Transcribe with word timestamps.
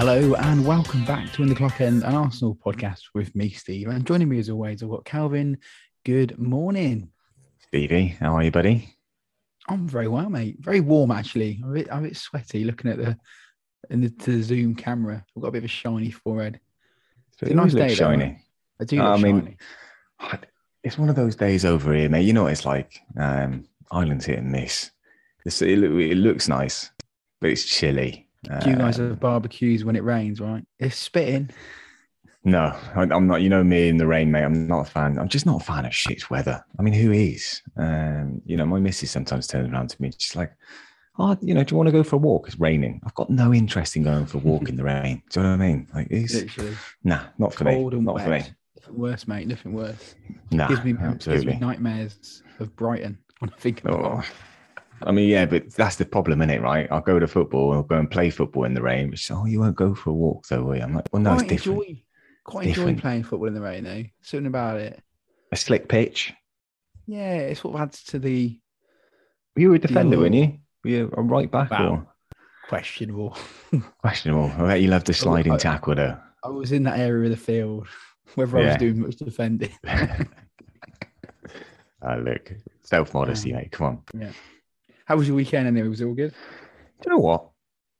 Hello 0.00 0.32
and 0.36 0.64
welcome 0.64 1.04
back 1.04 1.30
to 1.34 1.42
In 1.42 1.50
the 1.50 1.54
Clock 1.54 1.82
End, 1.82 2.04
an 2.04 2.14
Arsenal 2.14 2.56
podcast 2.56 3.02
with 3.14 3.36
me, 3.36 3.50
Steve. 3.50 3.88
And 3.88 4.06
joining 4.06 4.30
me 4.30 4.38
as 4.38 4.48
always, 4.48 4.82
I've 4.82 4.88
got 4.88 5.04
Calvin. 5.04 5.58
Good 6.06 6.38
morning. 6.38 7.10
Stevie, 7.66 8.16
how 8.18 8.34
are 8.34 8.42
you, 8.42 8.50
buddy? 8.50 8.96
I'm 9.68 9.86
very 9.86 10.08
well, 10.08 10.30
mate. 10.30 10.56
Very 10.58 10.80
warm, 10.80 11.10
actually. 11.10 11.60
I'm 11.62 11.70
a 11.72 11.74
bit, 11.74 11.92
I'm 11.92 11.98
a 11.98 12.08
bit 12.08 12.16
sweaty 12.16 12.64
looking 12.64 12.90
at 12.90 12.96
the 12.96 13.14
in 13.90 14.00
the, 14.00 14.08
to 14.08 14.38
the 14.38 14.42
Zoom 14.42 14.74
camera. 14.74 15.22
I've 15.36 15.42
got 15.42 15.48
a 15.48 15.52
bit 15.52 15.58
of 15.58 15.64
a 15.64 15.68
shiny 15.68 16.10
forehead. 16.10 16.60
So 17.32 17.44
It's 17.44 17.50
a 17.50 17.54
nice 17.54 17.74
day, 17.74 17.94
shiny. 17.94 18.24
mate. 18.24 18.36
I 18.80 18.84
do 18.84 18.96
look 18.96 19.06
I 19.06 19.16
mean, 19.18 19.58
shiny. 20.18 20.40
It's 20.82 20.96
one 20.96 21.10
of 21.10 21.16
those 21.16 21.36
days 21.36 21.66
over 21.66 21.92
here, 21.92 22.08
mate. 22.08 22.22
You 22.22 22.32
know 22.32 22.44
what 22.44 22.52
it's 22.52 22.64
like. 22.64 22.98
Um, 23.18 23.68
Ireland's 23.90 24.24
hit 24.24 24.38
and 24.38 24.50
miss. 24.50 24.92
It's, 25.44 25.60
it, 25.60 25.78
it 25.78 26.16
looks 26.16 26.48
nice, 26.48 26.90
but 27.42 27.50
it's 27.50 27.66
chilly. 27.66 28.29
Do 28.44 28.70
you 28.70 28.76
guys 28.76 28.98
Uh, 28.98 29.08
have 29.08 29.20
barbecues 29.20 29.84
when 29.84 29.96
it 29.96 30.02
rains, 30.04 30.40
right? 30.40 30.64
It's 30.78 30.96
spitting. 30.96 31.50
no, 32.44 32.74
I, 32.96 33.02
I'm 33.02 33.26
not. 33.26 33.42
You 33.42 33.50
know 33.50 33.62
me 33.62 33.88
in 33.88 33.98
the 33.98 34.06
rain, 34.06 34.30
mate. 34.30 34.44
I'm 34.44 34.66
not 34.66 34.86
a 34.86 34.90
fan. 34.90 35.18
I'm 35.18 35.28
just 35.28 35.44
not 35.46 35.60
a 35.60 35.64
fan 35.64 35.84
of 35.84 35.94
shit 35.94 36.30
weather. 36.30 36.64
I 36.78 36.82
mean, 36.82 36.94
who 36.94 37.12
is? 37.12 37.60
Um, 37.76 38.40
you 38.46 38.56
know, 38.56 38.64
my 38.64 38.80
missus 38.80 39.10
sometimes 39.10 39.46
turns 39.46 39.70
around 39.70 39.90
to 39.90 40.00
me, 40.00 40.10
she's 40.16 40.34
like, 40.36 40.52
"Oh, 41.18 41.36
you 41.42 41.52
know, 41.52 41.62
do 41.64 41.72
you 41.74 41.76
want 41.76 41.88
to 41.88 41.92
go 41.92 42.02
for 42.02 42.16
a 42.16 42.18
walk? 42.18 42.46
It's 42.48 42.58
raining." 42.58 43.00
I've 43.04 43.14
got 43.14 43.28
no 43.28 43.52
interest 43.52 43.94
in 43.96 44.04
going 44.04 44.24
for 44.24 44.38
a 44.38 44.40
walk 44.40 44.70
in 44.70 44.76
the 44.76 44.84
rain. 44.84 45.22
Do 45.30 45.40
you 45.40 45.44
know 45.44 45.50
what 45.56 45.62
I 45.62 45.66
mean? 45.68 45.86
Like, 45.94 46.06
it's 46.10 46.34
Literally. 46.34 46.76
nah, 47.04 47.24
not 47.38 47.52
for 47.52 47.64
Cold 47.64 47.92
me. 47.92 47.96
and 47.98 48.06
Not 48.06 48.14
wet. 48.14 48.24
for 48.24 48.30
me. 48.30 48.42
Nothing 48.80 48.98
worse, 48.98 49.28
mate. 49.28 49.46
Nothing 49.48 49.72
worse. 49.74 50.14
Nah, 50.50 50.66
gives, 50.68 50.82
me, 50.82 50.92
gives 50.92 51.02
absolutely. 51.04 51.52
me 51.52 51.58
nightmares 51.58 52.42
of 52.58 52.74
Brighton 52.74 53.18
when 53.40 53.50
I 53.50 53.56
think 53.58 53.84
about 53.84 54.00
Oh, 54.02 54.18
it. 54.20 54.26
I 55.02 55.12
mean, 55.12 55.28
yeah, 55.28 55.46
but 55.46 55.70
that's 55.74 55.96
the 55.96 56.04
problem, 56.04 56.42
is 56.42 56.50
it? 56.50 56.60
Right? 56.62 56.86
I'll 56.90 57.00
go 57.00 57.18
to 57.18 57.26
football, 57.26 57.72
I'll 57.72 57.82
go 57.82 57.96
and 57.96 58.10
play 58.10 58.30
football 58.30 58.64
in 58.64 58.74
the 58.74 58.82
rain. 58.82 59.10
Which, 59.10 59.30
oh, 59.30 59.46
you 59.46 59.60
won't 59.60 59.76
go 59.76 59.94
for 59.94 60.10
a 60.10 60.12
walk, 60.14 60.46
though, 60.48 60.62
will 60.62 60.76
you? 60.76 60.82
I'm 60.82 60.94
like, 60.94 61.06
well, 61.12 61.22
no, 61.22 61.34
it's 61.34 61.44
different. 61.44 61.78
enjoy, 61.80 62.02
quite 62.44 62.66
enjoy 62.68 62.80
different. 62.82 63.00
playing 63.00 63.22
football 63.24 63.48
in 63.48 63.54
the 63.54 63.60
rain, 63.60 63.84
though. 63.84 64.04
Something 64.22 64.46
about 64.46 64.78
it. 64.78 65.00
A 65.52 65.56
slick 65.56 65.88
pitch. 65.88 66.32
Yeah, 67.06 67.36
it 67.36 67.56
sort 67.58 67.74
of 67.74 67.80
adds 67.80 68.04
to 68.04 68.18
the 68.18 68.58
You 69.56 69.70
were 69.70 69.76
a 69.76 69.78
defender, 69.78 70.16
Yeah. 70.16 70.22
weren't 70.22 70.34
you? 70.34 70.58
Were 70.84 70.90
you 70.90 71.14
a 71.16 71.22
right 71.22 71.50
back 71.50 71.70
Wow. 71.70 71.90
or 71.90 72.06
questionable. 72.68 73.36
questionable? 73.98 74.52
I 74.58 74.66
bet 74.68 74.80
you 74.80 74.88
loved 74.88 75.06
the 75.06 75.12
sliding 75.14 75.52
I- 75.52 75.56
tackle, 75.58 75.94
though. 75.94 76.16
I 76.44 76.48
was 76.48 76.72
in 76.72 76.84
that 76.84 76.98
area 76.98 77.24
of 77.24 77.30
the 77.30 77.36
field, 77.36 77.86
whether 78.34 78.58
I 78.58 78.66
was 78.66 78.76
doing 78.76 79.00
much 79.00 79.16
defending. 79.16 79.70
Ah, 82.02 82.14
look, 82.14 82.52
self 82.82 83.12
modesty, 83.12 83.52
Um, 83.52 83.58
mate. 83.58 83.72
Come 83.72 83.86
on. 84.14 84.32
How 85.10 85.16
was 85.16 85.26
your 85.26 85.34
weekend 85.34 85.66
anyway? 85.66 85.88
Was 85.88 86.00
it 86.00 86.04
all 86.04 86.14
good? 86.14 86.30
Do 86.30 87.04
you 87.04 87.10
know 87.10 87.18
what? 87.18 87.48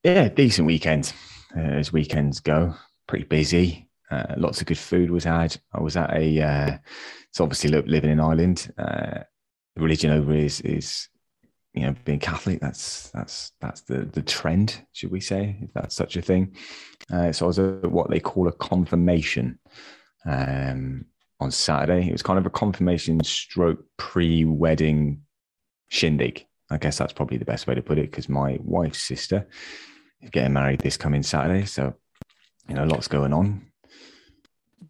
Yeah, 0.05 0.28
decent 0.28 0.64
weekend 0.64 1.12
uh, 1.56 1.58
as 1.58 1.92
weekends 1.92 2.39
go. 2.39 2.72
Pretty 3.08 3.25
busy. 3.25 3.89
Uh, 4.12 4.34
lots 4.36 4.61
of 4.61 4.69
good 4.69 4.78
food 4.78 5.11
was 5.11 5.25
had. 5.25 5.56
I 5.72 5.81
was 5.81 5.97
at 5.97 6.16
a. 6.16 6.41
Uh, 6.41 6.78
it's 7.28 7.41
obviously 7.41 7.70
living 7.70 8.11
in 8.11 8.20
Ireland. 8.20 8.72
Uh, 8.78 9.25
religion 9.75 10.12
over 10.12 10.33
is 10.33 10.61
is 10.61 11.08
you 11.75 11.83
know 11.83 11.97
being 12.05 12.20
Catholic. 12.20 12.61
That's 12.61 13.11
that's 13.11 13.50
that's 13.61 13.81
the 13.81 14.03
the 14.12 14.22
trend, 14.22 14.81
should 14.92 15.11
we 15.11 15.20
say, 15.20 15.58
if 15.62 15.72
that's 15.75 15.97
such 15.97 16.14
a 16.14 16.22
thing. 16.22 16.55
Uh, 17.12 17.33
so 17.33 17.47
I 17.47 17.48
was 17.48 17.58
at 17.58 17.91
what 17.91 18.08
they 18.08 18.20
call 18.20 18.47
a 18.47 18.53
confirmation 18.53 19.58
um, 20.27 21.06
on 21.41 21.50
Saturday. 21.50 22.06
It 22.06 22.12
was 22.12 22.22
kind 22.22 22.38
of 22.38 22.47
a 22.47 22.50
confirmation 22.50 23.20
stroke 23.25 23.84
pre-wedding 23.97 25.22
shindig. 25.88 26.47
I 26.70 26.78
guess 26.78 26.98
that's 26.98 27.12
probably 27.12 27.38
the 27.38 27.44
best 27.44 27.66
way 27.66 27.75
to 27.75 27.82
put 27.82 27.98
it 27.98 28.10
because 28.10 28.28
my 28.28 28.58
wife's 28.62 29.03
sister 29.03 29.47
is 30.22 30.31
getting 30.31 30.53
married 30.53 30.81
this 30.81 30.97
coming 30.97 31.22
Saturday. 31.22 31.66
So, 31.66 31.94
you 32.69 32.75
know, 32.75 32.84
lots 32.84 33.08
going 33.08 33.32
on. 33.32 33.66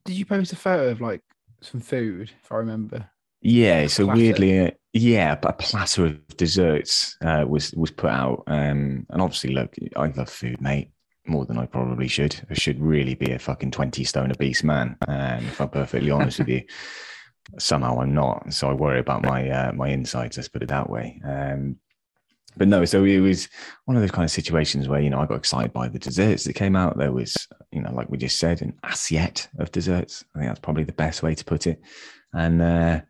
Did 0.04 0.16
you 0.16 0.26
post 0.26 0.52
a 0.52 0.56
photo 0.56 0.88
of 0.88 1.00
like 1.00 1.22
some 1.60 1.80
food, 1.80 2.32
if 2.42 2.52
I 2.52 2.56
remember? 2.56 3.10
Yeah. 3.40 3.86
So 3.86 4.04
Platter. 4.04 4.20
weirdly, 4.20 4.66
uh, 4.66 4.70
yeah, 4.92 5.36
but 5.36 5.50
a 5.52 5.54
platter 5.54 6.06
of 6.06 6.36
desserts 6.36 7.16
uh, 7.22 7.44
was 7.48 7.72
was 7.72 7.90
put 7.90 8.10
out. 8.10 8.44
Um, 8.46 9.06
and 9.08 9.22
obviously, 9.22 9.52
look, 9.52 9.74
I 9.96 10.08
love 10.08 10.28
food, 10.28 10.60
mate, 10.60 10.90
more 11.26 11.46
than 11.46 11.58
I 11.58 11.66
probably 11.66 12.08
should. 12.08 12.34
I 12.50 12.54
should 12.54 12.80
really 12.80 13.14
be 13.14 13.32
a 13.32 13.38
fucking 13.38 13.70
twenty 13.70 14.04
stone 14.04 14.30
obese 14.30 14.64
man. 14.64 14.96
Um, 15.08 15.46
if 15.46 15.60
I'm 15.60 15.68
perfectly 15.68 16.10
honest 16.10 16.40
with 16.40 16.48
you. 16.48 16.62
Somehow 17.58 18.00
I'm 18.00 18.14
not, 18.14 18.52
so 18.52 18.70
I 18.70 18.72
worry 18.72 19.00
about 19.00 19.24
my 19.24 19.48
uh, 19.48 19.72
my 19.72 19.88
insides. 19.88 20.36
Let's 20.36 20.48
put 20.48 20.62
it 20.62 20.68
that 20.68 20.88
way. 20.88 21.20
Um, 21.24 21.76
but 22.56 22.68
no, 22.68 22.84
so 22.84 23.04
it 23.04 23.20
was 23.20 23.48
one 23.84 23.96
of 23.96 24.02
those 24.02 24.10
kind 24.10 24.24
of 24.24 24.30
situations 24.30 24.88
where 24.88 25.00
you 25.00 25.10
know 25.10 25.20
I 25.20 25.26
got 25.26 25.38
excited 25.38 25.72
by 25.72 25.88
the 25.88 25.98
desserts 25.98 26.44
that 26.44 26.54
came 26.54 26.76
out. 26.76 26.98
There 26.98 27.12
was, 27.12 27.36
you 27.70 27.80
know, 27.80 27.92
like 27.92 28.10
we 28.10 28.18
just 28.18 28.38
said, 28.38 28.62
an 28.62 28.74
assiette 28.84 29.48
of 29.58 29.70
desserts. 29.72 30.24
I 30.34 30.38
think 30.38 30.50
that's 30.50 30.60
probably 30.60 30.84
the 30.84 30.92
best 30.92 31.22
way 31.22 31.34
to 31.34 31.44
put 31.44 31.66
it. 31.66 31.80
And 32.32 32.60
uh, 32.60 33.00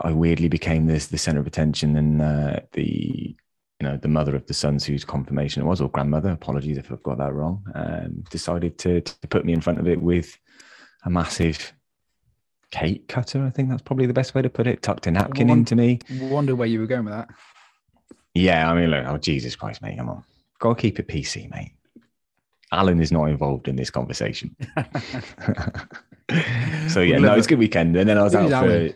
I 0.00 0.12
weirdly 0.12 0.48
became 0.48 0.86
this 0.86 1.08
the 1.08 1.18
center 1.18 1.40
of 1.40 1.46
attention, 1.46 1.96
and 1.96 2.22
uh, 2.22 2.60
the 2.72 3.36
you 3.80 3.88
know 3.88 3.96
the 3.96 4.08
mother 4.08 4.36
of 4.36 4.46
the 4.46 4.54
sons 4.54 4.84
whose 4.84 5.04
confirmation 5.04 5.62
it 5.62 5.66
was, 5.66 5.80
or 5.80 5.90
grandmother. 5.90 6.30
Apologies 6.30 6.78
if 6.78 6.92
I've 6.92 7.02
got 7.02 7.18
that 7.18 7.34
wrong. 7.34 7.64
Um, 7.74 8.24
decided 8.30 8.78
to 8.78 9.00
to 9.00 9.28
put 9.28 9.44
me 9.44 9.52
in 9.52 9.60
front 9.60 9.80
of 9.80 9.88
it 9.88 10.00
with 10.00 10.38
a 11.04 11.10
massive 11.10 11.72
cake 12.70 13.08
cutter. 13.08 13.44
I 13.44 13.50
think 13.50 13.68
that's 13.68 13.82
probably 13.82 14.06
the 14.06 14.12
best 14.12 14.34
way 14.34 14.42
to 14.42 14.50
put 14.50 14.66
it. 14.66 14.82
Tucked 14.82 15.06
a 15.06 15.10
napkin 15.10 15.48
One- 15.48 15.58
into 15.58 15.76
me. 15.76 16.00
Wonder 16.22 16.54
where 16.54 16.68
you 16.68 16.80
were 16.80 16.86
going 16.86 17.04
with 17.04 17.14
that. 17.14 17.28
Yeah, 18.34 18.70
I 18.70 18.74
mean, 18.74 18.90
look, 18.90 19.06
oh 19.06 19.16
Jesus 19.16 19.54
Christ, 19.54 19.80
mate, 19.80 19.96
come 19.96 20.08
on, 20.08 20.24
gotta 20.58 20.80
keep 20.80 20.98
it 20.98 21.06
PC, 21.06 21.48
mate. 21.50 21.72
Alan 22.72 23.00
is 23.00 23.12
not 23.12 23.26
involved 23.26 23.68
in 23.68 23.76
this 23.76 23.90
conversation. 23.90 24.56
so 26.88 27.00
yeah, 27.00 27.18
no, 27.18 27.34
it's 27.34 27.46
a 27.46 27.50
good 27.50 27.60
weekend. 27.60 27.96
And 27.96 28.08
then 28.08 28.18
I 28.18 28.24
was 28.24 28.34
out 28.34 28.50
for. 28.50 28.90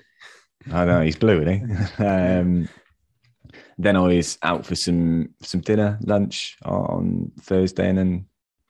I 0.73 0.84
know 0.84 1.01
he's 1.01 1.15
blue, 1.17 1.41
isn't 1.41 1.78
he? 1.78 2.05
um, 2.05 2.69
then 3.78 3.95
I 3.95 4.01
was 4.01 4.39
out 4.43 4.67
for 4.67 4.75
some 4.75 5.28
some 5.41 5.61
dinner, 5.61 5.99
lunch 6.03 6.57
on 6.65 7.31
Thursday, 7.41 7.89
and 7.89 7.99
then 7.99 8.27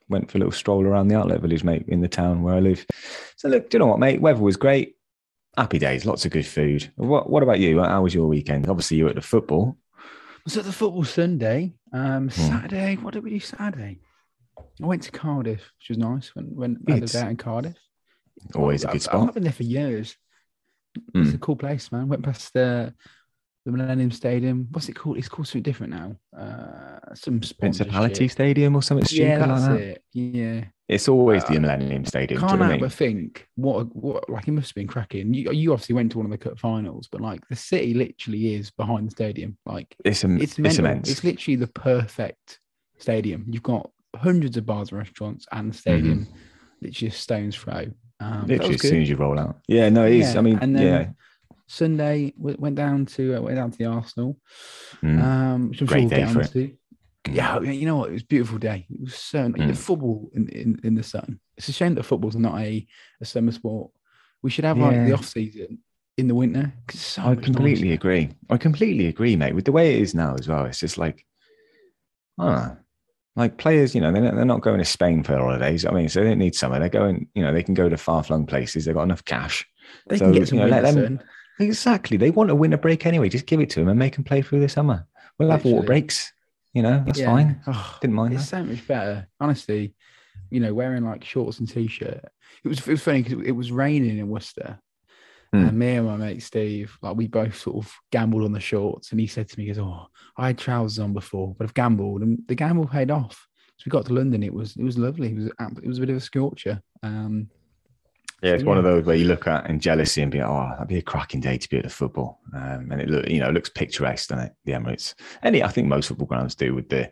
went 0.08 0.30
for 0.30 0.38
a 0.38 0.40
little 0.40 0.52
stroll 0.52 0.84
around 0.86 1.08
the 1.08 1.16
outlet 1.16 1.40
village, 1.40 1.64
mate, 1.64 1.84
in 1.88 2.00
the 2.00 2.08
town 2.08 2.42
where 2.42 2.54
I 2.54 2.60
live. 2.60 2.84
So 3.36 3.48
look, 3.48 3.70
do 3.70 3.76
you 3.76 3.78
know 3.80 3.86
what, 3.86 3.98
mate? 3.98 4.20
Weather 4.20 4.40
was 4.40 4.56
great. 4.56 4.96
Happy 5.56 5.78
days, 5.78 6.06
lots 6.06 6.24
of 6.24 6.30
good 6.32 6.46
food. 6.46 6.90
What 6.96 7.28
What 7.30 7.42
about 7.42 7.58
you? 7.60 7.82
How 7.82 8.02
was 8.02 8.14
your 8.14 8.26
weekend? 8.28 8.68
Obviously, 8.68 8.96
you 8.96 9.04
were 9.04 9.10
at 9.10 9.16
the 9.16 9.22
football. 9.22 9.76
was 10.44 10.56
at 10.56 10.64
the 10.64 10.72
football 10.72 11.04
Sunday. 11.04 11.74
Um, 11.92 12.24
Hmm. 12.28 12.30
Saturday. 12.30 12.96
What 12.96 13.14
did 13.14 13.24
we 13.24 13.30
do 13.30 13.40
Saturday? 13.40 13.98
I 14.82 14.86
went 14.86 15.02
to 15.04 15.10
Cardiff, 15.10 15.60
which 15.78 15.88
was 15.90 15.98
nice. 15.98 16.34
Went 16.34 16.54
went 16.54 16.78
a 16.88 17.18
out 17.18 17.30
in 17.30 17.36
Cardiff. 17.36 17.76
Always 18.54 18.84
a 18.84 18.88
I've- 18.88 18.92
good 18.92 18.98
I've 18.98 19.02
spot. 19.02 19.24
not 19.26 19.34
been 19.34 19.42
there 19.42 19.52
for 19.52 19.64
years. 19.64 20.16
It's 21.14 21.30
Mm. 21.30 21.34
a 21.34 21.38
cool 21.38 21.56
place, 21.56 21.90
man. 21.92 22.08
Went 22.08 22.22
past 22.22 22.52
the 22.54 22.94
the 23.70 23.76
Millennium 23.76 24.10
Stadium. 24.10 24.66
What's 24.70 24.88
it 24.88 24.94
called? 24.94 25.18
It's 25.18 25.28
called 25.28 25.46
something 25.46 25.62
different 25.62 25.92
now. 25.92 26.16
Uh, 26.36 27.14
some 27.14 27.38
Principality. 27.58 28.26
Stadium 28.28 28.74
or 28.74 28.82
something 28.82 29.04
stupid 29.04 29.26
Yeah, 29.40 29.46
like 29.46 29.62
that. 29.62 29.80
it. 29.80 30.04
Yeah, 30.14 30.64
It's 30.88 31.06
always 31.06 31.44
the 31.44 31.56
Uh, 31.58 31.60
Millennium 31.60 32.06
Stadium. 32.06 32.40
Can't 32.40 32.54
I 32.62 32.64
help 32.64 32.70
mean? 32.72 32.80
but 32.80 32.92
think 32.92 33.46
what 33.56 33.94
what 33.94 34.28
like 34.30 34.48
it 34.48 34.52
must 34.52 34.70
have 34.70 34.74
been 34.74 34.86
cracking. 34.86 35.34
You, 35.34 35.52
you 35.52 35.72
obviously 35.74 35.94
went 35.94 36.10
to 36.12 36.18
one 36.18 36.24
of 36.26 36.30
the 36.32 36.38
cup 36.38 36.58
finals, 36.58 37.08
but 37.12 37.20
like 37.20 37.46
the 37.48 37.56
city 37.56 37.92
literally 37.92 38.54
is 38.54 38.70
behind 38.70 39.06
the 39.08 39.10
stadium. 39.10 39.58
Like 39.66 39.94
It's, 40.04 40.24
im- 40.24 40.40
it's 40.40 40.58
it's 40.58 40.78
immense. 40.78 41.10
It's 41.10 41.22
literally 41.22 41.56
the 41.56 41.66
perfect 41.66 42.60
stadium. 42.96 43.44
You've 43.50 43.62
got 43.62 43.90
hundreds 44.16 44.56
of 44.56 44.64
bars 44.64 44.90
and 44.90 44.98
restaurants, 44.98 45.46
and 45.52 45.72
the 45.72 45.76
stadium 45.76 46.26
literally 46.80 47.08
a 47.08 47.12
stone's 47.12 47.54
throw. 47.54 47.84
Um, 48.20 48.46
Literally 48.46 48.74
as 48.74 48.80
soon 48.80 49.02
as 49.02 49.08
you 49.10 49.16
roll 49.16 49.38
out. 49.38 49.58
Yeah, 49.68 49.90
no, 49.90 50.04
it 50.06 50.14
is. 50.14 50.32
Yeah, 50.32 50.38
I 50.38 50.42
mean, 50.42 50.58
then 50.58 50.76
yeah. 50.76 51.08
Sunday 51.68 52.32
went 52.36 52.74
down 52.74 53.06
to 53.06 53.36
uh, 53.36 53.40
went 53.40 53.56
down 53.56 53.70
to 53.70 53.78
the 53.78 53.84
Arsenal. 53.84 54.36
Mm. 55.02 55.22
Um, 55.22 55.68
which 55.70 55.80
I'm 55.82 55.86
Great 55.86 56.00
sure 56.00 56.08
we'll 56.08 56.18
day 56.18 56.24
get 56.24 56.32
for 56.32 56.40
it. 56.40 56.46
onto. 56.46 56.76
Yeah, 57.30 57.60
you 57.60 57.84
know 57.86 57.96
what? 57.96 58.08
It 58.08 58.14
was 58.14 58.22
a 58.22 58.26
beautiful 58.26 58.58
day. 58.58 58.86
It 58.90 59.00
was 59.02 59.14
so 59.14 59.38
Mm. 59.50 59.68
the 59.68 59.74
football 59.74 60.30
in, 60.34 60.48
in, 60.48 60.80
in 60.82 60.94
the 60.94 61.02
sun. 61.02 61.38
It's 61.58 61.68
a 61.68 61.72
shame 61.72 61.94
that 61.96 62.04
football's 62.04 62.36
not 62.36 62.58
a, 62.58 62.86
a 63.20 63.24
summer 63.24 63.52
sport. 63.52 63.90
We 64.42 64.50
should 64.50 64.64
have 64.64 64.78
like 64.78 64.94
the 65.06 65.12
off 65.12 65.26
season 65.26 65.78
in 66.16 66.26
the 66.28 66.34
winter. 66.34 66.72
so 66.90 67.22
I 67.22 67.34
completely 67.34 67.92
agree. 67.92 68.30
I 68.48 68.56
completely 68.56 69.06
agree, 69.06 69.36
mate. 69.36 69.54
With 69.54 69.66
the 69.66 69.72
way 69.72 69.94
it 69.96 70.00
is 70.00 70.14
now 70.14 70.34
as 70.38 70.48
well, 70.48 70.64
it's 70.64 70.78
just 70.80 70.96
like, 70.96 71.26
ah, 72.38 72.76
like 73.36 73.56
players, 73.58 73.94
you 73.94 74.00
know, 74.00 74.10
they're 74.12 74.22
not, 74.22 74.34
they're 74.34 74.44
not 74.44 74.62
going 74.62 74.78
to 74.78 74.84
Spain 74.84 75.22
for 75.22 75.36
holidays. 75.36 75.84
I 75.84 75.90
mean, 75.90 76.08
so 76.08 76.20
they 76.20 76.28
don't 76.30 76.38
need 76.38 76.54
summer. 76.54 76.78
They're 76.78 76.88
going, 76.88 77.28
you 77.34 77.42
know, 77.42 77.52
they 77.52 77.62
can 77.62 77.74
go 77.74 77.88
to 77.88 77.96
far 77.96 78.22
flung 78.22 78.46
places. 78.46 78.84
They've 78.84 78.94
got 78.94 79.02
enough 79.02 79.24
cash. 79.24 79.66
They 80.08 80.18
So, 80.18 80.26
can 80.26 80.32
get 80.32 80.48
some 80.48 80.58
you 80.58 80.64
know, 80.64 80.70
let 80.70 80.82
them- 80.84 80.94
sun. 80.94 81.22
Exactly. 81.60 82.16
They 82.16 82.30
want 82.30 82.50
a 82.50 82.54
winter 82.54 82.76
break 82.76 83.06
anyway. 83.06 83.28
Just 83.28 83.46
give 83.46 83.60
it 83.60 83.70
to 83.70 83.80
them 83.80 83.88
and 83.88 83.98
make 83.98 84.14
them 84.14 84.24
play 84.24 84.42
through 84.42 84.60
the 84.60 84.68
summer. 84.68 85.06
We'll 85.38 85.50
have 85.50 85.64
water 85.64 85.86
breaks. 85.86 86.32
You 86.74 86.82
know, 86.82 87.02
that's 87.04 87.18
Yeah. 87.18 87.26
fine. 87.26 87.60
Oh, 87.66 87.98
Didn't 88.00 88.14
mind 88.14 88.34
it's 88.34 88.50
that. 88.50 88.64
so 88.64 88.64
much 88.64 88.86
better, 88.86 89.26
honestly. 89.40 89.94
You 90.50 90.60
know, 90.60 90.72
wearing 90.74 91.04
like 91.04 91.24
shorts 91.24 91.58
and 91.58 91.68
t-shirt. 91.68 92.24
It 92.64 92.68
was 92.68 92.78
it 92.80 92.86
was 92.88 93.02
funny 93.02 93.22
because 93.22 93.44
it 93.46 93.52
was 93.52 93.72
raining 93.72 94.18
in 94.18 94.28
Worcester, 94.28 94.78
Hmm. 95.52 95.64
and 95.64 95.78
me 95.78 95.96
and 95.96 96.06
my 96.06 96.16
mate 96.16 96.42
Steve, 96.42 96.96
like 97.02 97.16
we 97.16 97.26
both 97.26 97.56
sort 97.56 97.84
of 97.84 97.92
gambled 98.12 98.44
on 98.44 98.52
the 98.52 98.60
shorts, 98.60 99.10
and 99.10 99.20
he 99.20 99.26
said 99.26 99.48
to 99.48 99.58
me, 99.58 99.64
"He 99.64 99.72
goes, 99.72 99.78
oh, 99.78 100.06
I 100.36 100.48
had 100.48 100.58
trousers 100.58 100.98
on 100.98 101.12
before, 101.14 101.54
but 101.56 101.64
I've 101.64 101.74
gambled, 101.74 102.22
and 102.22 102.38
the 102.48 102.54
gamble 102.54 102.86
paid 102.86 103.10
off. 103.10 103.46
So 103.78 103.84
we 103.86 103.90
got 103.90 104.06
to 104.06 104.12
London. 104.14 104.42
It 104.42 104.52
was 104.52 104.76
it 104.76 104.82
was 104.84 104.98
lovely. 104.98 105.28
It 105.32 105.36
was 105.36 105.46
it 105.82 105.88
was 105.88 105.98
a 105.98 106.00
bit 106.00 106.10
of 106.10 106.16
a 106.16 106.20
scorcher. 106.20 106.82
Um, 107.02 107.48
Yeah, 108.42 108.52
it's 108.52 108.62
So, 108.62 108.68
one 108.68 108.78
of 108.78 108.84
those 108.84 109.04
where 109.04 109.16
you 109.16 109.24
look 109.24 109.46
at 109.46 109.68
in 109.68 109.80
jealousy 109.80 110.22
and 110.22 110.30
be 110.30 110.38
like, 110.38 110.48
oh, 110.48 110.68
that'd 110.70 110.88
be 110.88 110.98
a 110.98 111.02
cracking 111.02 111.40
day 111.40 111.58
to 111.58 111.68
be 111.68 111.78
at 111.78 111.84
the 111.84 111.90
football. 111.90 112.40
Um, 112.54 112.88
and 112.90 113.00
it 113.00 113.08
look, 113.08 113.28
you 113.28 113.40
know, 113.40 113.48
it 113.48 113.54
looks 113.54 113.68
picturesque, 113.68 114.28
doesn't 114.28 114.46
it? 114.46 114.52
The 114.64 114.72
Emirates. 114.72 115.14
Any, 115.42 115.62
I 115.62 115.68
think 115.68 115.88
most 115.88 116.08
football 116.08 116.26
grounds 116.26 116.54
do 116.54 116.74
with 116.74 116.88
the, 116.88 117.10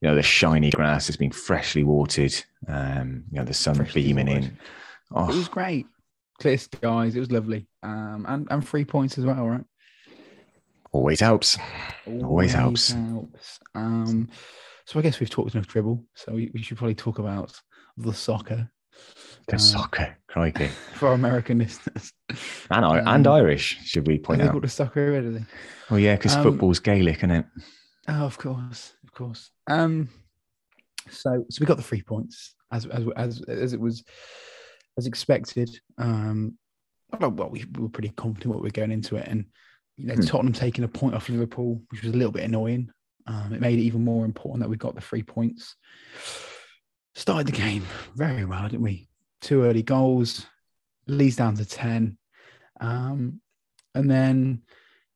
you 0.00 0.08
know, 0.08 0.14
the 0.14 0.22
shiny 0.22 0.70
grass 0.70 1.06
that's 1.06 1.16
been 1.16 1.30
freshly 1.30 1.84
watered. 1.84 2.34
Um, 2.68 3.24
you 3.30 3.38
know, 3.38 3.44
the 3.44 3.54
sun 3.54 3.74
Freshly 3.74 4.02
beaming 4.02 4.28
in. 4.28 4.58
Oh, 5.14 5.28
It 5.28 5.36
was 5.36 5.48
great. 5.48 5.86
Clear 6.40 6.56
skies. 6.56 7.16
It 7.16 7.20
was 7.20 7.30
lovely. 7.30 7.66
Um, 7.82 8.24
and 8.28 8.48
and 8.50 8.66
three 8.66 8.84
points 8.84 9.18
as 9.18 9.26
well, 9.26 9.46
right? 9.46 9.64
always 10.92 11.20
helps. 11.20 11.58
Always 12.06 12.52
helps. 12.52 12.92
helps. 12.92 13.58
Um, 13.74 14.28
so 14.84 14.98
I 14.98 15.02
guess 15.02 15.20
we've 15.20 15.30
talked 15.30 15.54
enough 15.54 15.66
dribble. 15.66 16.04
So 16.14 16.32
we, 16.32 16.50
we 16.54 16.62
should 16.62 16.76
probably 16.76 16.94
talk 16.94 17.18
about 17.18 17.58
the 17.96 18.12
soccer 18.12 18.70
The 19.48 19.54
Um, 19.54 19.58
soccer, 19.58 20.16
crikey. 20.28 20.68
for 20.94 21.12
American 21.12 21.58
listeners. 21.58 22.12
And, 22.70 22.84
I 22.84 22.98
and 22.98 23.26
um, 23.26 23.32
Irish, 23.34 23.78
should 23.84 24.06
we 24.06 24.18
point 24.18 24.40
out? 24.42 24.52
got 24.52 24.62
the 24.62 24.68
soccer 24.68 25.08
already? 25.08 25.44
Oh, 25.90 25.96
yeah, 25.96 26.14
because 26.16 26.34
Um, 26.36 26.42
football's 26.44 26.78
Gaelic, 26.78 27.18
isn't 27.18 27.30
it? 27.30 27.46
Oh, 28.08 28.24
of 28.24 28.38
course, 28.38 28.94
of 29.04 29.12
course. 29.12 29.50
Um, 29.68 30.08
so 31.10 31.44
so 31.50 31.58
we 31.60 31.66
got 31.66 31.76
the 31.76 31.82
three 31.82 32.02
points 32.02 32.54
as 32.72 32.86
as 32.86 33.04
as 33.16 33.42
as 33.48 33.72
it 33.72 33.80
was 33.80 34.04
as 34.96 35.06
expected. 35.06 35.68
Um, 35.98 36.56
well, 37.18 37.30
well, 37.30 37.50
we 37.50 37.64
were 37.78 37.88
pretty 37.88 38.10
confident 38.10 38.54
what 38.54 38.62
we 38.62 38.66
were 38.68 38.70
going 38.70 38.92
into 38.92 39.16
it, 39.16 39.26
and 39.28 39.44
you 39.96 40.06
know 40.06 40.14
Hmm. 40.14 40.22
Tottenham 40.22 40.52
taking 40.52 40.84
a 40.84 40.88
point 40.88 41.14
off 41.14 41.28
Liverpool, 41.28 41.82
which 41.90 42.02
was 42.02 42.14
a 42.14 42.16
little 42.16 42.32
bit 42.32 42.44
annoying. 42.44 42.90
Um, 43.26 43.52
it 43.52 43.60
made 43.60 43.78
it 43.78 43.82
even 43.82 44.04
more 44.04 44.24
important 44.24 44.60
that 44.62 44.68
we 44.70 44.76
got 44.76 44.94
the 44.94 45.00
three 45.00 45.22
points. 45.22 45.76
Started 47.14 47.46
the 47.46 47.52
game 47.52 47.84
very 48.14 48.44
well, 48.44 48.62
didn't 48.62 48.82
we? 48.82 49.08
Two 49.40 49.64
early 49.64 49.82
goals, 49.82 50.46
Leeds 51.06 51.36
down 51.36 51.56
to 51.56 51.64
ten, 51.64 52.16
um, 52.80 53.40
and 53.94 54.10
then 54.10 54.62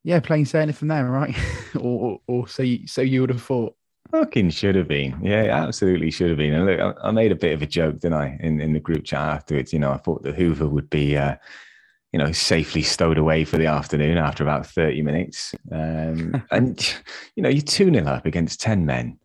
yeah, 0.06 0.20
plain 0.20 0.44
sailing 0.44 0.72
from 0.72 0.88
there, 0.88 1.10
right? 1.10 1.34
or, 1.74 1.80
or 1.80 2.20
or 2.28 2.48
so 2.48 2.62
you, 2.62 2.86
so 2.86 3.02
you 3.02 3.20
would 3.22 3.30
have 3.30 3.42
thought. 3.42 3.74
Fucking 4.12 4.50
should 4.50 4.76
have 4.76 4.86
been. 4.86 5.18
Yeah, 5.20 5.44
absolutely 5.44 6.12
should 6.12 6.28
have 6.28 6.38
been. 6.38 6.54
And 6.54 6.66
look, 6.66 6.78
I, 6.78 7.08
I 7.08 7.10
made 7.10 7.32
a 7.32 7.36
bit 7.36 7.54
of 7.54 7.62
a 7.62 7.66
joke, 7.66 7.98
didn't 7.98 8.18
I, 8.18 8.38
in, 8.40 8.60
in 8.60 8.72
the 8.72 8.78
group 8.78 9.04
chat 9.04 9.20
afterwards? 9.20 9.72
You 9.72 9.80
know, 9.80 9.90
I 9.90 9.96
thought 9.96 10.22
that 10.22 10.36
Hoover 10.36 10.68
would 10.68 10.88
be, 10.90 11.16
uh, 11.16 11.34
you 12.12 12.20
know, 12.20 12.30
safely 12.30 12.82
stowed 12.82 13.18
away 13.18 13.44
for 13.44 13.58
the 13.58 13.66
afternoon 13.66 14.16
after 14.16 14.44
about 14.44 14.66
30 14.66 15.02
minutes. 15.02 15.56
Um, 15.72 16.40
and, 16.52 16.96
you 17.34 17.42
know, 17.42 17.48
you're 17.48 17.62
2 17.62 17.92
0 17.92 18.06
up 18.06 18.26
against 18.26 18.60
10 18.60 18.86
men. 18.86 19.18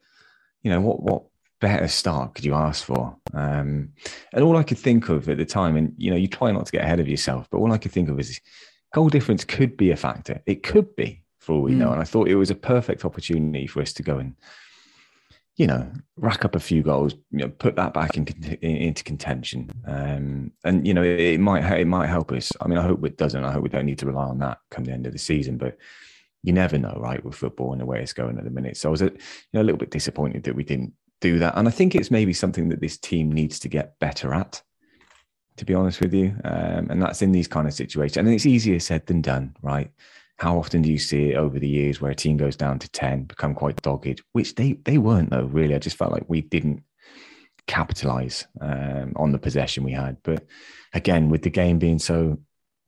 You 0.63 0.71
know, 0.71 0.81
what, 0.81 1.03
what 1.03 1.23
better 1.61 1.87
start 1.87 2.35
could 2.35 2.43
you 2.43 2.53
ask 2.53 2.83
for? 2.83 3.15
Um, 3.33 3.93
and 4.33 4.43
all 4.43 4.57
I 4.57 4.63
could 4.63 4.79
think 4.79 5.07
of 5.09 5.29
at 5.29 5.37
the 5.37 5.45
time, 5.45 5.77
and, 5.77 5.93
you 5.97 6.11
know, 6.11 6.17
you 6.17 6.27
try 6.27 6.51
not 6.51 6.65
to 6.65 6.71
get 6.71 6.83
ahead 6.83 6.99
of 6.99 7.07
yourself, 7.07 7.47
but 7.49 7.59
all 7.59 7.71
I 7.71 7.77
could 7.77 7.93
think 7.93 8.09
of 8.09 8.19
is 8.19 8.41
goal 8.93 9.09
difference 9.09 9.45
could 9.45 9.77
be 9.77 9.91
a 9.91 9.95
factor. 9.95 10.41
It 10.45 10.63
could 10.63 10.95
be, 10.95 11.23
for 11.39 11.53
all 11.53 11.61
we 11.61 11.71
know. 11.71 11.89
Mm. 11.89 11.93
And 11.93 12.01
I 12.01 12.05
thought 12.05 12.27
it 12.27 12.35
was 12.35 12.51
a 12.51 12.55
perfect 12.55 13.05
opportunity 13.05 13.67
for 13.67 13.81
us 13.81 13.93
to 13.93 14.03
go 14.03 14.17
and, 14.17 14.35
you 15.57 15.67
know, 15.67 15.91
rack 16.15 16.43
up 16.45 16.55
a 16.55 16.59
few 16.59 16.81
goals, 16.81 17.13
you 17.31 17.39
know, 17.39 17.49
put 17.49 17.75
that 17.75 17.93
back 17.93 18.17
in, 18.17 18.25
in, 18.61 18.77
into 18.77 19.03
contention. 19.03 19.69
Um, 19.85 20.51
and 20.63 20.87
you 20.87 20.93
know, 20.93 21.03
it, 21.03 21.19
it 21.19 21.39
might 21.39 21.63
it 21.77 21.85
might 21.85 22.07
help 22.07 22.31
us. 22.31 22.51
I 22.61 22.67
mean, 22.67 22.79
I 22.79 22.83
hope 22.83 23.05
it 23.05 23.17
doesn't. 23.17 23.43
I 23.43 23.51
hope 23.51 23.63
we 23.63 23.69
don't 23.69 23.85
need 23.85 23.99
to 23.99 24.05
rely 24.07 24.25
on 24.25 24.39
that 24.39 24.57
come 24.71 24.85
the 24.85 24.93
end 24.93 25.05
of 25.05 25.13
the 25.13 25.19
season. 25.19 25.57
But 25.57 25.77
you 26.43 26.53
never 26.53 26.77
know, 26.77 26.97
right, 26.99 27.23
with 27.23 27.35
football 27.35 27.73
and 27.73 27.81
the 27.81 27.85
way 27.85 28.01
it's 28.01 28.13
going 28.13 28.37
at 28.37 28.43
the 28.43 28.49
minute. 28.49 28.77
So 28.77 28.89
I 28.89 28.91
was, 28.91 29.01
a, 29.03 29.11
you 29.11 29.19
know, 29.53 29.61
a 29.61 29.67
little 29.67 29.77
bit 29.77 29.91
disappointed 29.91 30.43
that 30.43 30.55
we 30.55 30.63
didn't 30.63 30.93
do 31.21 31.39
that. 31.39 31.57
And 31.57 31.67
I 31.67 31.71
think 31.71 31.95
it's 31.95 32.11
maybe 32.11 32.33
something 32.33 32.69
that 32.69 32.81
this 32.81 32.97
team 32.97 33.31
needs 33.31 33.59
to 33.59 33.69
get 33.69 33.97
better 33.99 34.33
at. 34.33 34.61
To 35.57 35.65
be 35.65 35.73
honest 35.73 35.99
with 35.99 36.13
you, 36.13 36.33
um, 36.45 36.87
and 36.89 37.01
that's 37.01 37.21
in 37.21 37.33
these 37.33 37.47
kind 37.47 37.67
of 37.67 37.73
situations. 37.73 38.17
And 38.17 38.27
it's 38.29 38.45
easier 38.45 38.79
said 38.79 39.05
than 39.05 39.21
done, 39.21 39.55
right? 39.61 39.91
How 40.37 40.57
often 40.57 40.81
do 40.81 40.89
you 40.89 40.97
see 40.97 41.31
it 41.31 41.35
over 41.35 41.59
the 41.59 41.67
years 41.67 42.01
where 42.01 42.09
a 42.09 42.15
team 42.15 42.37
goes 42.37 42.55
down 42.55 42.79
to 42.79 42.89
10, 42.89 43.25
become 43.25 43.53
quite 43.53 43.79
dogged, 43.81 44.23
which 44.31 44.55
they, 44.55 44.73
they 44.85 44.97
weren't 44.97 45.29
though, 45.29 45.43
really. 45.43 45.75
I 45.75 45.79
just 45.79 45.97
felt 45.97 46.13
like 46.13 46.23
we 46.27 46.41
didn't 46.41 46.83
capitalize 47.67 48.47
um, 48.59 49.13
on 49.17 49.33
the 49.33 49.37
possession 49.37 49.83
we 49.83 49.91
had. 49.91 50.17
But 50.23 50.47
again, 50.93 51.29
with 51.29 51.43
the 51.43 51.49
game 51.49 51.77
being 51.77 51.99
so, 51.99 52.39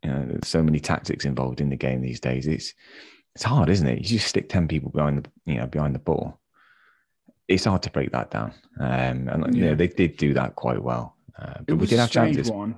you 0.03 0.09
know, 0.09 0.39
so 0.43 0.63
many 0.63 0.79
tactics 0.79 1.25
involved 1.25 1.61
in 1.61 1.69
the 1.69 1.75
game 1.75 2.01
these 2.01 2.19
days, 2.19 2.47
it's 2.47 2.73
it's 3.35 3.43
hard, 3.43 3.69
isn't 3.69 3.87
it? 3.87 3.99
You 3.99 4.17
just 4.17 4.27
stick 4.27 4.47
10 4.49 4.67
people 4.67 4.91
behind 4.91 5.23
the, 5.23 5.51
you 5.51 5.57
know, 5.57 5.67
behind 5.67 5.95
the 5.95 5.99
ball. 5.99 6.39
It's 7.47 7.65
hard 7.65 7.83
to 7.83 7.89
break 7.91 8.11
that 8.11 8.31
down. 8.31 8.53
Um, 8.79 9.27
and 9.27 9.55
you 9.55 9.63
Yeah. 9.63 9.69
know, 9.71 9.75
they 9.75 9.87
did 9.87 10.17
do 10.17 10.33
that 10.33 10.55
quite 10.55 10.81
well. 10.81 11.17
Uh, 11.37 11.55
It 11.59 11.65
but 11.67 11.75
we 11.77 11.87
did 11.87 11.99
have 11.99 12.11
chances. 12.11 12.49
one 12.49 12.77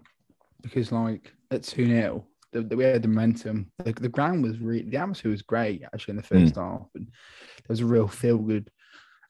because, 0.61 0.91
like, 0.91 1.33
at 1.51 1.63
2 1.63 1.85
0, 1.85 2.25
the, 2.51 2.61
the, 2.63 2.75
we 2.75 2.83
had 2.83 3.01
the 3.03 3.07
momentum. 3.07 3.71
The, 3.79 3.93
the 3.93 4.09
ground 4.09 4.43
was 4.43 4.59
really, 4.59 4.89
the 4.89 4.97
atmosphere 4.97 5.31
was 5.31 5.41
great 5.43 5.83
actually 5.93 6.13
in 6.13 6.17
the 6.17 6.23
first 6.23 6.55
half. 6.55 6.87
And 6.95 7.05
there 7.07 7.65
was 7.69 7.81
a 7.81 7.85
real 7.85 8.07
feel 8.07 8.37
good 8.37 8.69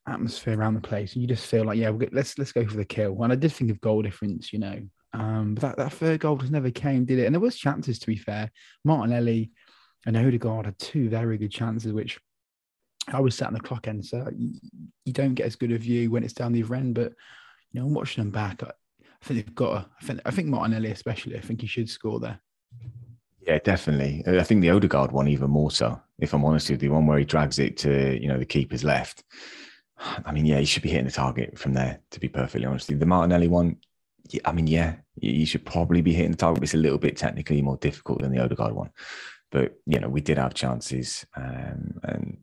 atmosphere 0.08 0.58
around 0.58 0.76
the 0.76 0.82
place. 0.82 1.14
And 1.14 1.22
you 1.22 1.28
just 1.28 1.48
feel 1.48 1.66
like, 1.66 1.78
yeah, 1.78 1.90
we'll 1.90 2.00
get, 2.00 2.14
let's 2.14 2.38
let's 2.38 2.52
go 2.52 2.66
for 2.66 2.78
the 2.78 2.86
kill. 2.86 3.22
And 3.24 3.34
I 3.34 3.36
did 3.36 3.52
think 3.52 3.72
of 3.72 3.81
goal 3.81 4.02
difference, 4.02 4.54
you 4.54 4.60
know. 4.60 4.80
Um, 5.14 5.56
but 5.56 5.62
that, 5.62 5.78
that 5.78 5.94
third 5.94 6.20
goal 6.22 6.38
just 6.38 6.52
never 6.52 6.72
came, 6.72 7.06
did 7.06 7.20
it? 7.20 7.26
And 7.26 7.34
there 7.34 7.40
was 7.40 7.58
chances 7.58 8.00
to 8.00 8.08
be 8.08 8.18
fair. 8.18 8.52
Martinelli 8.84 9.52
and 10.06 10.16
Odegaard 10.16 10.66
had 10.66 10.78
two 10.78 11.10
very 11.10 11.38
good 11.38 11.52
chances, 11.52 11.92
which 11.92 12.20
I 13.07 13.19
was 13.19 13.36
sat 13.36 13.50
in 13.50 13.54
the 13.54 13.60
clock 13.60 13.88
end, 13.88 14.06
so 14.06 14.24
oh, 14.25 14.31
you, 14.36 14.54
you 15.06 15.13
don't 15.13 15.36
get 15.36 15.46
as 15.46 15.56
good 15.56 15.72
a 15.72 15.78
view 15.78 16.12
when 16.12 16.24
it's 16.24 16.34
down 16.34 16.54
the 16.54 16.63
other 16.63 16.75
end. 16.75 16.96
But 16.96 17.13
you 17.72 17.80
know, 17.80 17.88
I'm 17.88 17.94
watching 17.94 18.24
them 18.24 18.31
back. 18.31 18.63
I, 18.63 18.68
I 18.68 19.25
think 19.25 19.46
they've 19.46 19.56
got. 19.56 19.74
A, 19.74 19.90
I 20.02 20.06
think 20.06 20.19
I 20.25 20.31
think 20.31 20.48
Martinelli 20.48 20.92
especially. 20.92 21.38
I 21.38 21.42
think 21.42 21.62
he 21.62 21.68
should 21.68 21.90
score 21.90 22.19
there. 22.19 22.40
Yeah, 23.42 23.60
definitely. 23.60 24.24
I 24.28 24.44
think 24.44 24.62
the 24.62 24.72
Odegaard 24.72 25.12
one 25.12 25.28
even 25.28 25.52
more 25.52 25.69
so. 25.69 26.02
If 26.19 26.34
I'm 26.34 26.44
honest 26.46 26.69
with 26.69 26.81
you, 26.81 26.90
the 26.90 26.96
one 26.96 27.06
where 27.06 27.19
he 27.19 27.25
drags 27.25 27.60
it 27.60 27.78
to 27.78 28.19
you 28.19 28.28
know 28.28 28.40
the 28.40 28.46
keeper's 28.46 28.84
left. 28.84 29.24
I 30.25 30.31
mean, 30.31 30.46
yeah, 30.46 30.60
he 30.60 30.66
should 30.66 30.84
be 30.84 30.90
hitting 30.90 31.06
the 31.06 31.12
target 31.12 31.57
from 31.57 31.74
there. 31.74 32.00
To 32.12 32.19
be 32.19 32.28
perfectly 32.28 32.66
honest, 32.66 32.88
the 32.88 33.06
Martinelli 33.06 33.48
one. 33.48 33.78
Yeah, 34.30 34.42
I 34.46 34.54
mean, 34.54 34.66
yeah, 34.66 34.96
you 35.18 35.46
should 35.46 35.66
probably 35.66 36.02
be 36.02 36.14
hitting 36.14 36.31
the 36.31 36.38
target. 36.38 36.64
It's 36.64 36.74
a 36.74 36.78
little 36.78 36.97
bit 36.97 37.16
technically 37.16 37.62
more 37.62 37.78
difficult 37.78 38.21
than 38.21 38.31
the 38.31 38.40
Odegaard 38.40 38.74
one. 38.74 38.90
But 39.52 39.80
you 39.85 39.99
know, 39.99 40.09
we 40.09 40.21
did 40.21 40.37
have 40.37 40.54
chances, 40.54 41.25
um, 41.37 41.99
and 42.04 42.37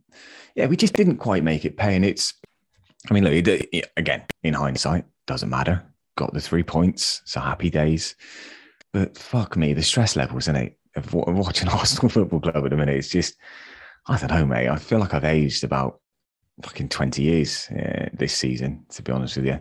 yeah, 0.55 0.67
we 0.67 0.77
just 0.77 0.95
didn't 0.95 1.17
quite 1.19 1.43
make 1.45 1.65
it 1.65 1.77
pay. 1.77 1.95
And 1.97 2.05
it's, 2.05 2.35
I 3.11 3.15
mean, 3.15 3.25
look, 3.25 3.33
it, 3.33 3.49
it- 3.73 3.93
again, 3.97 4.23
in 4.43 4.55
hindsight, 4.55 5.05
doesn't 5.27 5.51
matter. 5.51 5.83
Got 6.17 6.33
the 6.33 6.41
three 6.41 6.63
points, 6.63 7.23
so 7.25 7.41
happy 7.41 7.71
days. 7.71 8.17
But 8.93 9.17
fuck 9.17 9.57
me, 9.57 9.73
the 9.73 9.83
stress 9.83 10.17
levels 10.17 10.49
in 10.49 10.57
it 10.57 10.79
of 10.97 11.13
watching 11.15 11.69
Arsenal 11.71 12.09
Football 12.11 12.41
Club 12.41 12.65
at 12.65 12.71
the 12.71 12.77
minute, 12.77 12.97
it's 12.97 13.09
just, 13.09 13.37
I 14.07 14.19
don't 14.19 14.31
know, 14.31 14.45
mate. 14.47 14.69
I 14.69 14.77
feel 14.77 14.99
like 14.99 15.15
I've 15.15 15.25
aged 15.25 15.65
about 15.65 16.01
fucking 16.63 16.91
20 16.91 17.23
years 17.23 17.69
uh, 17.71 18.09
this 18.13 18.35
season, 18.37 18.85
to 18.91 19.03
be 19.03 19.11
honest 19.11 19.37
with 19.37 19.47
you. 19.47 19.59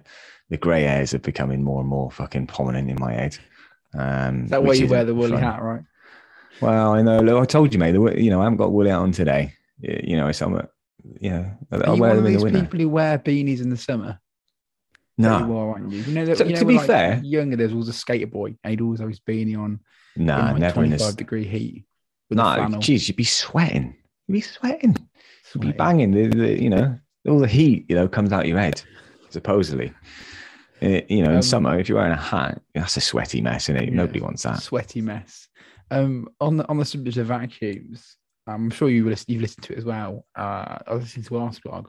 The 0.50 0.58
grey 0.58 0.84
hairs 0.84 1.14
are 1.14 1.20
becoming 1.20 1.64
more 1.64 1.80
and 1.80 1.90
more 1.90 2.12
fucking 2.12 2.48
prominent 2.48 2.90
in 2.90 2.98
my 3.00 3.14
head. 3.14 3.38
Um, 3.94 4.48
that 4.48 4.64
way 4.64 4.76
you 4.76 4.88
wear 4.88 5.06
the 5.06 5.16
woolly 5.16 5.32
fun. 5.32 5.42
hat, 5.44 5.62
right? 5.62 5.82
Well, 6.60 6.94
I 6.94 7.02
know. 7.02 7.20
Look, 7.20 7.42
I 7.42 7.46
told 7.46 7.74
you, 7.74 7.80
mate. 7.80 7.92
The, 7.94 8.22
you 8.22 8.30
know, 8.30 8.42
I 8.42 8.44
haven't 8.44 8.58
got 8.58 8.72
woolly 8.72 8.90
hat 8.90 9.00
on 9.00 9.12
today. 9.12 9.54
You 9.82 10.18
know, 10.18 10.28
it's 10.28 10.42
I'm, 10.42 10.54
you 11.20 11.30
know, 11.32 11.52
I 11.72 11.76
Are 11.78 11.96
you 11.96 12.02
wear 12.02 12.10
one 12.10 12.18
of 12.18 12.24
them 12.24 12.26
in 12.34 12.38
the 12.38 12.44
winter. 12.44 12.62
people 12.62 12.80
who 12.80 12.90
wear 12.90 13.18
beanies 13.18 13.62
in 13.62 13.70
the 13.70 13.78
summer? 13.78 14.20
That 15.18 15.42
You 15.42 15.48
No, 15.48 15.58
are, 15.58 15.72
aren't 15.74 15.92
you? 15.92 16.00
You 16.02 16.14
know, 16.14 16.26
that, 16.26 16.38
So, 16.38 16.44
you 16.46 16.54
know 16.54 16.60
to 16.60 16.66
be 16.66 16.76
like, 16.78 16.88
fair- 16.88 17.22
younger 17.24 17.56
there 17.56 17.70
was 17.70 17.88
a 17.90 17.94
skater 17.94 18.28
boy, 18.28 18.56
and 18.64 18.72
he'd 18.72 18.82
always 18.82 19.00
have 19.00 19.10
his 19.10 19.20
beanie 19.20 19.58
on 19.58 19.80
no, 20.16 20.36
in 20.38 20.46
like 20.46 20.58
never 20.58 20.84
in 20.84 20.90
25 20.90 21.00
this. 21.00 21.16
degree 21.16 21.46
heat. 21.46 21.86
No, 22.30 22.68
geez, 22.80 23.08
you'd 23.08 23.18
be 23.18 23.24
sweating. 23.24 23.96
You'd 24.28 24.34
be 24.34 24.42
sweating. 24.42 24.96
You'd 25.54 25.62
be 25.62 25.72
banging. 25.74 26.12
The, 26.12 26.28
the, 26.28 26.62
you 26.62 26.70
know, 26.70 26.98
all 27.28 27.40
the 27.40 27.48
heat, 27.48 27.86
you 27.90 27.96
know, 27.96 28.08
comes 28.08 28.32
out 28.32 28.48
your 28.48 28.60
head, 28.60 28.82
supposedly. 29.30 29.92
Uh, 30.82 31.02
you 31.10 31.24
know, 31.24 31.32
in 31.32 31.36
Um, 31.38 31.42
summer, 31.42 31.78
if 31.80 31.90
you're 31.90 31.98
wearing 31.98 32.14
a 32.14 32.18
hat, 32.18 32.62
that's 32.74 32.98
a 32.98 33.02
sweaty 33.02 33.42
mess, 33.42 33.70
is 33.70 33.76
it? 33.76 33.90
Yeah. 33.90 33.96
Nobody 33.96 34.22
wants 34.22 34.44
that. 34.44 34.62
sweaty 34.62 35.02
mess. 35.02 35.48
Um, 35.92 36.30
on 36.40 36.58
the 36.58 36.68
on 36.70 36.78
the 36.78 36.86
subject 36.86 37.18
of 37.18 37.28
vacuums, 37.28 38.16
I'm 38.48 38.70
sure 38.70 38.90
you 38.90 39.08
listen, 39.08 39.26
you've 39.28 39.42
listened 39.42 39.66
to 39.66 39.74
it 39.74 39.78
as 39.80 39.86
well. 39.86 40.26
Uh, 40.36 40.78
I 40.88 40.94
was 40.94 41.04
listening 41.04 41.26
to 41.26 41.32
Arseblog, 41.32 41.86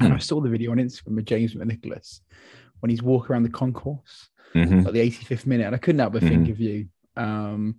and 0.00 0.12
I 0.12 0.18
saw 0.18 0.40
the 0.40 0.50
video 0.50 0.70
on 0.72 0.76
Instagram 0.76 1.18
of 1.18 1.24
James 1.24 1.54
McNicholas 1.54 2.20
when 2.80 2.90
he's 2.90 3.02
walking 3.02 3.32
around 3.32 3.42
the 3.44 3.48
concourse 3.50 4.28
hmm 4.52 4.86
at 4.86 4.92
the 4.92 5.00
85th 5.00 5.46
minute, 5.46 5.66
and 5.66 5.74
I 5.74 5.78
couldn't 5.78 5.98
help 5.98 6.12
but 6.12 6.22
think 6.22 6.46
Mhm. 6.46 6.50
of 6.50 6.60
you. 6.60 6.88
Um, 7.16 7.76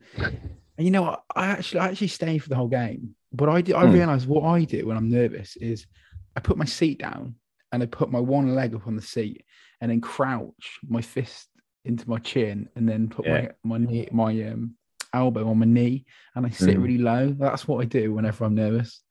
and 0.77 0.85
you 0.85 0.91
know 0.91 1.03
what? 1.03 1.23
I 1.35 1.45
actually 1.47 1.81
I 1.81 1.89
actually 1.89 2.07
stayed 2.07 2.39
for 2.39 2.49
the 2.49 2.55
whole 2.55 2.67
game, 2.67 3.15
but 3.31 3.49
I 3.49 3.61
did. 3.61 3.75
I 3.75 3.85
Hmm. 3.85 3.93
realized 3.93 4.27
what 4.27 4.43
I 4.43 4.63
do 4.65 4.87
when 4.87 4.97
I'm 4.97 5.09
nervous 5.09 5.55
is 5.57 5.85
I 6.35 6.39
put 6.39 6.57
my 6.57 6.65
seat 6.65 6.99
down 6.99 7.35
and 7.71 7.83
I 7.83 7.85
put 7.85 8.11
my 8.11 8.19
one 8.19 8.55
leg 8.55 8.73
up 8.73 8.87
on 8.87 8.95
the 8.95 9.01
seat 9.01 9.45
and 9.79 9.91
then 9.91 10.01
crouch 10.01 10.79
my 10.87 11.01
fist 11.01 11.49
into 11.85 12.09
my 12.09 12.17
chin 12.17 12.67
and 12.75 12.89
then 12.89 13.09
put 13.09 13.25
Yeah. 13.27 13.51
my 13.63 13.77
my 13.77 13.85
knee, 13.85 14.07
my 14.11 14.31
um 14.49 14.75
elbow 15.13 15.47
on 15.49 15.59
my 15.59 15.65
knee 15.65 16.05
and 16.35 16.45
I 16.45 16.49
sit 16.49 16.77
Mm. 16.77 16.83
really 16.83 16.97
low. 16.97 17.35
That's 17.37 17.67
what 17.67 17.81
I 17.81 17.85
do 17.85 18.13
whenever 18.13 18.45
I'm 18.45 18.55
nervous. 18.55 19.01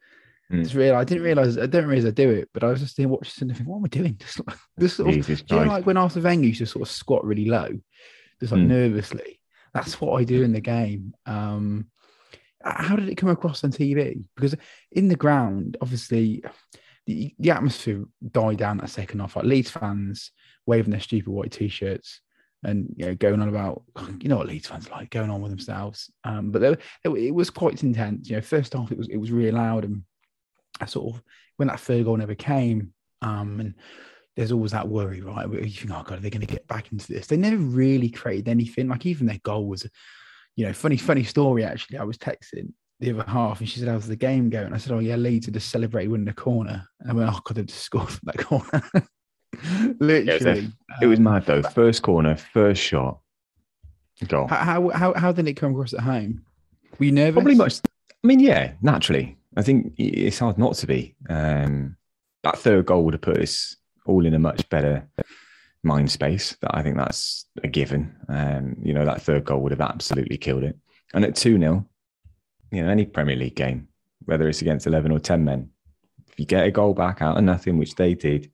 Mm. 0.53 0.63
Just 0.63 0.75
realize 0.75 1.01
I 1.01 1.05
didn't 1.05 1.25
realize 1.25 1.59
I 1.59 1.67
didn't 1.67 1.89
realize 1.91 2.07
I 2.07 2.11
do 2.11 2.31
it, 2.31 2.49
but 2.55 2.65
I 2.65 2.69
was 2.69 2.81
just 2.81 2.97
there 2.97 3.09
watching 3.09 3.49
and 3.49 3.57
thinking, 3.57 3.67
what 3.73 3.79
am 3.79 3.85
I 3.85 3.89
doing? 3.89 4.17
Just, 4.21 4.47
like- 4.47 4.57
just 4.79 4.97
sort 4.97 5.09
of, 5.11 5.15
Jesus 5.17 5.43
you 5.51 5.57
know, 5.57 5.65
like 5.65 5.85
when 5.87 5.97
Arsene 5.97 6.23
Wenger 6.23 6.47
used 6.47 6.59
to 6.61 6.67
sort 6.67 6.89
of 6.89 6.93
squat 6.95 7.25
really 7.25 7.45
low, 7.47 7.69
just 8.41 8.53
like 8.53 8.63
Mm. 8.63 8.69
nervously. 8.69 9.41
That's 9.75 10.01
what 10.01 10.19
I 10.21 10.25
do 10.25 10.43
in 10.43 10.53
the 10.53 10.61
game. 10.61 11.13
Um, 11.27 11.89
how 12.65 12.97
did 12.97 13.09
it 13.09 13.17
come 13.17 13.29
across 13.29 13.63
on 13.63 13.71
TV? 13.71 14.25
Because 14.35 14.55
in 14.93 15.09
the 15.09 15.17
ground, 15.17 15.77
obviously, 15.81 16.43
the, 17.07 17.35
the 17.39 17.51
atmosphere 17.51 18.05
died 18.33 18.57
down 18.59 18.79
that 18.79 18.91
second 18.91 19.21
half. 19.21 19.37
Like 19.37 19.45
Leeds 19.45 19.71
fans 19.71 20.31
waving 20.67 20.91
their 20.91 21.01
stupid 21.01 21.31
white 21.31 21.53
t-shirts 21.53 22.21
and 22.65 22.93
you 22.97 23.07
know 23.07 23.15
going 23.15 23.41
on 23.41 23.49
about 23.49 23.83
you 24.21 24.29
know 24.29 24.39
what 24.39 24.49
Leeds 24.49 24.69
fans 24.69 24.91
like 24.91 25.11
going 25.11 25.31
on 25.31 25.41
with 25.41 25.53
themselves. 25.53 26.11
Um, 26.25 26.51
but 26.51 26.81
it 27.05 27.35
was 27.35 27.51
quite 27.51 27.83
intense. 27.83 28.29
You 28.29 28.37
know, 28.37 28.43
first 28.43 28.73
half 28.73 28.91
it 28.91 28.99
was 28.99 29.09
it 29.09 29.17
was 29.17 29.31
really 29.31 29.53
loud 29.53 29.85
and 29.85 30.03
I 30.81 30.87
sort 30.87 31.15
of 31.15 31.23
when 31.57 31.69
that 31.69 31.81
third 31.81 32.05
goal 32.05 32.17
never 32.17 32.35
came. 32.35 32.93
Um, 33.23 33.61
and 33.61 33.75
there's 34.37 34.53
always 34.53 34.73
that 34.73 34.89
worry, 34.89 35.21
right? 35.21 35.51
You 35.51 35.69
think, 35.69 35.91
oh 35.91 36.03
god, 36.05 36.19
are 36.19 36.21
they're 36.21 36.31
going 36.31 36.47
to 36.47 36.47
get 36.47 36.69
back 36.69 36.93
into 36.93 37.13
this. 37.13 37.27
They 37.27 37.37
never 37.37 37.57
really 37.57 38.09
created 38.09 38.49
anything. 38.49 38.89
Like 38.89 39.05
even 39.07 39.27
their 39.27 39.41
goal 39.43 39.67
was, 39.67 39.87
you 40.55 40.65
know, 40.65 40.73
funny, 40.73 40.97
funny 40.97 41.25
story. 41.25 41.65
Actually, 41.65 41.99
I 41.99 42.05
was 42.05 42.19
texting 42.19 42.73
the 43.01 43.13
other 43.13 43.25
half, 43.29 43.61
and 43.61 43.69
she 43.69 43.81
said, 43.81 43.89
"How's 43.89 44.07
the 44.07 44.17
game 44.17 44.49
going?" 44.51 44.73
I 44.73 44.79
said, 44.79 44.93
"Oh 44.93 45.01
yeah, 45.01 45.17
Leeds 45.17 45.49
are 45.49 45.53
just 45.53 45.71
celebrating 45.71 46.13
winning 46.13 46.27
the 46.27 46.33
corner." 46.33 46.87
And 47.01 47.11
I 47.11 47.15
went, 47.15 47.31
"Oh 47.31 47.41
god, 47.45 47.57
they've 47.57 47.67
just 47.67 47.83
scored 47.83 48.09
from 48.09 48.27
that 48.27 48.39
corner." 48.39 49.09
Literally, 50.01 50.71
It 51.01 51.07
was 51.07 51.19
Um, 51.19 51.25
mad 51.25 51.47
though. 51.47 51.63
First 51.63 52.03
corner, 52.03 52.37
first 52.37 52.83
shot, 52.83 53.21
goal. 54.29 54.47
How, 54.49 54.57
how 54.57 54.89
how 54.91 55.15
how 55.15 55.33
did 55.33 55.49
it 55.49 55.55
come 55.55 55.73
across 55.73 55.95
at 55.95 56.01
home? 56.01 56.43
Were 56.99 57.07
you 57.07 57.13
nervous? 57.13 57.35
Probably 57.35 57.55
much. 57.55 57.81
I 58.23 58.27
mean, 58.27 58.41
yeah, 58.41 58.73
naturally. 58.83 59.37
I 59.57 59.63
think 59.63 59.95
it's 59.97 60.39
hard 60.39 60.59
not 60.59 60.75
to 60.75 60.87
be. 60.87 61.15
Um, 61.29 61.97
that 62.45 62.59
third 62.59 62.87
goal 62.87 63.05
would 63.05 63.15
have 63.15 63.21
put 63.21 63.39
us 63.39 63.77
all 64.07 64.25
in 64.27 64.35
a 64.35 64.39
much 64.39 64.69
better 64.69 65.09
mind 65.83 66.11
space. 66.11 66.57
That 66.61 66.77
I 66.77 66.83
think 66.83 66.97
that's 66.97 67.47
a 67.63 67.69
given. 67.69 68.15
Um, 68.29 68.77
you 68.83 68.93
know, 68.93 69.05
that 69.05 69.23
third 69.23 69.45
goal 69.45 69.61
would 69.63 69.73
have 69.73 69.81
absolutely 69.81 70.37
killed 70.37 70.65
it. 70.65 70.77
And 71.15 71.25
at 71.25 71.35
2 71.37 71.59
0, 71.59 71.87
you 72.71 72.83
know, 72.83 72.91
any 72.91 73.07
Premier 73.07 73.37
League 73.37 73.57
game, 73.57 73.89
whether 74.27 74.49
it's 74.49 74.61
against 74.61 74.87
11 74.87 75.11
or 75.11 75.19
10 75.19 75.45
men, 75.45 75.71
if 76.31 76.39
you 76.39 76.45
get 76.45 76.67
a 76.67 76.71
goal 76.71 76.93
back 76.93 77.23
out 77.23 77.39
of 77.39 77.45
nothing, 77.45 77.79
which 77.79 77.95
they 77.95 78.15
did, 78.15 78.51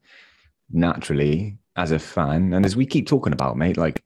naturally, 0.75 1.57
as 1.76 1.90
a 1.90 1.99
fan, 1.99 2.52
and 2.52 2.64
as 2.64 2.76
we 2.76 2.87
keep 2.87 3.07
talking 3.07 3.33
about, 3.33 3.57
mate, 3.57 3.76
like 3.76 4.04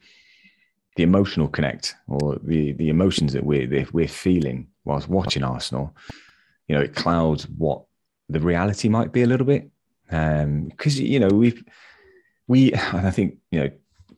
the 0.96 1.02
emotional 1.02 1.48
connect 1.48 1.94
or 2.06 2.38
the 2.42 2.72
the 2.72 2.88
emotions 2.88 3.32
that 3.32 3.44
we're 3.44 3.66
that 3.66 3.92
we're 3.92 4.08
feeling 4.08 4.68
whilst 4.84 5.08
watching 5.08 5.42
Arsenal, 5.42 5.94
you 6.66 6.74
know, 6.74 6.82
it 6.82 6.94
clouds 6.94 7.48
what 7.48 7.84
the 8.28 8.40
reality 8.40 8.88
might 8.88 9.12
be 9.12 9.22
a 9.22 9.26
little 9.26 9.46
bit. 9.46 9.70
Um 10.10 10.66
because 10.68 10.98
you 10.98 11.20
know 11.20 11.28
we've 11.28 11.62
we 12.46 12.72
and 12.72 13.06
I 13.06 13.10
think 13.10 13.36
you 13.50 13.60
know 13.60 13.70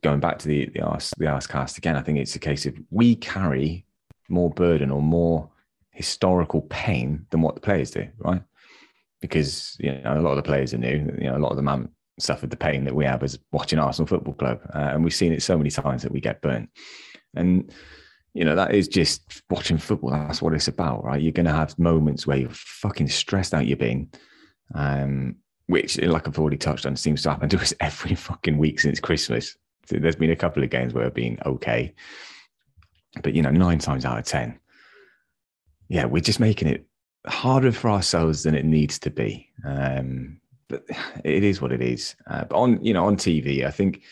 going 0.03 0.21
back 0.21 0.39
to 0.39 0.49
the 0.49 0.67
the 0.67 0.81
Ars 0.81 1.13
the 1.19 1.27
Arsecast 1.27 1.79
again, 1.79 1.97
I 1.97 2.03
think 2.03 2.19
it's 2.19 2.37
a 2.37 2.41
case 2.41 2.67
of 2.67 2.79
we 2.91 3.17
carry 3.17 3.85
more 4.29 4.51
burden 4.51 4.91
or 4.91 5.03
more 5.03 5.51
historical 5.91 6.63
pain 6.63 7.27
than 7.31 7.43
what 7.43 7.57
the 7.57 7.61
players 7.61 7.91
do, 7.91 8.09
right? 8.19 8.43
Because 9.21 9.77
you 9.81 9.93
know 9.93 10.19
a 10.19 10.23
lot 10.23 10.31
of 10.31 10.37
the 10.37 10.43
players 10.51 10.73
are 10.73 10.79
new. 10.79 11.15
You 11.19 11.31
know, 11.31 11.37
a 11.37 11.43
lot 11.45 11.51
of 11.51 11.57
them 11.57 11.67
haven't 11.67 11.91
suffered 12.23 12.51
the 12.51 12.57
pain 12.57 12.85
that 12.85 12.95
we 12.95 13.05
have 13.05 13.23
as 13.23 13.39
watching 13.53 13.79
Arsenal 13.79 14.07
Football 14.07 14.35
Club, 14.35 14.61
uh, 14.75 14.79
and 14.79 15.05
we've 15.05 15.15
seen 15.15 15.33
it 15.33 15.43
so 15.43 15.57
many 15.57 15.71
times 15.71 16.03
that 16.03 16.13
we 16.13 16.21
get 16.21 16.43
burnt. 16.43 16.71
And 17.35 17.73
you 18.35 18.45
know 18.45 18.55
that 18.55 18.75
is 18.75 18.89
just 18.89 19.43
watching 19.51 19.79
football. 19.79 20.11
That's 20.11 20.41
what 20.41 20.55
it's 20.55 20.69
about, 20.69 21.05
right? 21.05 21.21
You're 21.21 21.33
going 21.33 21.47
to 21.47 21.53
have 21.53 21.79
moments 21.79 22.27
where 22.27 22.37
you're 22.37 22.51
fucking 22.51 23.09
stressed 23.09 23.55
out. 23.55 23.67
You're 23.67 23.77
being, 23.77 24.13
um, 24.75 25.37
which, 25.67 26.01
like 26.01 26.29
I've 26.29 26.39
already 26.39 26.57
touched 26.57 26.87
on, 26.87 26.97
seems 26.97 27.23
to 27.23 27.31
happen 27.31 27.49
to 27.49 27.61
us 27.61 27.75
every 27.81 28.15
fucking 28.15 28.59
week 28.59 28.81
since 28.81 29.01
Christmas. 29.01 29.57
So 29.87 29.97
there's 29.97 30.17
been 30.17 30.31
a 30.31 30.37
couple 30.37 30.63
of 30.63 30.71
games 30.71 30.95
where 30.95 31.05
I've 31.05 31.15
been 31.15 31.39
okay, 31.45 31.95
but 33.23 33.35
you 33.35 33.43
know, 33.43 33.51
nine 33.51 33.79
times 33.79 34.05
out 34.05 34.19
of 34.19 34.25
ten, 34.25 34.59
yeah, 35.89 36.05
we're 36.05 36.21
just 36.21 36.41
making 36.41 36.69
it 36.69 36.87
harder 37.27 37.73
for 37.73 37.91
ourselves 37.91 38.45
than 38.45 38.55
it 38.55 38.65
needs 38.65 38.99
to 39.01 39.11
be. 39.11 39.49
Um, 39.67 40.40
but 40.71 40.85
it 41.25 41.45
is 41.45 41.61
what 41.61 41.73
it 41.73 41.83
is. 41.83 42.15
Uh, 42.27 42.45
but 42.45 42.57
on 42.57 42.83
you 42.83 42.95
know 42.95 43.05
on 43.05 43.17
TV, 43.17 43.67
I 43.67 43.71
think 43.71 44.03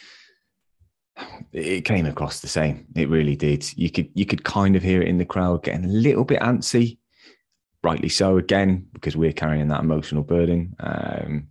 it 1.53 1.85
came 1.85 2.07
across 2.07 2.41
the 2.41 2.49
same. 2.49 2.87
It 2.95 3.09
really 3.09 3.37
did. 3.37 3.67
You 3.79 3.91
could 3.91 4.11
you 4.15 4.27
could 4.27 4.45
kind 4.45 4.77
of 4.77 4.83
hear 4.83 5.00
it 5.00 5.09
in 5.09 5.19
the 5.19 5.25
crowd 5.25 5.62
getting 5.62 5.85
a 5.85 5.88
little 5.88 6.25
bit 6.25 6.41
antsy. 6.41 6.99
Rightly 7.83 8.09
so, 8.09 8.37
again 8.37 8.88
because 8.93 9.17
we're 9.17 9.33
carrying 9.33 9.69
that 9.69 9.81
emotional 9.83 10.25
burden. 10.25 10.75
Um, 10.81 11.49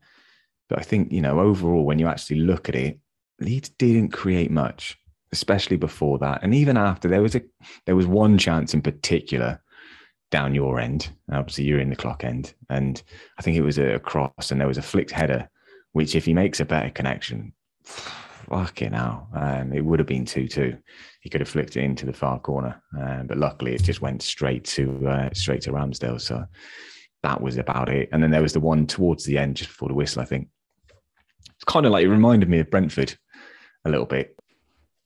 but 0.70 0.80
I 0.80 0.84
think 0.84 1.12
you 1.12 1.22
know 1.22 1.40
overall, 1.40 1.86
when 1.86 2.00
you 2.00 2.08
actually 2.08 2.42
look 2.42 2.70
at 2.70 2.76
it, 2.76 3.00
Leeds 3.40 3.70
didn't 3.70 4.10
create 4.10 4.52
much, 4.52 5.00
especially 5.32 5.78
before 5.78 6.20
that, 6.20 6.44
and 6.44 6.54
even 6.54 6.76
after. 6.78 7.08
There 7.08 7.22
was 7.22 7.36
a 7.36 7.42
there 7.86 7.96
was 7.96 8.06
one 8.06 8.38
chance 8.38 8.74
in 8.74 8.82
particular 8.82 9.62
down 10.32 10.56
your 10.56 10.80
end. 10.80 11.10
Obviously, 11.32 11.64
you're 11.64 11.80
in 11.80 11.90
the 11.90 11.96
clock 11.96 12.24
end, 12.24 12.54
and 12.70 13.02
I 13.38 13.42
think 13.42 13.58
it 13.58 13.62
was 13.62 13.78
a 13.78 14.00
cross, 14.00 14.52
and 14.52 14.60
there 14.60 14.68
was 14.68 14.78
a 14.78 14.82
flicked 14.82 15.12
header, 15.12 15.50
which 15.94 16.16
if 16.16 16.26
he 16.26 16.34
makes 16.34 16.60
a 16.60 16.66
better 16.66 16.90
connection, 16.90 17.54
fucking 17.84 18.94
hell, 18.94 19.28
um, 19.34 19.74
it 19.74 19.84
would 19.84 20.00
have 20.00 20.08
been 20.08 20.26
two 20.26 20.48
two. 20.48 20.78
He 21.22 21.30
could 21.30 21.42
have 21.42 21.50
flicked 21.50 21.76
it 21.76 21.84
into 21.84 22.06
the 22.06 22.14
far 22.14 22.40
corner, 22.40 22.82
um, 22.98 23.28
but 23.28 23.38
luckily 23.38 23.74
it 23.74 23.84
just 23.84 24.02
went 24.02 24.22
straight 24.22 24.64
to 24.66 25.08
uh, 25.08 25.30
straight 25.34 25.62
to 25.62 25.72
Ramsdale. 25.72 26.22
So 26.22 26.46
that 27.24 27.42
was 27.42 27.58
about 27.58 27.90
it. 27.90 28.10
And 28.12 28.22
then 28.22 28.32
there 28.32 28.42
was 28.42 28.54
the 28.54 28.60
one 28.60 28.88
towards 28.88 29.26
the 29.26 29.38
end, 29.38 29.58
just 29.58 29.70
before 29.70 29.90
the 29.90 29.96
whistle. 29.96 30.22
I 30.22 30.26
think 30.26 30.50
it's 31.56 31.64
kind 31.66 31.86
of 31.86 31.92
like 31.92 32.06
it 32.06 32.10
reminded 32.10 32.50
me 32.50 32.60
of 32.60 32.70
Brentford 32.70 33.18
a 33.86 33.90
little 33.90 34.06
bit. 34.06 34.36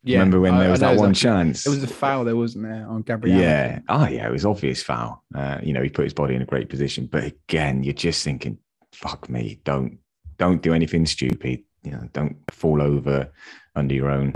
Remember 0.04 0.40
when 0.40 0.56
I- 0.56 0.62
there 0.62 0.72
was 0.72 0.80
that 0.80 0.98
one 0.98 1.14
chance? 1.14 1.66
It 1.66 1.70
was 1.70 1.84
a 1.84 1.88
foul 1.88 2.24
there, 2.24 2.36
wasn't 2.36 2.66
there, 2.66 2.88
on 2.88 3.02
Gabriel? 3.04 3.40
Yeah. 3.40 3.80
Oh, 3.88 4.08
yeah. 4.08 4.28
It 4.28 4.32
was 4.32 4.46
obvious 4.46 4.82
foul. 4.82 5.24
Uh, 5.34 5.60
you 5.62 5.74
know, 5.74 5.84
he 5.84 5.90
put 5.90 6.06
his 6.06 6.14
body 6.14 6.36
in 6.36 6.42
a 6.42 6.46
great 6.46 6.70
position. 6.70 7.08
But 7.12 7.26
again, 7.26 7.84
you're 7.84 7.94
just 7.94 8.24
thinking, 8.24 8.58
fuck 8.92 9.30
me, 9.30 9.60
don't 9.64 9.98
don't 10.38 10.62
do 10.64 10.74
anything 10.74 11.06
stupid. 11.06 11.64
You 11.84 11.92
know, 11.92 12.10
don't 12.14 12.36
fall 12.50 12.82
over 12.82 13.32
under 13.76 13.94
your 13.94 14.10
own 14.10 14.34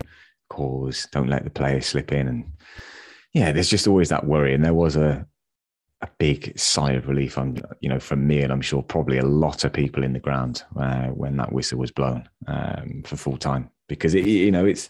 cause. 0.49 1.07
Don't 1.11 1.29
let 1.29 1.43
the 1.43 1.49
player 1.49 1.81
slip 1.81 2.11
in. 2.11 2.27
And 2.27 2.51
yeah, 3.33 3.51
there's 3.51 3.69
just 3.69 3.87
always 3.87 4.09
that 4.09 4.25
worry. 4.25 4.53
And 4.53 4.63
there 4.63 4.73
was 4.73 4.95
a 4.95 5.25
a 6.01 6.09
big 6.19 6.57
sigh 6.59 6.91
of 6.91 7.07
relief 7.07 7.37
on 7.37 7.59
you 7.79 7.89
know 7.89 7.99
from 7.99 8.27
me 8.27 8.41
and 8.41 8.51
I'm 8.51 8.61
sure 8.61 8.83
probably 8.83 9.17
a 9.17 9.25
lot 9.25 9.63
of 9.63 9.73
people 9.73 10.03
in 10.03 10.13
the 10.13 10.19
ground 10.19 10.63
uh, 10.77 11.07
when 11.07 11.37
that 11.37 11.51
whistle 11.53 11.79
was 11.79 11.89
blown 11.89 12.27
um, 12.47 13.01
for 13.05 13.15
full 13.15 13.37
time 13.37 13.69
because 13.87 14.13
it, 14.13 14.27
you 14.27 14.51
know 14.51 14.65
it's 14.65 14.89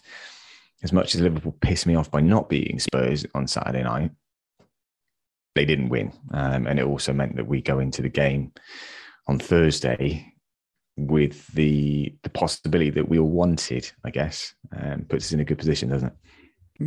as 0.82 0.92
much 0.92 1.14
as 1.14 1.20
Liverpool 1.20 1.56
pissed 1.60 1.86
me 1.86 1.94
off 1.94 2.10
by 2.10 2.20
not 2.20 2.48
beating 2.48 2.78
Spurs 2.78 3.24
on 3.34 3.46
Saturday 3.46 3.82
night, 3.82 4.10
they 5.54 5.64
didn't 5.64 5.88
win. 5.88 6.12
Um, 6.32 6.66
and 6.66 6.78
it 6.78 6.84
also 6.86 7.12
meant 7.12 7.36
that 7.36 7.46
we 7.46 7.62
go 7.62 7.78
into 7.78 8.02
the 8.02 8.08
game 8.10 8.52
on 9.26 9.38
Thursday 9.38 10.32
with 10.98 11.46
the 11.48 12.14
the 12.22 12.30
possibility 12.30 12.90
that 12.90 13.08
we 13.08 13.18
all 13.18 13.28
wanted, 13.28 13.90
I 14.04 14.10
guess, 14.10 14.54
um, 14.76 15.04
puts 15.08 15.26
us 15.26 15.32
in 15.32 15.40
a 15.40 15.44
good 15.44 15.58
position, 15.58 15.90
doesn't 15.90 16.08
it? 16.08 16.14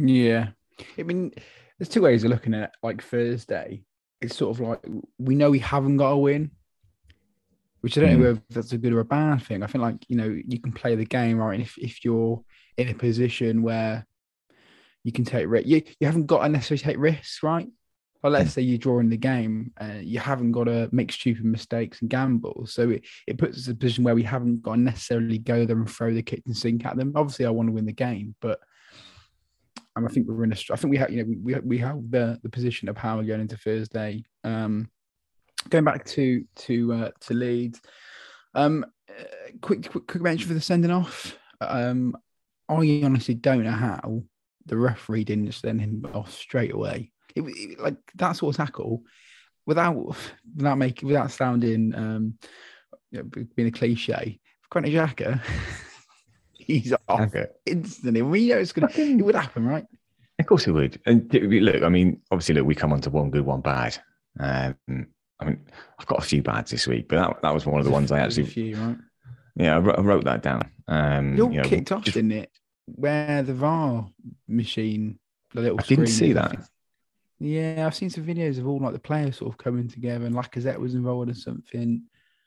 Yeah. 0.09 0.49
I 0.97 1.03
mean, 1.03 1.31
there's 1.77 1.89
two 1.89 2.01
ways 2.01 2.23
of 2.23 2.29
looking 2.29 2.53
at 2.53 2.63
it. 2.63 2.71
Like 2.81 3.03
Thursday, 3.03 3.83
it's 4.21 4.35
sort 4.35 4.55
of 4.55 4.61
like 4.61 4.79
we 5.17 5.35
know 5.35 5.51
we 5.51 5.59
haven't 5.59 5.97
got 5.97 6.11
a 6.11 6.17
win, 6.17 6.51
which 7.81 7.97
I 7.97 8.01
don't 8.01 8.17
Mm. 8.17 8.19
know 8.19 8.31
if 8.31 8.39
that's 8.49 8.71
a 8.73 8.77
good 8.77 8.93
or 8.93 8.99
a 8.99 9.05
bad 9.05 9.43
thing. 9.43 9.61
I 9.63 9.67
think 9.67 9.81
like, 9.81 9.97
you 10.07 10.15
know, 10.15 10.39
you 10.47 10.59
can 10.59 10.71
play 10.71 10.95
the 10.95 11.05
game, 11.05 11.37
right? 11.37 11.53
And 11.55 11.63
if, 11.63 11.77
if 11.77 12.03
you're 12.05 12.43
in 12.79 12.89
a 12.89 12.93
position 12.93 13.61
where 13.61 14.05
you 15.03 15.11
can 15.11 15.25
take 15.25 15.47
risk, 15.47 15.67
you, 15.67 15.81
you 15.99 16.07
haven't 16.07 16.27
got 16.27 16.43
to 16.43 16.49
necessarily 16.49 16.83
take 16.83 16.97
risks, 16.97 17.43
right? 17.43 17.67
Or 18.21 18.29
let's 18.29 18.51
say 18.51 18.61
you're 18.61 18.77
drawing 18.77 19.09
the 19.09 19.17
game, 19.17 19.71
uh, 19.79 19.99
you 20.01 20.19
haven't 20.19 20.51
got 20.51 20.65
to 20.65 20.89
make 20.91 21.11
stupid 21.11 21.45
mistakes 21.45 22.01
and 22.01 22.09
gamble. 22.09 22.65
So 22.67 22.89
it, 22.89 23.05
it 23.27 23.37
puts 23.37 23.57
us 23.57 23.67
in 23.67 23.73
a 23.73 23.75
position 23.75 24.03
where 24.03 24.15
we 24.15 24.23
haven't 24.23 24.61
got 24.61 24.75
to 24.75 24.81
necessarily 24.81 25.37
go 25.37 25.65
there 25.65 25.77
and 25.77 25.89
throw 25.89 26.13
the 26.13 26.21
kitchen 26.21 26.53
sink 26.53 26.85
at 26.85 26.97
them. 26.97 27.13
Obviously, 27.15 27.45
I 27.45 27.49
want 27.49 27.69
to 27.69 27.73
win 27.73 27.85
the 27.85 27.93
game, 27.93 28.35
but 28.41 28.59
um, 29.95 30.05
I 30.05 30.09
think 30.09 30.27
we're 30.27 30.43
in 30.43 30.51
a. 30.51 30.57
I 30.71 30.75
think 30.75 30.91
we 30.91 30.97
have, 30.97 31.11
you 31.11 31.23
know, 31.23 31.33
we 31.41 31.55
we 31.59 31.77
have 31.77 32.11
the 32.11 32.39
the 32.43 32.49
position 32.49 32.89
of 32.89 32.95
power 32.95 33.23
going 33.23 33.41
into 33.41 33.57
Thursday. 33.57 34.23
Um, 34.43 34.89
going 35.69 35.85
back 35.85 36.05
to 36.05 36.43
to 36.55 36.93
uh, 36.93 37.11
to 37.21 37.33
Leeds. 37.33 37.81
Um, 38.53 38.85
uh, 39.09 39.23
quick, 39.61 39.89
quick 39.89 40.07
quick 40.07 40.23
mention 40.23 40.47
for 40.47 40.53
the 40.53 40.61
sending 40.61 40.91
off. 40.91 41.37
Um, 41.61 42.17
I 42.69 43.01
honestly 43.03 43.33
don't 43.33 43.63
know 43.63 43.71
how 43.71 44.23
the 44.65 44.77
referee 44.77 45.23
didn't 45.23 45.51
send 45.53 45.81
him 45.81 46.05
off 46.13 46.31
straight 46.31 46.73
away. 46.73 47.11
It, 47.35 47.41
was- 47.41 47.53
it, 47.57 47.79
like 47.79 47.97
that 48.15 48.33
sort 48.33 48.53
of 48.53 48.65
tackle, 48.65 49.03
without 49.65 50.15
without 50.55 50.77
making 50.77 51.07
without 51.07 51.31
sounding 51.31 51.93
um, 51.95 52.37
you 53.11 53.19
know, 53.19 53.45
being 53.55 53.67
a 53.67 53.71
cliche. 53.71 54.39
Granit 54.69 54.93
Xhaka, 54.93 55.41
he's 56.53 56.93
off 57.07 57.21
Okay. 57.21 57.47
instantly. 57.65 58.21
We 58.21 58.49
know 58.49 58.57
it's 58.59 58.71
gonna. 58.71 58.89
It 58.95 59.23
would 59.23 59.35
happen, 59.35 59.65
right? 59.65 59.85
Of 60.37 60.45
course 60.45 60.67
it 60.67 60.71
would. 60.71 61.01
And 61.05 61.31
look, 61.33 61.83
I 61.83 61.89
mean, 61.89 62.21
obviously, 62.31 62.55
look, 62.55 62.65
we 62.67 62.75
come 62.75 62.93
on 62.93 63.01
to 63.01 63.09
one 63.09 63.29
good, 63.31 63.45
one 63.45 63.61
bad. 63.61 63.97
Um, 64.39 64.75
I 65.41 65.45
mean, 65.45 65.65
I've 65.99 66.05
got 66.05 66.19
a 66.19 66.25
few 66.25 66.41
bads 66.41 66.71
this 66.71 66.87
week, 66.87 67.09
but 67.09 67.15
that, 67.17 67.41
that 67.41 67.53
was 67.53 67.65
one 67.65 67.79
of 67.79 67.85
the 67.85 67.91
ones 67.91 68.11
I 68.11 68.19
actually, 68.19 68.45
few, 68.45 68.75
right? 68.77 68.97
Yeah, 69.59 69.75
I 69.75 69.79
wrote, 69.79 69.99
I 69.99 70.01
wrote 70.01 70.23
that 70.23 70.41
down. 70.41 70.71
Um, 70.87 71.35
It 71.35 71.41
all 71.41 71.51
you 71.51 71.57
know, 71.61 71.67
kicked 71.67 71.91
off, 71.91 72.05
didn't 72.05 72.31
it? 72.31 72.49
Where 72.85 73.43
the 73.43 73.53
VAR 73.53 74.09
machine, 74.47 75.19
the 75.53 75.61
little 75.61 75.79
I 75.79 75.83
didn't 75.83 76.07
see 76.07 76.33
that. 76.33 76.67
Yeah, 77.39 77.85
I've 77.85 77.95
seen 77.95 78.09
some 78.09 78.25
videos 78.25 78.57
of 78.57 78.67
all 78.67 78.79
like 78.79 78.93
the 78.93 78.99
players 78.99 79.37
sort 79.37 79.51
of 79.51 79.57
coming 79.57 79.87
together, 79.87 80.25
and 80.25 80.35
Lacazette 80.35 80.79
was 80.79 80.95
involved 80.95 81.29
in 81.29 81.35
something. 81.35 82.03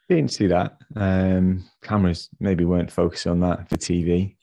Didn't 0.08 0.32
see 0.32 0.46
that. 0.48 0.78
Um, 0.96 1.64
cameras 1.82 2.28
maybe 2.40 2.64
weren't 2.64 2.90
focused 2.90 3.26
on 3.26 3.40
that 3.40 3.68
for 3.68 3.76
TV, 3.76 4.36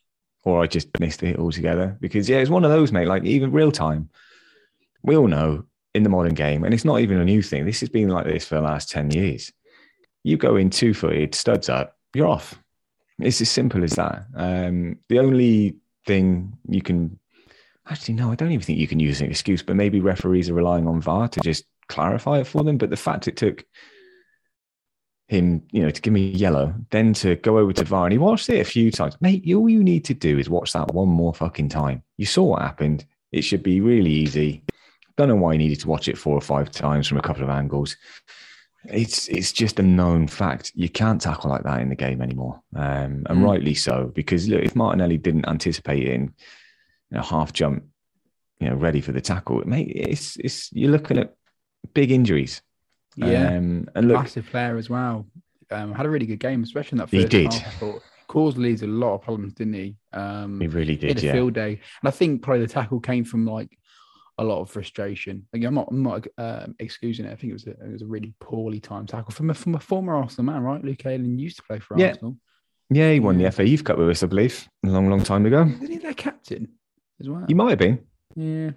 or 0.44 0.62
I 0.62 0.68
just 0.68 0.88
missed 1.00 1.24
it 1.24 1.38
altogether. 1.38 1.98
Because 2.00 2.30
yeah, 2.30 2.38
it's 2.38 2.50
one 2.50 2.66
of 2.66 2.72
those, 2.72 2.92
mate. 2.92 3.08
Like 3.08 3.26
even 3.26 3.52
real 3.52 3.72
time, 3.72 4.10
we 5.04 5.18
all 5.18 5.28
know 5.28 5.66
in 5.94 6.04
the 6.04 6.10
modern 6.10 6.34
game, 6.34 6.64
and 6.64 6.74
it's 6.74 6.86
not 6.86 7.02
even 7.02 7.20
a 7.20 7.26
new 7.26 7.42
thing. 7.42 7.66
This 7.66 7.80
has 7.82 7.90
been 7.90 8.10
like 8.10 8.26
this 8.26 8.46
for 8.46 8.56
the 8.56 8.62
last 8.62 8.90
ten 8.90 9.12
years. 9.12 9.52
You 10.24 10.38
go 10.38 10.56
in 10.56 10.70
two 10.70 10.94
footed, 10.94 11.36
studs 11.36 11.70
up, 11.70 11.99
you're 12.14 12.28
off. 12.28 12.62
It's 13.20 13.42
as 13.42 13.50
simple 13.50 13.84
as 13.84 13.94
that. 13.94 14.26
Um, 14.36 14.98
the 15.10 15.20
only 15.20 15.78
thing 16.06 16.58
you 16.68 16.82
can 16.82 17.20
actually 17.88 18.14
no, 18.16 18.32
I 18.32 18.36
don't 18.36 18.52
even 18.52 18.64
think 18.64 18.80
you 18.80 18.88
can 18.88 19.00
use 19.00 19.22
an 19.22 19.30
excuse, 19.30 19.62
but 19.62 19.76
maybe 19.76 20.00
referees 20.00 20.50
are 20.50 20.54
relying 20.54 20.88
on 20.88 21.02
VAR 21.02 21.28
to 21.28 21.40
just 21.42 21.66
clarify 21.88 22.40
it 22.40 22.48
for 22.48 22.64
them. 22.64 22.78
But 22.78 22.90
the 22.90 22.98
fact 22.98 23.28
it 23.28 23.36
took 23.36 23.66
him, 25.28 25.64
you 25.72 25.84
know, 25.84 25.90
to 25.90 26.02
give 26.02 26.14
me 26.14 26.30
yellow, 26.32 26.74
then 26.92 27.14
to 27.14 27.36
go 27.38 27.58
over 27.58 27.74
to 27.74 27.84
VAR 27.84 28.06
and 28.06 28.14
he 28.14 28.18
watched 28.18 28.50
it 28.50 28.60
a 28.60 28.64
few 28.66 28.92
times. 28.92 29.16
Mate, 29.22 29.44
all 29.54 29.70
you 29.70 29.84
need 29.84 30.06
to 30.06 30.14
do 30.14 30.40
is 30.40 30.50
watch 30.50 30.74
that 30.74 30.94
one 30.94 31.10
more 31.10 31.34
fucking 31.34 31.70
time. 31.70 32.04
You 32.18 32.26
saw 32.26 32.44
what 32.44 32.62
happened. 32.62 33.06
It 33.32 33.42
should 33.42 33.64
be 33.64 33.82
really 33.82 34.12
easy. 34.12 34.64
Don't 35.18 35.28
know 35.28 35.36
why 35.36 35.54
you 35.54 35.60
needed 35.60 35.82
to 35.82 35.88
watch 35.88 36.08
it 36.08 36.18
four 36.18 36.36
or 36.36 36.42
five 36.42 36.72
times 36.72 37.08
from 37.08 37.18
a 37.18 37.22
couple 37.22 37.44
of 37.44 37.50
angles. 37.50 37.96
It's 38.86 39.28
it's 39.28 39.52
just 39.52 39.80
a 39.80 39.84
known 39.84 40.28
fact. 40.28 40.72
You 40.74 40.90
can't 40.90 41.22
tackle 41.22 41.50
like 41.50 41.64
that 41.64 41.82
in 41.82 41.90
the 41.90 41.96
game 41.96 42.22
anymore, 42.22 42.62
um, 42.76 43.26
and 43.28 43.40
Mm. 43.40 43.44
rightly 43.44 43.74
so. 43.74 44.12
Because 44.16 44.48
look, 44.48 44.64
if 44.64 44.76
Martinelli 44.76 45.18
didn't 45.18 45.48
anticipate 45.48 46.08
in 46.08 46.34
you 47.12 47.18
know, 47.18 47.22
half 47.22 47.52
jump, 47.52 47.84
you 48.60 48.70
know, 48.70 48.76
ready 48.76 49.02
for 49.02 49.12
the 49.12 49.22
tackle, 49.22 49.62
mate, 49.66 49.92
it's 49.94 50.38
it's 50.38 50.72
you're 50.72 50.92
looking 50.92 51.18
at 51.18 51.36
big 51.94 52.12
injuries. 52.12 52.62
Yeah, 53.18 53.58
um, 53.58 53.90
and 53.96 54.08
look, 54.08 54.18
massive 54.22 54.46
player 54.46 54.78
as 54.78 54.90
well. 54.90 55.28
Um, 55.72 55.94
had 55.94 56.06
a 56.06 56.10
really 56.10 56.26
good 56.26 56.40
game, 56.40 56.64
especially 56.64 56.96
in 56.96 56.98
that 57.00 57.10
He 57.10 57.22
first 57.22 57.32
did. 57.32 57.52
half. 57.52 57.84
Caused 58.28 58.58
Leeds 58.60 58.84
a 58.84 58.88
lot 58.88 59.16
of 59.16 59.24
problems, 59.24 59.54
didn't 59.54 59.74
he? 59.74 59.96
Um, 60.14 60.62
he 60.62 60.68
really 60.68 60.96
he 60.96 61.08
had 61.08 61.18
did. 61.18 61.24
a 61.24 61.26
Yeah, 61.26 61.34
field 61.34 61.54
day, 61.54 61.72
and 62.02 62.08
I 62.08 62.12
think 62.12 62.44
probably 62.44 62.64
the 62.66 62.72
tackle 62.72 63.00
came 63.00 63.24
from 63.24 63.46
like 63.46 63.76
a 64.40 64.44
lot 64.44 64.62
of 64.62 64.70
frustration. 64.70 65.46
Like, 65.54 65.64
I'm 65.64 65.74
not, 65.76 65.88
I'm 65.92 66.04
not 66.04 66.28
um, 66.38 66.76
excusing 66.80 67.26
it. 67.26 67.32
I 67.32 67.36
think 67.36 67.52
it 67.52 67.54
was 67.54 67.68
a, 67.68 67.72
it 67.72 67.92
was 67.92 68.02
a 68.02 68.08
really 68.08 68.34
poorly 68.40 68.80
timed 68.80 69.10
tackle 69.10 69.32
from 69.32 69.50
a 69.50 69.54
from 69.54 69.76
a 69.76 69.80
former 69.80 70.16
Arsenal 70.16 70.52
man, 70.52 70.64
right? 70.64 70.84
Luke 70.84 71.06
Ayling 71.06 71.38
used 71.38 71.58
to 71.58 71.64
play 71.64 71.80
for 71.80 71.98
Yeah. 72.00 72.08
Arsenal. 72.10 72.38
yeah, 72.90 73.12
he 73.12 73.20
won 73.20 73.38
the 73.38 73.52
FA 73.52 73.68
Youth 73.68 73.84
Cup 73.84 73.98
with 73.98 74.10
us, 74.10 74.24
I 74.24 74.28
believe, 74.28 74.68
a 74.86 74.90
long, 74.90 75.10
long 75.10 75.24
time 75.24 75.46
ago. 75.46 75.64
Isn't 75.64 75.90
he 75.92 75.98
their 75.98 76.14
captain 76.14 76.70
as 77.20 77.30
well? 77.30 77.46
He 77.48 77.54
might 77.54 77.70
have 77.72 77.80
been. 77.80 78.00
yeah, 78.36 78.72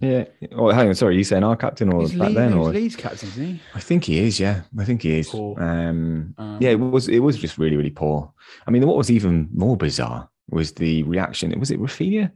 Yeah. 0.00 0.24
Oh, 0.52 0.70
hang 0.70 0.88
on. 0.88 0.94
Sorry, 0.94 1.16
you 1.16 1.24
saying 1.24 1.44
our 1.44 1.56
captain 1.56 1.92
or 1.92 2.00
he's 2.02 2.12
back 2.12 2.28
Leeds, 2.28 2.34
then? 2.34 2.52
he 2.52 2.58
Or 2.58 2.72
Leeds 2.72 2.96
captain, 2.96 3.28
isn't 3.28 3.46
he? 3.46 3.60
I 3.74 3.80
think 3.80 4.04
he 4.04 4.18
is. 4.20 4.38
Yeah, 4.40 4.62
I 4.78 4.84
think 4.84 5.02
he 5.02 5.18
is. 5.18 5.32
Um, 5.34 6.34
Um, 6.38 6.58
yeah, 6.60 6.70
it 6.70 6.80
was. 6.80 7.08
It 7.08 7.20
was 7.20 7.36
just 7.38 7.58
really, 7.58 7.76
really 7.76 7.90
poor. 7.90 8.32
I 8.66 8.70
mean, 8.70 8.86
what 8.86 8.96
was 8.96 9.10
even 9.10 9.48
more 9.54 9.76
bizarre 9.76 10.28
was 10.50 10.72
the 10.72 11.02
reaction. 11.04 11.58
Was 11.58 11.70
it 11.70 11.80
Raphinha? 11.80 12.30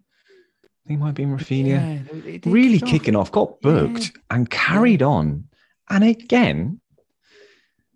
I 0.87 0.89
think 0.89 1.01
it 1.01 1.03
might 1.03 1.15
be 1.15 1.25
Raphinha. 1.25 1.67
Yeah, 1.67 2.17
it- 2.17 2.45
it 2.45 2.47
really 2.47 2.79
kick 2.79 2.89
kicking 2.91 3.17
off, 3.17 3.33
got 3.33 3.61
booked 3.61 4.13
and 4.31 4.49
carried 4.49 5.03
on. 5.03 5.49
And 5.91 6.05
again, 6.05 6.81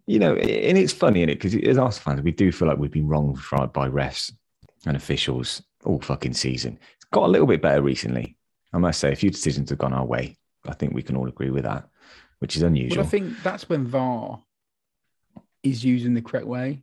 you 0.06 0.18
know, 0.18 0.34
and 0.34 0.76
it's 0.76 0.92
funny 0.92 1.22
in 1.22 1.28
it 1.28 1.36
because 1.40 1.54
as 1.54 1.78
Arsenal 1.78 2.16
fans, 2.16 2.22
we 2.24 2.32
do 2.32 2.50
feel 2.50 2.66
like 2.66 2.78
we've 2.78 2.90
been 2.90 3.06
wrong 3.06 3.34
by 3.72 3.88
refs 3.88 4.32
and 4.86 4.96
officials 4.96 5.62
all 5.84 6.00
fucking 6.00 6.32
season. 6.34 6.80
It's 6.96 7.04
got 7.12 7.26
a 7.26 7.28
little 7.28 7.46
bit 7.46 7.62
better 7.62 7.80
recently. 7.80 8.36
I 8.72 8.78
must 8.78 8.98
say, 8.98 9.12
a 9.12 9.16
few 9.16 9.30
decisions 9.30 9.70
have 9.70 9.78
gone 9.78 9.92
our 9.92 10.04
way. 10.04 10.36
I 10.66 10.74
think 10.74 10.92
we 10.92 11.02
can 11.02 11.16
all 11.16 11.28
agree 11.28 11.50
with 11.50 11.62
that, 11.64 11.88
which 12.40 12.56
is 12.56 12.62
unusual. 12.62 12.98
Well, 12.98 13.06
I 13.06 13.08
think 13.08 13.40
that's 13.44 13.68
when 13.68 13.86
VAR 13.86 14.42
is 15.62 15.84
used 15.84 16.06
in 16.06 16.14
the 16.14 16.22
correct 16.22 16.46
way. 16.46 16.82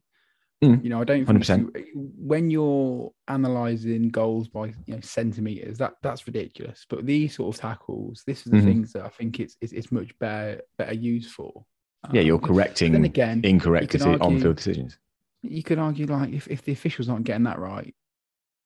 Mm, 0.63 0.83
You 0.83 0.89
know, 0.89 0.99
I 1.01 1.03
don't 1.03 1.17
think 1.25 1.27
100%. 1.27 1.75
it's- 1.75 1.91
when 1.93 2.49
you're 2.49 3.11
analysing 3.27 4.09
goals 4.09 4.47
by 4.47 4.67
you 4.87 4.95
know 4.95 4.99
centimeters, 5.01 5.77
that 5.77 5.93
that's 6.01 6.25
ridiculous. 6.25 6.85
But 6.89 7.05
these 7.05 7.35
sort 7.35 7.55
of 7.55 7.61
tackles, 7.61 8.23
this 8.25 8.39
is 8.45 8.51
the 8.51 8.57
Mhm. 8.57 8.63
things 8.63 8.93
that 8.93 9.05
I 9.05 9.09
think 9.09 9.39
it's 9.39 9.55
it's, 9.61 9.71
it's 9.71 9.91
much 9.91 10.17
better 10.17 10.61
better 10.77 10.95
used 10.95 11.31
for. 11.31 11.63
yeah, 12.11 12.21
you're 12.21 12.37
Um, 12.37 12.41
correcting 12.41 12.93
Then 12.93 13.05
again, 13.05 13.41
incorrect 13.43 13.93
argue- 14.01 14.19
on-field 14.19 14.55
decisions. 14.55 14.97
you 15.43 15.61
could 15.61 15.77
argue 15.77 16.05
like 16.07 16.31
if, 16.33 16.47
if 16.47 16.63
the 16.63 16.71
officials 16.71 17.07
aren't 17.09 17.25
getting 17.25 17.43
that 17.43 17.59
right, 17.59 17.93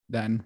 then 0.09 0.43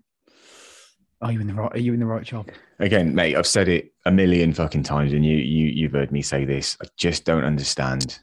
are 1.21 1.31
you 1.31 1.41
in 1.41 1.47
the 1.47 1.53
right? 1.53 1.71
Are 1.73 1.79
you 1.79 1.93
in 1.93 1.99
the 1.99 2.05
right 2.05 2.23
job? 2.23 2.49
Again, 2.79 3.13
mate, 3.15 3.35
I've 3.35 3.47
said 3.47 3.67
it 3.67 3.93
a 4.05 4.11
million 4.11 4.51
fucking 4.53 4.83
times, 4.83 5.13
and 5.13 5.23
you 5.25 5.37
you 5.37 5.65
you've 5.67 5.91
heard 5.93 6.11
me 6.11 6.21
say 6.21 6.43
this. 6.45 6.75
I 6.81 6.85
just 6.97 7.23
don't 7.25 7.43
understand 7.43 8.19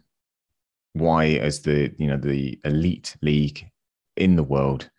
why, 0.94 1.26
as 1.26 1.60
the 1.62 1.92
you 1.98 2.06
know 2.06 2.16
the 2.16 2.58
elite 2.64 3.16
league 3.22 3.70
in 4.16 4.36
the 4.36 4.42
world, 4.42 4.90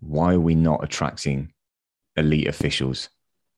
why 0.00 0.34
are 0.34 0.40
we 0.40 0.54
not 0.54 0.82
attracting 0.82 1.52
elite 2.16 2.48
officials 2.48 3.08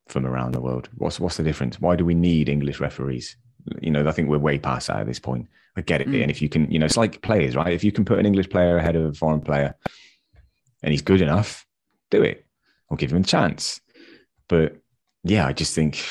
from 0.09 0.27
around 0.27 0.53
the 0.53 0.61
world? 0.61 0.89
What's 0.97 1.21
what's 1.21 1.37
the 1.37 1.43
difference? 1.43 1.81
Why 1.81 1.97
do 1.97 2.05
we 2.05 2.15
need 2.15 2.49
English 2.49 2.81
referees? 2.81 3.37
You 3.81 3.91
know, 3.91 4.07
I 4.07 4.13
think 4.13 4.29
we're 4.29 4.39
way 4.39 4.59
past 4.59 4.89
that 4.89 4.99
at 5.01 5.07
this 5.07 5.21
point. 5.21 5.49
I 5.77 5.81
get 5.81 6.01
it, 6.01 6.09
Mm. 6.09 6.23
and 6.23 6.31
if 6.31 6.41
you 6.41 6.49
can, 6.49 6.71
you 6.71 6.79
know, 6.79 6.87
it's 6.87 6.97
like 6.97 7.21
players, 7.23 7.57
right? 7.57 7.73
If 7.73 7.83
you 7.83 7.91
can 7.91 8.05
put 8.05 8.19
an 8.19 8.27
English 8.27 8.49
player 8.49 8.77
ahead 8.77 8.95
of 8.95 9.05
a 9.07 9.13
foreign 9.13 9.41
player, 9.41 9.75
and 10.83 10.93
he's 10.93 11.03
good 11.03 11.21
enough, 11.21 11.67
do 12.11 12.23
it. 12.23 12.47
I'll 12.91 12.97
give 12.97 13.13
him 13.13 13.23
a 13.23 13.25
chance. 13.25 13.81
But 14.49 14.77
yeah, 15.25 15.47
I 15.47 15.53
just 15.53 15.75
think 15.75 16.05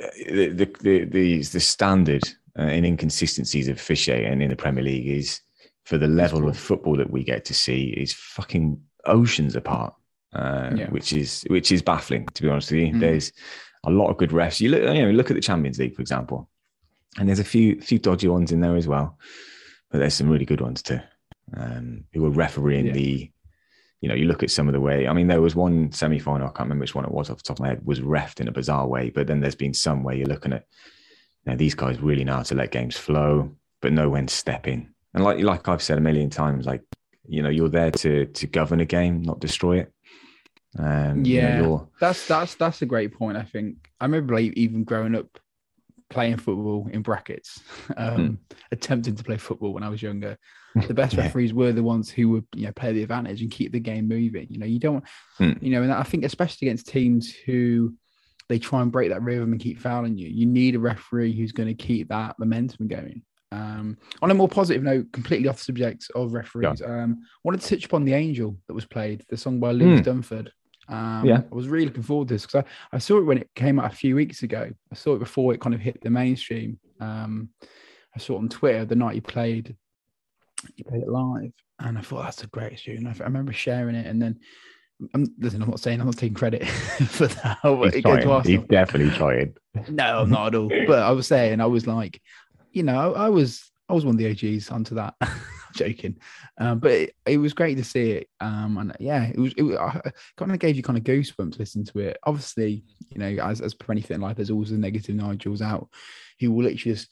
uh, 0.00 0.06
the 0.26 0.48
the 0.48 0.66
the, 0.80 1.04
the, 1.04 1.38
the 1.42 1.60
standard 1.60 2.22
uh, 2.58 2.62
and 2.62 2.84
inconsistencies 2.86 3.68
of 3.68 3.76
officiating 3.76 4.40
in 4.42 4.50
the 4.50 4.56
Premier 4.56 4.84
League 4.84 5.06
is 5.08 5.40
for 5.84 5.98
the 5.98 6.06
level 6.06 6.40
poor. 6.40 6.50
of 6.50 6.58
football 6.58 6.96
that 6.96 7.10
we 7.10 7.24
get 7.24 7.44
to 7.46 7.54
see 7.54 7.86
is 7.96 8.12
fucking 8.12 8.80
oceans 9.06 9.56
apart. 9.56 9.94
Uh, 10.34 10.70
Yeah. 10.76 10.88
which 10.90 11.12
is 11.12 11.44
which 11.50 11.70
is 11.70 11.82
baffling 11.82 12.24
to 12.34 12.42
be 12.42 12.48
honest 12.48 12.70
with 12.70 12.80
you. 12.80 12.92
Mm. 12.94 13.00
There's 13.00 13.32
a 13.84 13.90
lot 13.90 14.08
of 14.08 14.16
good 14.16 14.30
refs. 14.30 14.60
You 14.60 14.70
look, 14.70 14.82
you 14.82 15.02
know, 15.04 15.10
look 15.10 15.30
at 15.30 15.34
the 15.34 15.42
Champions 15.42 15.78
League, 15.78 15.94
for 15.94 16.00
example, 16.00 16.48
and 17.18 17.28
there's 17.28 17.38
a 17.40 17.44
few 17.44 17.78
few 17.82 17.98
dodgy 17.98 18.28
ones 18.28 18.50
in 18.52 18.60
there 18.60 18.76
as 18.76 18.88
well, 18.88 19.18
but 19.90 19.98
there's 19.98 20.14
some 20.14 20.30
really 20.30 20.46
good 20.46 20.62
ones 20.62 20.80
too. 20.82 21.00
Um, 21.54 22.04
who 22.14 22.24
are 22.24 22.30
refereeing 22.30 22.86
Yeah. 22.86 22.92
the, 22.92 23.30
you 24.00 24.08
know, 24.08 24.14
you 24.14 24.24
look 24.24 24.42
at 24.42 24.50
some 24.50 24.68
of 24.68 24.72
the 24.72 24.80
way. 24.80 25.06
I 25.06 25.12
mean, 25.12 25.26
there 25.26 25.42
was 25.42 25.54
one 25.54 25.92
semi 25.92 26.18
final. 26.18 26.46
I 26.46 26.50
can't 26.50 26.60
remember 26.60 26.82
which 26.84 26.94
one 26.94 27.04
it 27.04 27.10
was 27.12 27.28
off 27.28 27.36
the 27.38 27.42
top 27.42 27.56
of 27.56 27.60
my 27.60 27.68
head. 27.68 27.84
Was 27.84 28.00
refed 28.00 28.40
in 28.40 28.48
a 28.48 28.52
bizarre 28.52 28.86
way, 28.86 29.10
but 29.10 29.26
then 29.26 29.40
there's 29.40 29.54
been 29.54 29.74
some 29.74 30.02
where 30.02 30.14
you're 30.14 30.26
looking 30.28 30.54
at, 30.54 30.64
you 31.44 31.52
know, 31.52 31.56
these 31.56 31.74
guys 31.74 32.00
really 32.00 32.24
know 32.24 32.36
how 32.36 32.42
to 32.42 32.54
let 32.54 32.70
games 32.72 32.96
flow, 32.96 33.54
but 33.80 33.92
know 33.92 34.08
when 34.08 34.26
to 34.26 34.34
step 34.34 34.66
in. 34.68 34.88
And 35.14 35.24
like 35.24 35.40
like 35.40 35.68
I've 35.68 35.82
said 35.82 35.98
a 35.98 36.00
million 36.00 36.30
times, 36.30 36.66
like 36.66 36.82
you 37.28 37.42
know, 37.42 37.48
you're 37.50 37.68
there 37.68 37.90
to 37.90 38.26
to 38.26 38.46
govern 38.46 38.80
a 38.80 38.84
game, 38.84 39.22
not 39.22 39.40
destroy 39.40 39.78
it. 39.80 39.92
Um, 40.78 41.24
Yeah. 41.24 41.58
you're- 41.62 41.80
That's 42.00 42.26
that's 42.26 42.54
that's 42.54 42.82
a 42.82 42.86
great 42.86 43.12
point. 43.12 43.36
I 43.36 43.42
think 43.42 43.76
I 44.00 44.04
remember 44.06 44.34
like, 44.34 44.52
even 44.54 44.84
growing 44.84 45.14
up 45.14 45.38
playing 46.08 46.36
football 46.36 46.88
in 46.92 47.02
brackets, 47.02 47.60
um, 47.96 48.38
attempting 48.70 49.14
to 49.16 49.24
play 49.24 49.36
football 49.38 49.72
when 49.72 49.82
I 49.82 49.88
was 49.88 50.02
younger. 50.02 50.36
The 50.88 50.94
best. 50.94 51.12
Yeah. 51.14 51.24
referees 51.24 51.52
were 51.52 51.72
the 51.72 51.82
ones 51.82 52.08
who 52.10 52.30
would 52.30 52.46
you 52.56 52.64
know 52.64 52.72
play 52.72 52.92
the 52.94 53.02
advantage 53.02 53.42
and 53.42 53.50
keep 53.50 53.72
the 53.72 53.80
game 53.80 54.08
moving. 54.08 54.46
You 54.48 54.58
know, 54.58 54.64
you 54.66 54.78
don't, 54.78 55.04
Hmm. 55.36 55.52
you 55.60 55.70
know, 55.70 55.82
and 55.82 55.92
I 55.92 56.02
think 56.02 56.24
especially 56.24 56.68
against 56.68 56.88
teams 56.88 57.30
who 57.44 57.92
they 58.52 58.58
try 58.58 58.82
and 58.82 58.92
break 58.92 59.08
that 59.08 59.22
rhythm 59.22 59.52
and 59.52 59.60
keep 59.62 59.78
fouling 59.80 60.18
you. 60.18 60.28
You 60.28 60.44
need 60.44 60.74
a 60.74 60.78
referee 60.78 61.32
who's 61.34 61.52
going 61.52 61.74
to 61.74 61.82
keep 61.86 62.08
that 62.08 62.38
momentum 62.38 62.86
going. 62.86 63.22
Um, 63.50 63.96
on 64.20 64.30
a 64.30 64.34
more 64.34 64.46
positive 64.48 64.82
note, 64.82 65.10
completely 65.10 65.48
off 65.48 65.56
the 65.56 65.64
subject 65.64 66.10
of 66.14 66.34
referees, 66.34 66.82
um, 66.82 67.22
wanted 67.44 67.62
to 67.62 67.68
touch 67.68 67.86
upon 67.86 68.04
the 68.04 68.12
Angel 68.12 68.54
that 68.68 68.74
was 68.74 68.84
played, 68.84 69.24
the 69.30 69.38
song 69.38 69.58
by 69.58 69.72
Louis 69.72 70.00
Hmm. 70.00 70.08
Dunford. 70.08 70.48
Um, 70.88 71.24
Yeah. 71.26 71.40
I 71.50 71.54
was 71.54 71.68
really 71.68 71.86
looking 71.86 72.02
forward 72.02 72.28
to 72.28 72.34
this 72.34 72.44
because 72.44 72.64
I, 72.92 72.96
I 72.96 72.98
saw 72.98 73.16
it 73.16 73.24
when 73.24 73.38
it 73.38 73.48
came 73.54 73.78
out 73.80 73.90
a 73.90 73.96
few 73.96 74.16
weeks 74.16 74.42
ago. 74.42 74.70
I 74.90 74.94
saw 74.94 75.14
it 75.14 75.20
before 75.20 75.54
it 75.54 75.60
kind 75.62 75.74
of 75.74 75.80
hit 75.80 76.02
the 76.02 76.10
mainstream. 76.10 76.78
Um, 77.00 77.48
I 78.14 78.18
saw 78.18 78.34
it 78.34 78.40
on 78.40 78.48
Twitter 78.50 78.84
the 78.84 78.96
night 78.96 79.14
he 79.14 79.22
played. 79.22 79.74
He 80.76 80.82
played 80.82 81.02
it 81.02 81.08
live, 81.08 81.52
and 81.78 81.96
I 81.96 82.02
thought 82.02 82.24
that's 82.24 82.44
a 82.44 82.48
great 82.48 82.76
tune. 82.76 83.06
I, 83.06 83.12
I 83.18 83.24
remember 83.24 83.54
sharing 83.54 83.94
it, 83.96 84.06
and 84.06 84.20
then 84.20 84.40
I'm, 85.14 85.26
listen, 85.38 85.62
I'm 85.62 85.70
not 85.70 85.80
saying 85.80 86.00
I'm 86.00 86.06
not 86.06 86.16
taking 86.16 86.34
credit 86.34 86.66
for 86.66 87.26
that. 87.26 87.58
He's, 87.92 88.02
trying. 88.02 88.44
He's 88.44 88.62
definitely 88.68 89.14
trying. 89.16 89.54
No, 89.88 90.20
I'm 90.20 90.30
not 90.30 90.48
at 90.48 90.54
all. 90.54 90.70
But 90.86 91.00
I 91.00 91.10
was 91.10 91.26
saying, 91.26 91.60
I 91.60 91.66
was 91.66 91.86
like, 91.86 92.20
you 92.72 92.82
know, 92.82 93.14
I 93.14 93.28
was 93.28 93.70
I 93.88 93.94
was 93.94 94.04
one 94.04 94.14
of 94.14 94.18
the 94.18 94.30
OGs 94.30 94.70
onto 94.70 94.94
that. 94.96 95.14
Joking, 95.74 96.16
um, 96.58 96.80
but 96.80 96.90
it, 96.90 97.16
it 97.24 97.38
was 97.38 97.54
great 97.54 97.78
to 97.78 97.84
see 97.84 98.10
it. 98.10 98.28
Um, 98.40 98.76
and 98.76 98.94
yeah, 99.00 99.24
it 99.24 99.38
was 99.38 99.54
it 99.56 99.64
I 99.78 100.02
kind 100.36 100.52
of 100.52 100.58
gave 100.58 100.76
you 100.76 100.82
kind 100.82 100.98
of 100.98 101.04
goosebumps 101.04 101.58
listening 101.58 101.86
to 101.86 102.00
it. 102.00 102.18
Obviously, 102.24 102.84
you 103.08 103.18
know, 103.18 103.42
as 103.42 103.62
as 103.62 103.72
per 103.72 103.90
anything 103.90 104.16
in 104.16 104.20
life, 104.20 104.36
there's 104.36 104.50
always 104.50 104.70
the 104.70 104.76
negative 104.76 105.16
Nigels 105.16 105.62
out. 105.62 105.88
who 106.40 106.52
will 106.52 106.64
literally 106.64 106.94
just 106.94 107.10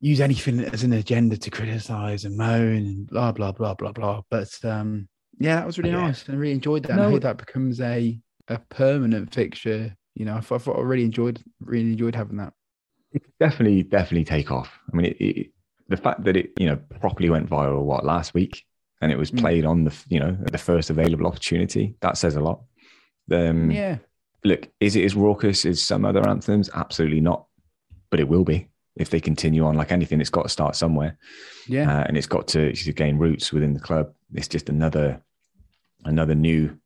use 0.00 0.20
anything 0.20 0.60
as 0.60 0.82
an 0.82 0.92
agenda 0.92 1.38
to 1.38 1.50
criticize 1.50 2.26
and 2.26 2.36
moan 2.36 2.76
and 2.76 3.06
blah 3.06 3.32
blah 3.32 3.52
blah 3.52 3.72
blah 3.72 3.92
blah. 3.92 4.20
But 4.30 4.52
um, 4.62 5.08
yeah, 5.38 5.56
that 5.56 5.66
was 5.66 5.78
really 5.78 5.90
Yeah. 5.90 6.06
nice. 6.06 6.28
I 6.28 6.32
really 6.34 6.52
enjoyed 6.52 6.82
that. 6.84 6.92
and 6.92 7.00
I 7.00 7.10
hope 7.10 7.22
that 7.22 7.38
becomes 7.38 7.80
a 7.80 8.20
a 8.48 8.58
permanent 8.70 9.34
fixture. 9.34 9.96
You 10.14 10.24
know, 10.24 10.36
I 10.36 10.40
thought, 10.40 10.56
I 10.56 10.58
thought 10.64 10.78
I 10.78 10.82
really 10.82 11.04
enjoyed 11.04 11.42
really 11.60 11.90
enjoyed 11.92 12.14
having 12.14 12.36
that. 12.38 12.52
definitely, 13.40 13.82
definitely 13.82 14.24
take 14.24 14.50
off. 14.50 14.70
I 14.92 14.96
mean, 14.96 15.06
it, 15.06 15.16
it, 15.20 15.46
the 15.88 15.96
fact 15.96 16.24
that 16.24 16.36
it, 16.36 16.52
you 16.58 16.66
know, 16.66 16.76
properly 17.00 17.30
went 17.30 17.48
viral 17.48 17.82
what 17.84 18.04
last 18.04 18.34
week, 18.34 18.64
and 19.00 19.12
it 19.12 19.18
was 19.18 19.30
Mm. 19.30 19.38
played 19.40 19.64
on 19.64 19.84
the, 19.84 19.94
you 20.08 20.20
know, 20.20 20.36
the 20.52 20.58
first 20.58 20.90
available 20.90 21.26
opportunity. 21.26 21.94
That 22.00 22.16
says 22.18 22.36
a 22.36 22.40
lot. 22.40 22.62
Um, 23.30 23.70
Yeah, 23.70 23.98
Look, 24.44 24.68
is 24.80 24.94
it 24.96 25.04
as 25.04 25.16
raucous 25.16 25.64
as 25.66 25.82
some 25.82 26.04
other 26.04 26.26
anthems? 26.28 26.70
Absolutely 26.74 27.20
not. 27.20 27.46
But 28.10 28.20
it 28.20 28.28
will 28.28 28.44
be 28.44 28.68
if 28.96 29.10
they 29.10 29.20
continue 29.20 29.64
on. 29.64 29.74
Like 29.74 29.90
anything, 29.92 30.20
it's 30.20 30.30
got 30.30 30.42
to 30.44 30.48
start 30.48 30.76
somewhere, 30.76 31.18
yeah, 31.68 32.00
uh, 32.00 32.04
and 32.06 32.16
it's 32.16 32.26
got 32.28 32.46
to, 32.48 32.72
to 32.72 32.92
gain 32.92 33.18
roots 33.18 33.52
within 33.52 33.74
the 33.74 33.80
club. 33.80 34.12
It's 34.34 34.48
just 34.48 34.68
another, 34.68 35.20
another 36.04 36.34
new 36.34 36.78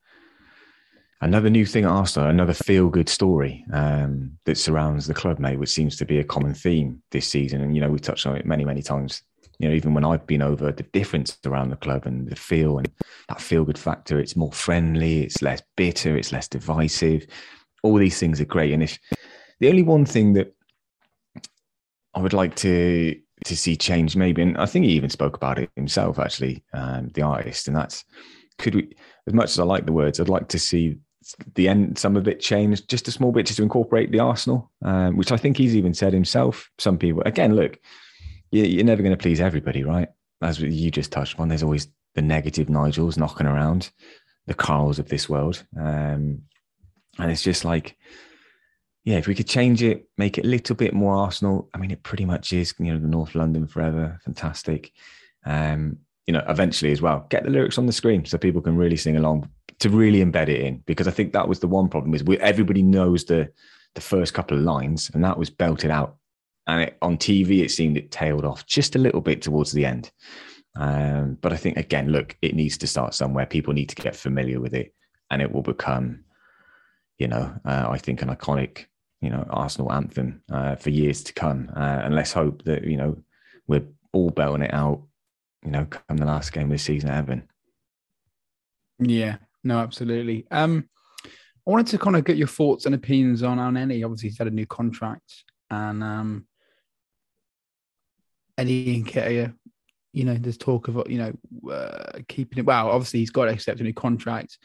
another 1.20 1.50
new 1.50 1.66
thing 1.66 1.84
at 1.84 1.90
Arsenal, 1.90 2.30
another 2.30 2.54
feel 2.54 2.88
good 2.88 3.08
story 3.08 3.64
um, 3.72 4.38
that 4.46 4.56
surrounds 4.56 5.06
the 5.06 5.14
club, 5.14 5.38
mate, 5.38 5.58
which 5.58 5.70
seems 5.70 5.96
to 5.96 6.06
be 6.06 6.18
a 6.18 6.24
common 6.24 6.54
theme 6.54 7.02
this 7.10 7.28
season. 7.28 7.60
And, 7.60 7.74
you 7.74 7.80
know, 7.80 7.90
we've 7.90 8.00
touched 8.00 8.26
on 8.26 8.36
it 8.36 8.46
many, 8.46 8.64
many 8.64 8.82
times. 8.82 9.22
You 9.58 9.68
know, 9.68 9.74
even 9.74 9.92
when 9.92 10.06
I've 10.06 10.26
been 10.26 10.40
over 10.40 10.72
the 10.72 10.82
difference 10.84 11.36
around 11.44 11.68
the 11.68 11.76
club 11.76 12.06
and 12.06 12.26
the 12.26 12.36
feel 12.36 12.78
and 12.78 12.90
that 13.28 13.42
feel 13.42 13.66
good 13.66 13.78
factor, 13.78 14.18
it's 14.18 14.34
more 14.34 14.52
friendly, 14.52 15.22
it's 15.22 15.42
less 15.42 15.62
bitter, 15.76 16.16
it's 16.16 16.32
less 16.32 16.48
divisive. 16.48 17.26
All 17.82 17.96
these 17.96 18.18
things 18.18 18.40
are 18.40 18.46
great. 18.46 18.72
And 18.72 18.82
if 18.82 18.98
the 19.58 19.68
only 19.68 19.82
one 19.82 20.06
thing 20.06 20.32
that 20.32 20.54
I 22.14 22.20
would 22.20 22.32
like 22.32 22.54
to 22.56 23.20
to 23.46 23.56
see 23.56 23.76
change, 23.76 24.16
maybe, 24.16 24.42
and 24.42 24.56
I 24.58 24.66
think 24.66 24.84
he 24.84 24.92
even 24.92 25.08
spoke 25.10 25.34
about 25.34 25.58
it 25.58 25.70
himself, 25.74 26.18
actually, 26.18 26.62
um, 26.74 27.08
the 27.14 27.22
artist, 27.22 27.68
and 27.68 27.76
that's 27.76 28.04
could 28.60 28.74
we, 28.74 28.96
as 29.26 29.34
much 29.34 29.50
as 29.50 29.58
I 29.58 29.64
like 29.64 29.86
the 29.86 29.92
words, 29.92 30.20
I'd 30.20 30.28
like 30.28 30.48
to 30.48 30.58
see 30.58 30.98
the 31.54 31.68
end, 31.68 31.98
some 31.98 32.16
of 32.16 32.28
it 32.28 32.40
changed 32.40 32.88
just 32.88 33.08
a 33.08 33.12
small 33.12 33.32
bit 33.32 33.46
just 33.46 33.58
to 33.58 33.62
incorporate 33.62 34.10
the 34.10 34.20
Arsenal, 34.20 34.70
um, 34.82 35.16
which 35.16 35.32
I 35.32 35.36
think 35.36 35.56
he's 35.56 35.76
even 35.76 35.94
said 35.94 36.12
himself. 36.12 36.70
Some 36.78 36.98
people, 36.98 37.22
again, 37.26 37.54
look, 37.56 37.78
you, 38.50 38.64
you're 38.64 38.84
never 38.84 39.02
going 39.02 39.16
to 39.16 39.22
please 39.22 39.40
everybody, 39.40 39.84
right? 39.84 40.08
As 40.42 40.60
you 40.60 40.90
just 40.90 41.12
touched 41.12 41.38
on, 41.38 41.48
there's 41.48 41.62
always 41.62 41.88
the 42.14 42.22
negative 42.22 42.68
Nigels 42.68 43.18
knocking 43.18 43.46
around, 43.46 43.90
the 44.46 44.54
Carls 44.54 44.98
of 44.98 45.08
this 45.08 45.28
world. 45.28 45.62
Um, 45.78 46.42
and 47.18 47.30
it's 47.30 47.42
just 47.42 47.64
like, 47.64 47.96
yeah, 49.04 49.16
if 49.16 49.26
we 49.26 49.34
could 49.34 49.48
change 49.48 49.82
it, 49.82 50.08
make 50.16 50.38
it 50.38 50.44
a 50.44 50.48
little 50.48 50.76
bit 50.76 50.94
more 50.94 51.14
Arsenal. 51.14 51.68
I 51.74 51.78
mean, 51.78 51.90
it 51.90 52.02
pretty 52.02 52.24
much 52.24 52.52
is, 52.52 52.74
you 52.78 52.92
know, 52.92 52.98
the 52.98 53.08
North 53.08 53.34
London 53.34 53.66
forever, 53.66 54.18
fantastic. 54.24 54.92
Um, 55.44 55.98
you 56.26 56.32
know, 56.32 56.44
eventually 56.48 56.92
as 56.92 57.02
well, 57.02 57.26
get 57.30 57.44
the 57.44 57.50
lyrics 57.50 57.78
on 57.78 57.86
the 57.86 57.92
screen 57.92 58.24
so 58.24 58.38
people 58.38 58.60
can 58.60 58.76
really 58.76 58.96
sing 58.96 59.16
along 59.16 59.48
to 59.80 59.88
really 59.88 60.24
embed 60.24 60.48
it 60.48 60.60
in. 60.60 60.82
Because 60.86 61.08
I 61.08 61.10
think 61.10 61.32
that 61.32 61.48
was 61.48 61.60
the 61.60 61.68
one 61.68 61.88
problem 61.88 62.14
is 62.14 62.22
we, 62.22 62.38
everybody 62.38 62.82
knows 62.82 63.24
the 63.24 63.50
the 63.94 64.00
first 64.00 64.34
couple 64.34 64.56
of 64.56 64.62
lines, 64.62 65.10
and 65.14 65.24
that 65.24 65.38
was 65.38 65.50
belted 65.50 65.90
out. 65.90 66.16
And 66.66 66.82
it, 66.82 66.98
on 67.02 67.16
TV, 67.16 67.64
it 67.64 67.70
seemed 67.70 67.96
it 67.96 68.10
tailed 68.10 68.44
off 68.44 68.66
just 68.66 68.94
a 68.94 69.00
little 69.00 69.20
bit 69.20 69.42
towards 69.42 69.72
the 69.72 69.84
end. 69.84 70.12
Um, 70.76 71.36
but 71.40 71.52
I 71.52 71.56
think 71.56 71.76
again, 71.76 72.10
look, 72.10 72.36
it 72.42 72.54
needs 72.54 72.78
to 72.78 72.86
start 72.86 73.14
somewhere. 73.14 73.46
People 73.46 73.74
need 73.74 73.88
to 73.88 73.96
get 73.96 74.14
familiar 74.14 74.60
with 74.60 74.74
it, 74.74 74.94
and 75.30 75.42
it 75.42 75.50
will 75.50 75.62
become, 75.62 76.24
you 77.18 77.26
know, 77.26 77.52
uh, 77.64 77.88
I 77.90 77.98
think 77.98 78.22
an 78.22 78.28
iconic, 78.28 78.86
you 79.20 79.30
know, 79.30 79.44
Arsenal 79.50 79.92
anthem 79.92 80.42
uh, 80.52 80.76
for 80.76 80.90
years 80.90 81.24
to 81.24 81.32
come. 81.32 81.70
Uh, 81.74 82.02
and 82.04 82.14
let's 82.14 82.32
hope 82.32 82.62
that 82.64 82.84
you 82.84 82.96
know 82.96 83.16
we're 83.66 83.86
all 84.12 84.30
belting 84.30 84.62
it 84.62 84.74
out, 84.74 85.02
you 85.64 85.70
know, 85.70 85.86
come 85.86 86.16
the 86.16 86.24
last 86.24 86.52
game 86.52 86.64
of 86.64 86.70
the 86.70 86.78
season 86.78 87.10
at 87.10 87.18
Everton. 87.18 87.48
yeah. 88.98 89.36
No, 89.62 89.78
absolutely. 89.78 90.46
Um, 90.50 90.88
I 91.26 91.70
wanted 91.70 91.88
to 91.88 91.98
kind 91.98 92.16
of 92.16 92.24
get 92.24 92.36
your 92.36 92.48
thoughts 92.48 92.86
and 92.86 92.94
opinions 92.94 93.42
on 93.42 93.58
Elneny. 93.58 94.04
Obviously, 94.04 94.30
he's 94.30 94.38
had 94.38 94.46
a 94.46 94.50
new 94.50 94.66
contract, 94.66 95.44
and 95.68 96.02
um, 96.02 96.46
Eddie 98.56 99.02
Nketiah, 99.02 99.54
you 100.12 100.24
know, 100.24 100.34
there's 100.34 100.56
talk 100.56 100.88
of 100.88 101.02
you 101.08 101.18
know 101.18 101.70
uh, 101.70 102.20
keeping 102.28 102.58
it. 102.58 102.66
Well, 102.66 102.90
obviously, 102.90 103.20
he's 103.20 103.30
got 103.30 103.44
to 103.44 103.52
accept 103.52 103.80
a 103.80 103.84
new 103.84 103.92
contract. 103.92 104.58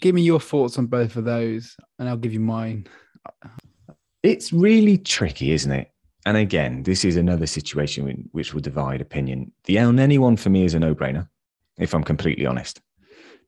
Give 0.00 0.14
me 0.14 0.22
your 0.22 0.40
thoughts 0.40 0.78
on 0.78 0.86
both 0.86 1.16
of 1.16 1.24
those, 1.24 1.76
and 1.98 2.08
I'll 2.08 2.16
give 2.16 2.32
you 2.32 2.40
mine. 2.40 2.86
It's 4.22 4.52
really 4.52 4.96
tricky, 4.96 5.52
isn't 5.52 5.70
it? 5.70 5.90
And 6.26 6.36
again, 6.36 6.82
this 6.84 7.04
is 7.04 7.16
another 7.16 7.46
situation 7.46 8.28
which 8.32 8.54
will 8.54 8.62
divide 8.62 9.00
opinion. 9.00 9.52
The 9.64 9.76
Elneny 9.76 10.18
one 10.18 10.36
for 10.36 10.50
me 10.50 10.64
is 10.64 10.74
a 10.74 10.78
no 10.78 10.94
brainer, 10.94 11.28
if 11.78 11.94
I'm 11.94 12.04
completely 12.04 12.46
honest, 12.46 12.80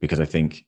because 0.01 0.21
I 0.21 0.27
think 0.27 0.67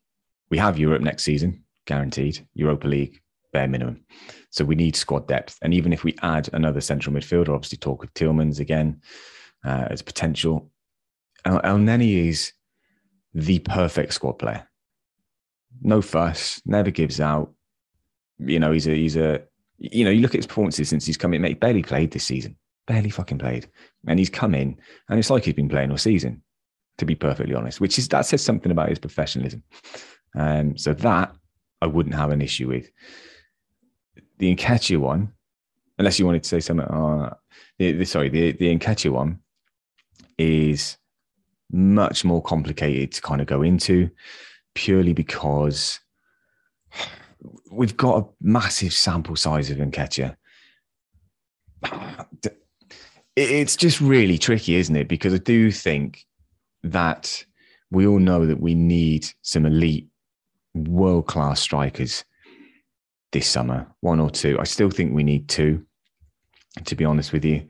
we 0.50 0.56
have 0.58 0.78
Europe 0.78 1.02
next 1.02 1.24
season, 1.24 1.64
guaranteed, 1.86 2.46
Europa 2.54 2.88
League, 2.88 3.20
bare 3.52 3.68
minimum. 3.68 4.04
So 4.50 4.64
we 4.64 4.74
need 4.74 4.96
squad 4.96 5.28
depth. 5.28 5.58
And 5.62 5.74
even 5.74 5.92
if 5.92 6.04
we 6.04 6.16
add 6.22 6.48
another 6.52 6.80
central 6.80 7.14
midfielder, 7.14 7.54
obviously 7.54 7.78
talk 7.78 8.02
of 8.04 8.14
Tielemans 8.14 8.58
again 8.58 9.02
uh, 9.64 9.88
as 9.90 10.00
potential, 10.00 10.70
El, 11.44 11.60
El 11.62 11.88
is 12.00 12.52
the 13.34 13.58
perfect 13.60 14.14
squad 14.14 14.34
player. 14.34 14.66
No 15.82 16.00
fuss, 16.00 16.60
never 16.64 16.90
gives 16.90 17.20
out. 17.20 17.52
You 18.38 18.58
know, 18.58 18.72
he's 18.72 18.86
a 18.86 18.94
he's 18.94 19.16
a 19.16 19.42
you 19.78 20.04
know, 20.04 20.10
you 20.10 20.20
look 20.20 20.34
at 20.34 20.38
his 20.38 20.46
performances 20.46 20.88
since 20.88 21.06
he's 21.06 21.16
come 21.16 21.34
in, 21.34 21.42
mate, 21.42 21.48
he 21.48 21.54
barely 21.54 21.82
played 21.82 22.10
this 22.10 22.24
season. 22.24 22.56
Barely 22.86 23.10
fucking 23.10 23.38
played. 23.38 23.68
And 24.06 24.18
he's 24.18 24.30
come 24.30 24.54
in 24.54 24.76
and 25.08 25.18
it's 25.18 25.30
like 25.30 25.44
he's 25.44 25.54
been 25.54 25.68
playing 25.68 25.90
all 25.90 25.98
season, 25.98 26.42
to 26.98 27.04
be 27.04 27.14
perfectly 27.14 27.54
honest, 27.54 27.80
which 27.80 27.98
is 27.98 28.08
that 28.08 28.26
says 28.26 28.42
something 28.42 28.72
about 28.72 28.88
his 28.88 28.98
professionalism. 28.98 29.62
Um, 30.36 30.76
so 30.76 30.92
that 30.94 31.34
I 31.80 31.86
wouldn't 31.86 32.14
have 32.14 32.30
an 32.30 32.42
issue 32.42 32.68
with. 32.68 32.90
The 34.38 34.54
Nketiah 34.54 34.98
one, 34.98 35.32
unless 35.98 36.18
you 36.18 36.26
wanted 36.26 36.44
to 36.44 36.48
say 36.48 36.60
something, 36.60 36.86
uh, 36.86 37.34
the, 37.78 37.92
the, 37.92 38.04
sorry, 38.04 38.28
the, 38.28 38.52
the 38.52 38.76
Nketiah 38.76 39.10
one 39.10 39.40
is 40.38 40.96
much 41.70 42.24
more 42.24 42.42
complicated 42.42 43.12
to 43.12 43.20
kind 43.20 43.40
of 43.40 43.46
go 43.46 43.62
into 43.62 44.10
purely 44.74 45.12
because 45.12 46.00
we've 47.70 47.96
got 47.96 48.22
a 48.22 48.26
massive 48.40 48.92
sample 48.92 49.36
size 49.36 49.70
of 49.70 49.78
Nketiah. 49.78 50.36
It's 53.36 53.76
just 53.76 54.00
really 54.00 54.38
tricky, 54.38 54.74
isn't 54.74 54.96
it? 54.96 55.08
Because 55.08 55.32
I 55.32 55.38
do 55.38 55.70
think 55.70 56.26
that 56.82 57.44
we 57.90 58.06
all 58.06 58.18
know 58.18 58.46
that 58.46 58.60
we 58.60 58.74
need 58.74 59.28
some 59.42 59.64
elite, 59.64 60.08
world 60.74 61.26
class 61.26 61.60
strikers 61.60 62.24
this 63.32 63.46
summer, 63.46 63.86
one 64.00 64.20
or 64.20 64.30
two. 64.30 64.58
I 64.58 64.64
still 64.64 64.90
think 64.90 65.14
we 65.14 65.24
need 65.24 65.48
two, 65.48 65.86
to 66.84 66.96
be 66.96 67.04
honest 67.04 67.32
with 67.32 67.44
you. 67.44 67.66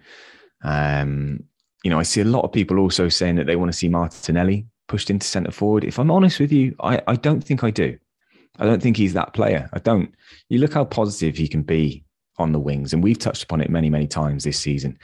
Um, 0.63 1.45
you 1.85 1.91
know, 1.91 1.99
I 1.99 2.03
see 2.03 2.21
a 2.21 2.25
lot 2.25 2.45
of 2.45 2.53
people 2.53 2.79
also 2.79 3.09
saying 3.09 3.37
that 3.37 3.47
they 3.47 3.57
want 3.57 3.71
to 3.71 3.77
see 3.77 3.89
Martinelli 3.89 4.67
pushed 4.89 5.11
into 5.11 5.27
centre 5.27 5.53
forward. 5.53 5.85
If 5.85 5.99
I'm 5.99 6.11
honest 6.11 6.41
with 6.41 6.51
you, 6.51 6.75
I, 6.81 7.03
I 7.07 7.17
don't 7.17 7.43
think 7.43 7.63
I 7.63 7.71
do. 7.71 7.99
I 8.59 8.67
don't 8.67 8.83
think 8.83 8.97
he's 8.97 9.15
that 9.15 9.35
player. 9.35 9.69
I 9.73 9.79
don't. 9.79 10.15
You 10.49 10.59
look 10.59 10.75
how 10.75 10.85
positive 10.85 11.37
he 11.37 11.49
can 11.49 11.63
be 11.63 12.05
on 12.39 12.53
the 12.53 12.59
wings, 12.59 12.93
and 12.93 13.03
we've 13.03 13.19
touched 13.19 13.45
upon 13.45 13.61
it 13.61 13.71
many, 13.71 13.91
many 13.91 14.07
times 14.07 14.45
this 14.45 14.59
season, 14.59 14.99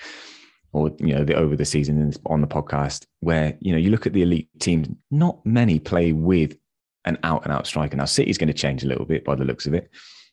or 0.73 0.91
you 0.99 1.15
know, 1.15 1.25
the, 1.25 1.35
over 1.35 1.57
the 1.57 1.65
season 1.65 2.13
on 2.27 2.41
the 2.41 2.47
podcast, 2.47 3.07
where 3.21 3.57
you 3.61 3.73
know 3.73 3.79
you 3.79 3.91
look 3.91 4.07
at 4.07 4.13
the 4.13 4.23
elite 4.23 4.49
teams. 4.59 4.89
Not 5.11 5.45
many 5.45 5.79
play 5.79 6.13
with 6.13 6.57
an 7.05 7.19
out 7.23 7.45
and 7.45 7.53
out 7.53 7.67
striker. 7.67 7.97
Now, 7.97 8.07
City's 8.07 8.39
going 8.39 8.49
to 8.49 8.55
change 8.55 8.83
a 8.83 8.89
little 8.89 9.05
bit 9.05 9.25
by 9.25 9.35
the 9.35 9.45
looks 9.45 9.67
of 9.67 9.75
it. 9.75 9.91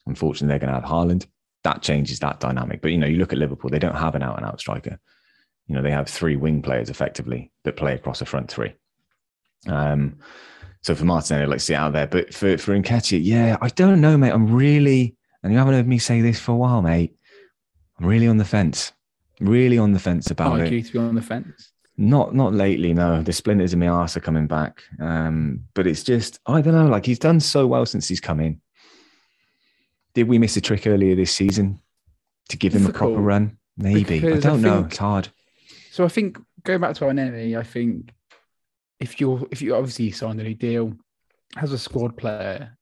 Unfortunately, 0.07 0.47
they're 0.47 0.59
going 0.59 0.73
to 0.73 0.79
have 0.79 0.89
Haaland. 0.89 1.27
That 1.63 1.81
changes 1.81 2.19
that 2.19 2.39
dynamic. 2.39 2.81
But 2.81 2.91
you 2.91 2.97
know, 2.97 3.07
you 3.07 3.17
look 3.17 3.33
at 3.33 3.39
Liverpool; 3.39 3.69
they 3.69 3.79
don't 3.79 3.95
have 3.95 4.15
an 4.15 4.23
out 4.23 4.37
and 4.37 4.45
out 4.45 4.59
striker. 4.59 4.99
You 5.67 5.75
know, 5.75 5.83
they 5.83 5.91
have 5.91 6.09
three 6.09 6.35
wing 6.35 6.61
players 6.61 6.89
effectively 6.89 7.51
that 7.63 7.77
play 7.77 7.93
across 7.93 8.21
a 8.21 8.25
front 8.25 8.49
three. 8.49 8.73
Um, 9.67 10.17
so 10.81 10.95
for 10.95 11.05
Martinelli, 11.05 11.45
let's 11.45 11.63
see 11.63 11.75
out 11.75 11.93
there. 11.93 12.07
But 12.07 12.33
for 12.33 12.57
for 12.57 12.77
Nketiah, 12.77 13.19
yeah, 13.23 13.57
I 13.61 13.69
don't 13.69 14.01
know, 14.01 14.17
mate. 14.17 14.31
I'm 14.31 14.51
really, 14.53 15.15
and 15.43 15.51
you 15.53 15.59
haven't 15.59 15.73
heard 15.75 15.87
me 15.87 15.99
say 15.99 16.21
this 16.21 16.39
for 16.39 16.51
a 16.53 16.55
while, 16.57 16.81
mate. 16.81 17.15
I'm 17.99 18.05
really 18.07 18.27
on 18.27 18.37
the 18.37 18.45
fence. 18.45 18.91
Really 19.39 19.77
on 19.77 19.91
the 19.91 19.99
fence 19.99 20.29
about 20.31 20.57
like 20.57 20.67
it. 20.67 20.73
you 20.73 20.81
to 20.83 20.91
be 20.93 20.99
on 20.99 21.15
the 21.15 21.21
fence. 21.21 21.71
Not 21.97 22.33
not 22.33 22.53
lately, 22.53 22.93
no. 22.93 23.21
The 23.21 23.33
splinters 23.33 23.73
in 23.73 23.79
my 23.79 23.87
arse 23.87 24.17
are 24.17 24.21
coming 24.21 24.47
back. 24.47 24.81
Um, 24.99 25.65
but 25.73 25.85
it's 25.85 26.03
just, 26.03 26.39
I 26.47 26.61
don't 26.61 26.73
know, 26.73 26.87
like 26.87 27.05
he's 27.05 27.19
done 27.19 27.39
so 27.39 27.67
well 27.67 27.85
since 27.85 28.07
he's 28.07 28.19
come 28.21 28.39
in. 28.39 28.61
Did 30.13 30.27
we 30.27 30.39
miss 30.39 30.57
a 30.57 30.61
trick 30.61 30.87
earlier 30.87 31.15
this 31.15 31.31
season 31.31 31.79
to 32.49 32.57
give 32.57 32.73
him 32.73 32.85
a 32.85 32.91
proper 32.93 33.19
run? 33.21 33.57
Maybe. 33.77 34.17
I 34.17 34.19
because 34.19 34.45
I 34.45 34.49
don't 34.49 34.61
know. 34.61 34.75
think- 34.81 34.87
It's 34.87 34.97
hard. 34.97 35.29
So 35.91 36.05
I 36.05 36.07
think 36.07 36.37
going 36.63 36.79
back 36.81 36.95
to 36.95 37.05
Elneny, 37.05 37.57
I 37.57 37.63
think 37.63 38.11
if 39.01 39.19
you're 39.19 39.45
if 39.51 39.61
you 39.61 39.75
obviously 39.75 40.11
signed 40.11 40.39
a 40.39 40.43
new 40.43 40.53
deal 40.55 40.93
as 41.57 41.73
a 41.73 41.77
squad 41.77 42.15
player, 42.15 42.77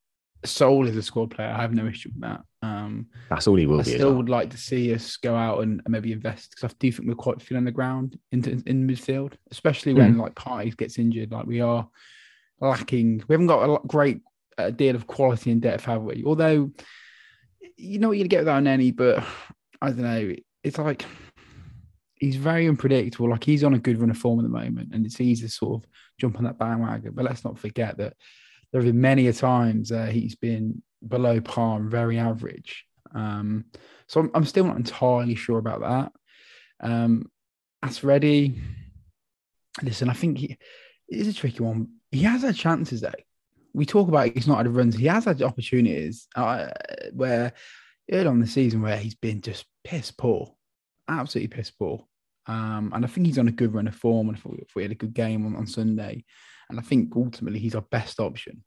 Soul 0.46 0.88
is 0.88 0.96
a 0.96 1.02
squad 1.02 1.32
player. 1.32 1.50
I 1.50 1.62
have 1.62 1.74
no 1.74 1.88
issue 1.88 2.10
with 2.14 2.22
that. 2.22 2.42
Um, 2.62 3.08
That's 3.30 3.48
all 3.48 3.56
he 3.56 3.66
will 3.66 3.80
I 3.80 3.84
be. 3.84 3.90
as 3.92 3.96
still 3.96 4.10
well. 4.10 4.18
would 4.18 4.30
like 4.30 4.50
to 4.52 4.58
see 4.58 4.94
us 4.94 5.18
go 5.18 5.36
out 5.36 5.64
and, 5.64 5.82
maybe 5.88 6.12
invest 6.12 6.52
because 6.52 6.72
I 6.72 6.76
do 6.80 6.92
think 6.92 7.08
we're 7.08 7.16
quite 7.16 7.42
thin 7.42 7.58
on 7.58 7.66
the 7.66 7.72
ground 7.72 8.20
into 8.32 8.52
in 8.68 8.88
midfield, 8.88 9.34
especially 9.52 9.94
when 9.94 10.16
Mm. 10.16 10.20
like 10.22 10.36
Partey's 10.36 10.76
gets 10.76 11.00
injured. 11.00 11.32
Like 11.32 11.46
we 11.48 11.62
are 11.62 11.88
lacking. 12.62 13.24
We 13.28 13.34
haven't 13.34 13.48
got 13.48 13.64
a 13.64 13.88
great 13.88 14.20
uh, 14.58 14.70
deal 14.72 14.96
of 14.96 15.08
quality 15.08 15.52
and 15.52 15.62
depth, 15.62 15.86
have 15.86 16.04
we? 16.04 16.24
Although 16.26 16.72
you 17.78 18.00
know 18.00 18.10
what 18.10 18.18
gonna 18.18 18.28
get 18.28 18.40
without 18.42 18.68
any, 18.68 18.92
but 18.92 19.24
I 19.82 19.88
don't 19.88 20.02
know. 20.02 20.36
It's 20.64 20.78
like 20.78 21.06
he's 22.20 22.36
very 22.36 22.68
unpredictable. 22.68 23.30
Like 23.30 23.44
he's 23.44 23.64
on 23.64 23.74
a 23.74 23.80
good 23.80 24.00
run 24.00 24.12
of 24.12 24.18
form 24.18 24.40
at 24.40 24.44
the 24.44 24.50
moment, 24.50 24.94
and 24.94 25.06
it's 25.06 25.20
easy 25.20 25.48
to 25.48 25.52
sort 25.52 25.84
of 25.84 25.90
jump 26.20 26.38
on 26.38 26.44
that 26.44 26.60
bandwagon. 26.60 27.14
But 27.14 27.26
let's 27.26 27.44
not 27.44 27.58
forget 27.58 27.98
that 27.98 28.14
there 28.72 28.82
have 28.82 28.88
been 28.88 29.02
many 29.02 29.28
a 29.28 29.34
times 29.34 29.92
uh, 29.92 30.06
he's 30.06 30.36
been 30.36 30.84
below 31.08 31.42
par 31.42 31.78
and 31.80 31.90
very 31.90 32.20
average. 32.20 32.86
Um, 33.16 33.66
so 34.08 34.20
I'm, 34.20 34.32
I'm 34.36 34.46
still 34.46 34.66
not 34.66 34.78
entirely 34.78 35.36
sure 35.36 35.58
about 35.58 35.82
that. 35.82 36.12
Um, 36.82 37.32
as 37.82 38.04
ready, 38.04 38.62
listen, 39.82 40.10
I 40.10 40.14
think 40.14 40.38
he, 40.38 40.58
it 41.08 41.20
is 41.20 41.28
a 41.28 41.34
tricky 41.34 41.64
one. 41.64 41.88
He 42.12 42.24
has 42.24 42.42
had 42.42 42.56
chances 42.56 43.02
though. 43.02 43.12
We 43.74 43.86
talk 43.86 44.08
about 44.08 44.34
he's 44.34 44.48
not 44.48 44.58
had 44.58 44.68
runs. 44.68 44.96
He 44.96 45.06
has 45.06 45.26
had 45.26 45.42
opportunities 45.42 46.28
uh, 46.36 46.68
where 47.14 47.54
early 48.12 48.28
on 48.28 48.40
the 48.40 48.48
season 48.48 48.82
where 48.82 48.98
he's 48.98 49.16
been 49.16 49.42
just 49.42 49.66
piss 49.84 50.12
poor, 50.12 50.54
absolutely 51.08 51.56
piss 51.56 51.72
poor. 51.72 52.06
Um, 52.50 52.92
and 52.96 53.06
I 53.06 53.08
think 53.08 53.28
he's 53.28 53.38
on 53.38 53.48
a 53.48 53.52
good 53.52 53.76
run 53.76 53.88
of 53.88 53.96
form. 53.96 54.28
And 54.28 54.38
if 54.38 54.76
we, 54.76 54.82
had 54.82 54.92
a 54.92 54.96
good 54.96 55.14
game 55.14 55.46
on, 55.46 55.56
on 55.56 55.68
Sunday, 55.68 56.26
and 56.70 56.80
I 56.80 56.82
think 56.82 57.16
ultimately 57.16 57.60
he's 57.60 57.76
our 57.76 57.84
best 57.84 58.20
option. 58.20 58.64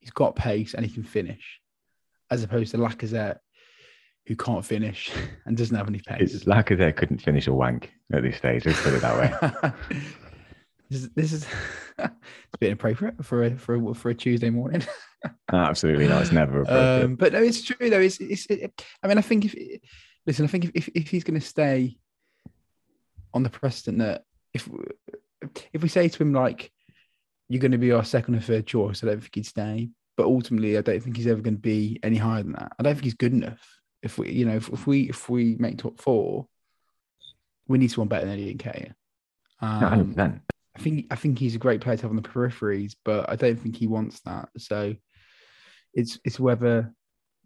He's 0.00 0.10
got 0.10 0.34
pace 0.34 0.72
and 0.72 0.84
he 0.84 0.90
can 0.90 1.02
finish, 1.02 1.60
as 2.30 2.42
opposed 2.42 2.70
to 2.70 2.78
Lacazette, 2.78 3.38
who 4.26 4.34
can't 4.34 4.64
finish 4.64 5.12
and 5.46 5.58
doesn't 5.58 5.76
have 5.76 5.88
any 5.88 6.00
pace. 6.00 6.34
It's 6.34 6.44
Lacazette 6.44 6.96
couldn't 6.96 7.18
finish 7.20 7.46
a 7.48 7.52
wank 7.52 7.92
at 8.14 8.22
this 8.22 8.38
stage. 8.38 8.64
Let's 8.64 8.80
put 8.80 8.94
it 8.94 9.02
that 9.02 9.18
way. 9.18 9.72
this 10.88 11.02
is, 11.02 11.10
this 11.10 11.32
is 11.34 11.46
it's 11.98 12.54
a 12.54 12.58
bit 12.58 12.68
inappropriate 12.68 13.22
for 13.22 13.44
a 13.44 13.56
for 13.56 13.74
a, 13.74 13.94
for 13.94 14.08
a 14.08 14.14
Tuesday 14.14 14.48
morning. 14.48 14.82
Absolutely 15.52 16.08
not. 16.08 16.22
It's 16.22 16.32
never 16.32 16.62
appropriate. 16.62 17.04
Um, 17.04 17.16
but 17.16 17.34
no, 17.34 17.42
it's 17.42 17.62
true 17.62 17.90
though. 17.90 18.00
It's, 18.00 18.20
it's 18.20 18.46
it, 18.46 18.82
I 19.02 19.08
mean, 19.08 19.18
I 19.18 19.22
think 19.22 19.44
if 19.44 19.54
listen, 20.26 20.46
I 20.46 20.48
think 20.48 20.64
if 20.64 20.70
if, 20.74 20.88
if 20.94 21.08
he's 21.10 21.24
going 21.24 21.38
to 21.38 21.46
stay 21.46 21.98
on 23.34 23.42
the 23.42 23.50
precedent 23.50 23.98
that 23.98 24.22
if 24.54 24.68
if 25.72 25.82
we 25.82 25.88
say 25.88 26.08
to 26.08 26.22
him 26.22 26.32
like 26.32 26.72
you're 27.48 27.60
going 27.60 27.72
to 27.72 27.78
be 27.78 27.92
our 27.92 28.04
second 28.04 28.34
or 28.34 28.40
third 28.40 28.66
choice, 28.66 29.02
I 29.02 29.06
don't 29.06 29.20
think 29.20 29.34
he'd 29.34 29.46
stay. 29.46 29.90
But 30.16 30.26
ultimately, 30.26 30.76
I 30.76 30.82
don't 30.82 31.00
think 31.02 31.16
he's 31.16 31.26
ever 31.28 31.40
going 31.40 31.54
to 31.56 31.60
be 31.60 31.98
any 32.02 32.16
higher 32.16 32.42
than 32.42 32.52
that. 32.52 32.72
I 32.78 32.82
don't 32.82 32.94
think 32.94 33.04
he's 33.04 33.14
good 33.14 33.32
enough. 33.32 33.60
If 34.02 34.18
we, 34.18 34.30
you 34.32 34.44
know, 34.44 34.56
if, 34.56 34.68
if 34.68 34.86
we 34.86 35.08
if 35.08 35.28
we 35.28 35.56
make 35.58 35.78
top 35.78 36.00
four, 36.00 36.46
we 37.68 37.78
need 37.78 37.90
someone 37.90 38.08
better 38.08 38.26
than 38.26 38.34
Eddie 38.34 38.54
Nketiah. 38.54 38.92
No, 39.62 39.68
Um, 39.86 40.14
100%. 40.14 40.40
I 40.76 40.80
think 40.80 41.06
I 41.10 41.16
think 41.16 41.38
he's 41.38 41.54
a 41.54 41.58
great 41.58 41.80
player 41.80 41.96
to 41.96 42.02
have 42.02 42.10
on 42.10 42.16
the 42.16 42.22
peripheries, 42.22 42.94
but 43.04 43.28
I 43.28 43.36
don't 43.36 43.58
think 43.58 43.76
he 43.76 43.86
wants 43.86 44.20
that. 44.20 44.48
So 44.58 44.94
it's 45.94 46.18
it's 46.24 46.38
whether 46.38 46.92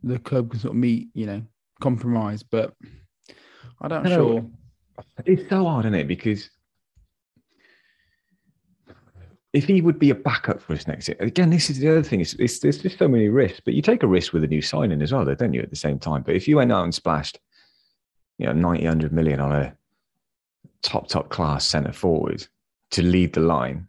the 0.02 0.18
club 0.18 0.50
can 0.50 0.60
sort 0.60 0.72
of 0.72 0.76
meet, 0.76 1.08
you 1.14 1.26
know, 1.26 1.42
compromise. 1.80 2.42
But 2.42 2.74
I 3.80 3.88
don't 3.88 4.06
sure. 4.06 4.50
It's 5.24 5.48
so 5.48 5.64
hard, 5.64 5.84
isn't 5.86 5.94
it? 5.94 6.08
Because 6.08 6.50
if 9.52 9.64
he 9.66 9.82
would 9.82 9.98
be 9.98 10.10
a 10.10 10.14
backup 10.14 10.60
for 10.60 10.72
us 10.72 10.86
next 10.86 11.08
year, 11.08 11.16
again, 11.20 11.50
this 11.50 11.68
is 11.68 11.78
the 11.78 11.88
other 11.88 12.02
thing. 12.02 12.20
It's, 12.20 12.34
it's 12.34 12.60
there's 12.60 12.78
just 12.78 12.98
so 12.98 13.08
many 13.08 13.28
risks, 13.28 13.60
but 13.64 13.74
you 13.74 13.82
take 13.82 14.02
a 14.02 14.06
risk 14.06 14.32
with 14.32 14.44
a 14.44 14.48
new 14.48 14.62
signing 14.62 15.02
as 15.02 15.12
well, 15.12 15.24
though, 15.24 15.34
don't 15.34 15.52
you? 15.52 15.60
At 15.60 15.70
the 15.70 15.76
same 15.76 15.98
time, 15.98 16.22
but 16.22 16.34
if 16.34 16.48
you 16.48 16.56
went 16.56 16.72
out 16.72 16.84
and 16.84 16.94
splashed, 16.94 17.38
you 18.38 18.46
know, 18.46 18.52
90, 18.52 18.84
100 18.84 19.12
million 19.12 19.40
on 19.40 19.52
a 19.52 19.76
top 20.82 21.06
top 21.08 21.28
class 21.28 21.66
centre 21.66 21.92
forward 21.92 22.46
to 22.90 23.02
lead 23.02 23.34
the 23.34 23.40
line, 23.40 23.86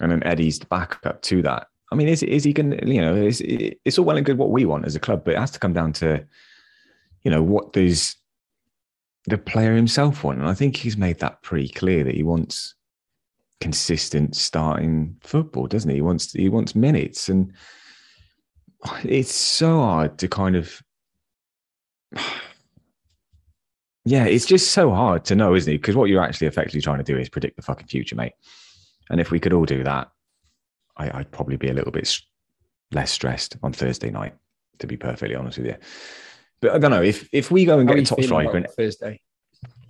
and 0.00 0.12
then 0.12 0.22
Eddie's 0.22 0.60
the 0.60 0.66
backup 0.66 1.22
to 1.22 1.42
that. 1.42 1.66
I 1.90 1.96
mean, 1.96 2.08
is 2.08 2.22
is 2.22 2.44
he 2.44 2.52
going? 2.52 2.70
to 2.70 2.88
You 2.88 3.00
know, 3.00 3.16
it's 3.16 3.40
it's 3.40 3.98
all 3.98 4.04
well 4.04 4.16
and 4.16 4.26
good 4.26 4.38
what 4.38 4.50
we 4.50 4.64
want 4.64 4.86
as 4.86 4.94
a 4.94 5.00
club, 5.00 5.24
but 5.24 5.34
it 5.34 5.38
has 5.38 5.50
to 5.52 5.58
come 5.58 5.72
down 5.72 5.92
to, 5.94 6.24
you 7.22 7.30
know, 7.30 7.42
what 7.42 7.72
does 7.72 8.16
the 9.28 9.38
player 9.38 9.74
himself 9.74 10.24
want. 10.24 10.38
And 10.38 10.48
I 10.48 10.54
think 10.54 10.76
he's 10.76 10.96
made 10.96 11.20
that 11.20 11.42
pretty 11.42 11.68
clear 11.68 12.04
that 12.04 12.14
he 12.14 12.22
wants 12.22 12.74
consistent 13.60 14.36
starting 14.36 15.16
football, 15.20 15.66
doesn't 15.66 15.90
he? 15.90 15.96
He 15.96 16.02
wants 16.02 16.32
he 16.32 16.48
wants 16.48 16.74
minutes. 16.74 17.28
And 17.28 17.52
it's 19.04 19.34
so 19.34 19.80
hard 19.80 20.18
to 20.18 20.28
kind 20.28 20.56
of 20.56 20.82
Yeah, 24.08 24.24
it's 24.24 24.46
just 24.46 24.70
so 24.70 24.90
hard 24.90 25.26
to 25.26 25.36
know, 25.36 25.54
isn't 25.54 25.70
it? 25.70 25.82
Because 25.82 25.94
what 25.94 26.08
you're 26.08 26.24
actually 26.24 26.46
effectively 26.46 26.80
trying 26.80 26.96
to 26.96 27.04
do 27.04 27.18
is 27.18 27.28
predict 27.28 27.56
the 27.56 27.62
fucking 27.62 27.88
future, 27.88 28.16
mate. 28.16 28.32
And 29.10 29.20
if 29.20 29.30
we 29.30 29.38
could 29.38 29.52
all 29.52 29.66
do 29.66 29.84
that, 29.84 30.08
I, 30.96 31.18
I'd 31.18 31.30
probably 31.30 31.56
be 31.56 31.68
a 31.68 31.74
little 31.74 31.92
bit 31.92 32.18
less 32.90 33.10
stressed 33.10 33.58
on 33.62 33.74
Thursday 33.74 34.08
night, 34.08 34.34
to 34.78 34.86
be 34.86 34.96
perfectly 34.96 35.34
honest 35.34 35.58
with 35.58 35.66
you. 35.66 35.76
But 36.60 36.72
I 36.72 36.78
don't 36.78 36.90
know 36.90 37.02
if 37.02 37.28
if 37.32 37.50
we 37.50 37.64
go 37.64 37.78
and 37.78 37.88
How 37.88 37.94
get 37.94 38.04
a 38.04 38.06
top 38.06 38.22
striker, 38.22 38.56
and 38.56 38.66
Thursday. 38.76 39.20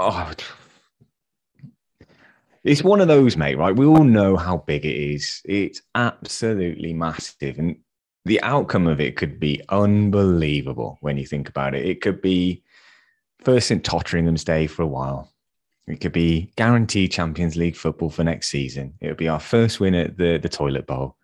Oh, 0.00 0.32
it's 2.64 2.82
one 2.82 3.00
of 3.00 3.08
those, 3.08 3.36
mate, 3.36 3.56
right? 3.56 3.74
We 3.74 3.86
all 3.86 4.04
know 4.04 4.36
how 4.36 4.58
big 4.58 4.84
it 4.84 4.94
is. 4.94 5.40
It's 5.44 5.80
absolutely 5.94 6.92
massive. 6.92 7.58
And 7.58 7.76
the 8.24 8.42
outcome 8.42 8.86
of 8.86 9.00
it 9.00 9.16
could 9.16 9.40
be 9.40 9.62
unbelievable 9.68 10.98
when 11.00 11.16
you 11.16 11.26
think 11.26 11.48
about 11.48 11.74
it. 11.74 11.86
It 11.86 12.00
could 12.00 12.20
be 12.20 12.62
first 13.40 13.70
in 13.70 13.80
Totteringham's 13.80 14.44
day 14.44 14.66
for 14.66 14.82
a 14.82 14.86
while. 14.86 15.32
It 15.86 16.00
could 16.00 16.12
be 16.12 16.52
guaranteed 16.56 17.12
Champions 17.12 17.56
League 17.56 17.76
football 17.76 18.10
for 18.10 18.22
next 18.22 18.48
season. 18.48 18.94
It 19.00 19.08
would 19.08 19.16
be 19.16 19.28
our 19.28 19.40
first 19.40 19.80
win 19.80 19.94
at 19.94 20.18
the, 20.18 20.36
the 20.38 20.48
toilet 20.48 20.86
bowl. 20.86 21.16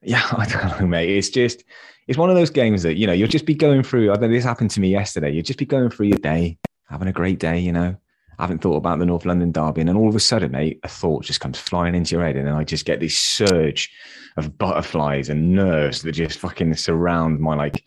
Yeah, 0.00 0.26
I 0.32 0.46
don't 0.46 0.80
know, 0.80 0.86
mate. 0.86 1.10
It's 1.10 1.28
just, 1.28 1.64
it's 2.06 2.18
one 2.18 2.30
of 2.30 2.36
those 2.36 2.50
games 2.50 2.82
that, 2.82 2.96
you 2.96 3.06
know, 3.06 3.12
you'll 3.12 3.28
just 3.28 3.46
be 3.46 3.54
going 3.54 3.82
through. 3.82 4.12
I 4.12 4.16
know 4.16 4.28
this 4.28 4.44
happened 4.44 4.70
to 4.72 4.80
me 4.80 4.90
yesterday. 4.90 5.30
You'll 5.30 5.44
just 5.44 5.58
be 5.58 5.66
going 5.66 5.90
through 5.90 6.06
your 6.08 6.18
day, 6.18 6.58
having 6.88 7.08
a 7.08 7.12
great 7.12 7.38
day, 7.38 7.58
you 7.58 7.72
know. 7.72 7.96
I 8.38 8.42
haven't 8.42 8.62
thought 8.62 8.76
about 8.76 8.98
the 8.98 9.06
North 9.06 9.24
London 9.24 9.52
derby. 9.52 9.80
And 9.80 9.88
then 9.88 9.96
all 9.96 10.08
of 10.08 10.16
a 10.16 10.20
sudden, 10.20 10.50
mate, 10.50 10.80
a 10.82 10.88
thought 10.88 11.24
just 11.24 11.40
comes 11.40 11.58
flying 11.58 11.94
into 11.94 12.16
your 12.16 12.24
head. 12.24 12.36
And 12.36 12.46
then 12.46 12.54
I 12.54 12.64
just 12.64 12.84
get 12.84 12.98
this 12.98 13.16
surge 13.16 13.90
of 14.36 14.58
butterflies 14.58 15.28
and 15.28 15.54
nerves 15.54 16.02
that 16.02 16.12
just 16.12 16.40
fucking 16.40 16.74
surround 16.74 17.38
my 17.38 17.54
like 17.54 17.84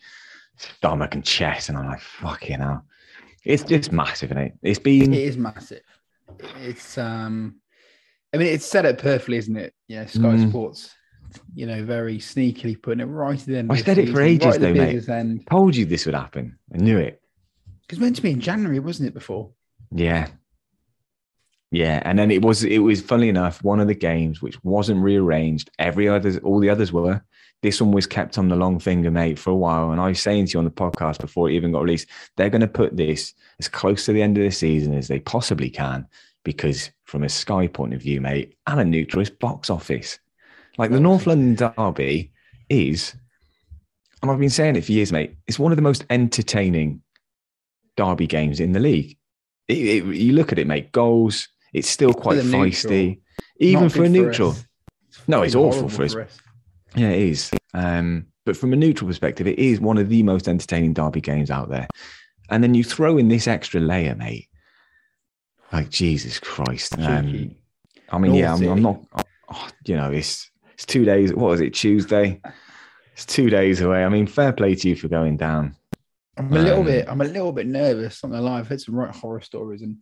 stomach 0.56 1.14
and 1.14 1.24
chest. 1.24 1.68
And 1.68 1.76
I'm 1.76 1.86
like, 1.86 2.00
fucking 2.00 2.60
hell. 2.60 2.84
It's 3.44 3.62
just 3.62 3.92
massive, 3.92 4.30
isn't 4.30 4.42
it? 4.42 4.54
It's 4.62 4.78
been 4.78 5.12
It 5.12 5.20
is 5.20 5.36
massive. 5.36 5.82
It's 6.60 6.96
um, 6.98 7.56
I 8.32 8.38
mean, 8.38 8.48
it's 8.48 8.66
set 8.66 8.86
up 8.86 8.98
perfectly, 8.98 9.36
isn't 9.36 9.56
it? 9.56 9.74
Yeah, 9.86 10.06
Sky 10.06 10.20
Mm. 10.20 10.48
Sports, 10.48 10.94
you 11.54 11.66
know, 11.66 11.84
very 11.84 12.18
sneakily 12.18 12.80
putting 12.80 13.00
it 13.00 13.04
right 13.04 13.38
at 13.38 13.46
the 13.46 13.58
end. 13.58 13.70
I 13.70 13.74
of 13.74 13.78
the 13.80 13.84
said 13.84 13.98
it 13.98 14.12
for 14.12 14.20
ages 14.20 14.46
right 14.46 14.60
though, 14.60 14.74
mate. 14.74 15.08
end. 15.08 15.46
told 15.50 15.76
you 15.76 15.84
this 15.84 16.06
would 16.06 16.14
happen. 16.14 16.58
I 16.74 16.78
knew 16.78 16.98
it. 16.98 17.20
Because 17.82 18.00
meant 18.00 18.16
to 18.16 18.22
be 18.22 18.30
in 18.30 18.40
January, 18.40 18.78
wasn't 18.80 19.08
it? 19.08 19.14
Before 19.14 19.50
Yeah. 19.90 20.28
Yeah. 21.70 22.02
And 22.04 22.18
then 22.18 22.30
it 22.30 22.42
was, 22.42 22.64
it 22.64 22.78
was 22.78 23.00
funnily 23.00 23.28
enough, 23.28 23.62
one 23.62 23.80
of 23.80 23.88
the 23.88 23.94
games 23.94 24.40
which 24.40 24.62
wasn't 24.64 25.02
rearranged. 25.02 25.70
Every 25.78 26.08
others, 26.08 26.38
all 26.38 26.60
the 26.60 26.70
others 26.70 26.92
were. 26.92 27.22
This 27.60 27.80
one 27.80 27.90
was 27.90 28.06
kept 28.06 28.38
on 28.38 28.48
the 28.48 28.56
long 28.56 28.78
finger, 28.78 29.10
mate, 29.10 29.38
for 29.38 29.50
a 29.50 29.56
while. 29.56 29.90
And 29.90 30.00
I 30.00 30.08
was 30.08 30.20
saying 30.20 30.46
to 30.46 30.52
you 30.52 30.58
on 30.60 30.64
the 30.64 30.70
podcast 30.70 31.20
before 31.20 31.50
it 31.50 31.54
even 31.54 31.72
got 31.72 31.82
released, 31.82 32.08
they're 32.36 32.50
going 32.50 32.60
to 32.60 32.68
put 32.68 32.96
this 32.96 33.34
as 33.58 33.68
close 33.68 34.04
to 34.04 34.12
the 34.12 34.22
end 34.22 34.38
of 34.38 34.44
the 34.44 34.50
season 34.50 34.94
as 34.94 35.08
they 35.08 35.18
possibly 35.18 35.68
can. 35.68 36.06
Because 36.44 36.90
from 37.04 37.24
a 37.24 37.28
Sky 37.28 37.66
point 37.66 37.94
of 37.94 38.00
view, 38.00 38.20
mate, 38.20 38.56
and 38.66 38.80
a 38.80 38.84
neutral 38.84 39.22
is 39.22 39.28
box 39.28 39.70
office. 39.70 40.18
Like 40.78 40.90
the 40.90 41.00
North 41.00 41.26
London 41.26 41.54
Derby 41.76 42.32
is, 42.68 43.14
and 44.22 44.30
I've 44.30 44.38
been 44.38 44.48
saying 44.50 44.76
it 44.76 44.84
for 44.84 44.92
years, 44.92 45.12
mate, 45.12 45.36
it's 45.46 45.58
one 45.58 45.72
of 45.72 45.76
the 45.76 45.82
most 45.82 46.04
entertaining 46.08 47.02
derby 47.96 48.26
games 48.28 48.60
in 48.60 48.72
the 48.72 48.80
league. 48.80 49.16
It, 49.66 49.78
it- 49.78 50.04
you 50.16 50.32
look 50.32 50.52
at 50.52 50.58
it, 50.58 50.66
mate, 50.66 50.92
goals, 50.92 51.48
it's 51.72 51.88
still 51.88 52.14
quite 52.14 52.38
feisty, 52.38 53.20
even 53.58 53.84
Not 53.84 53.92
for 53.92 54.04
a 54.04 54.08
neutral. 54.08 54.50
us. 54.52 54.64
No, 55.26 55.42
it's 55.42 55.54
awful 55.54 55.88
for 55.88 56.04
us. 56.04 56.14
Yeah, 56.94 57.08
it 57.10 57.20
is. 57.22 57.50
Um, 57.74 58.26
but 58.46 58.56
from 58.56 58.72
a 58.72 58.76
neutral 58.76 59.08
perspective, 59.08 59.46
it 59.46 59.58
is 59.58 59.78
one 59.80 59.98
of 59.98 60.08
the 60.08 60.22
most 60.22 60.48
entertaining 60.48 60.94
derby 60.94 61.20
games 61.20 61.50
out 61.50 61.68
there. 61.68 61.86
And 62.48 62.62
then 62.62 62.74
you 62.74 62.82
throw 62.82 63.18
in 63.18 63.28
this 63.28 63.46
extra 63.46 63.78
layer, 63.80 64.14
mate. 64.14 64.48
Like 65.70 65.90
Jesus 65.90 66.38
Christ. 66.38 66.98
Um, 66.98 67.54
I 68.10 68.16
mean, 68.18 68.32
yeah, 68.34 68.54
I'm, 68.54 68.66
I'm 68.68 68.80
not. 68.82 69.00
oh, 69.50 69.68
you 69.84 69.96
know, 69.96 70.10
it's 70.10 70.50
it's 70.78 70.86
two 70.86 71.04
days. 71.04 71.34
What 71.34 71.50
was 71.50 71.60
it? 71.60 71.74
Tuesday. 71.74 72.40
It's 73.14 73.26
two 73.26 73.50
days 73.50 73.80
away. 73.80 74.04
I 74.04 74.08
mean, 74.08 74.28
fair 74.28 74.52
play 74.52 74.76
to 74.76 74.88
you 74.88 74.94
for 74.94 75.08
going 75.08 75.36
down. 75.36 75.74
I'm 76.36 76.52
a 76.52 76.58
little 76.60 76.78
Um, 76.80 76.86
bit. 76.86 77.08
I'm 77.08 77.20
a 77.20 77.24
little 77.24 77.50
bit 77.50 77.66
nervous. 77.66 78.22
Not 78.22 78.30
gonna 78.30 78.42
lie. 78.42 78.60
I've 78.60 78.68
heard 78.68 78.80
some 78.80 78.94
right 78.94 79.12
horror 79.12 79.40
stories, 79.40 79.82
and 79.82 79.96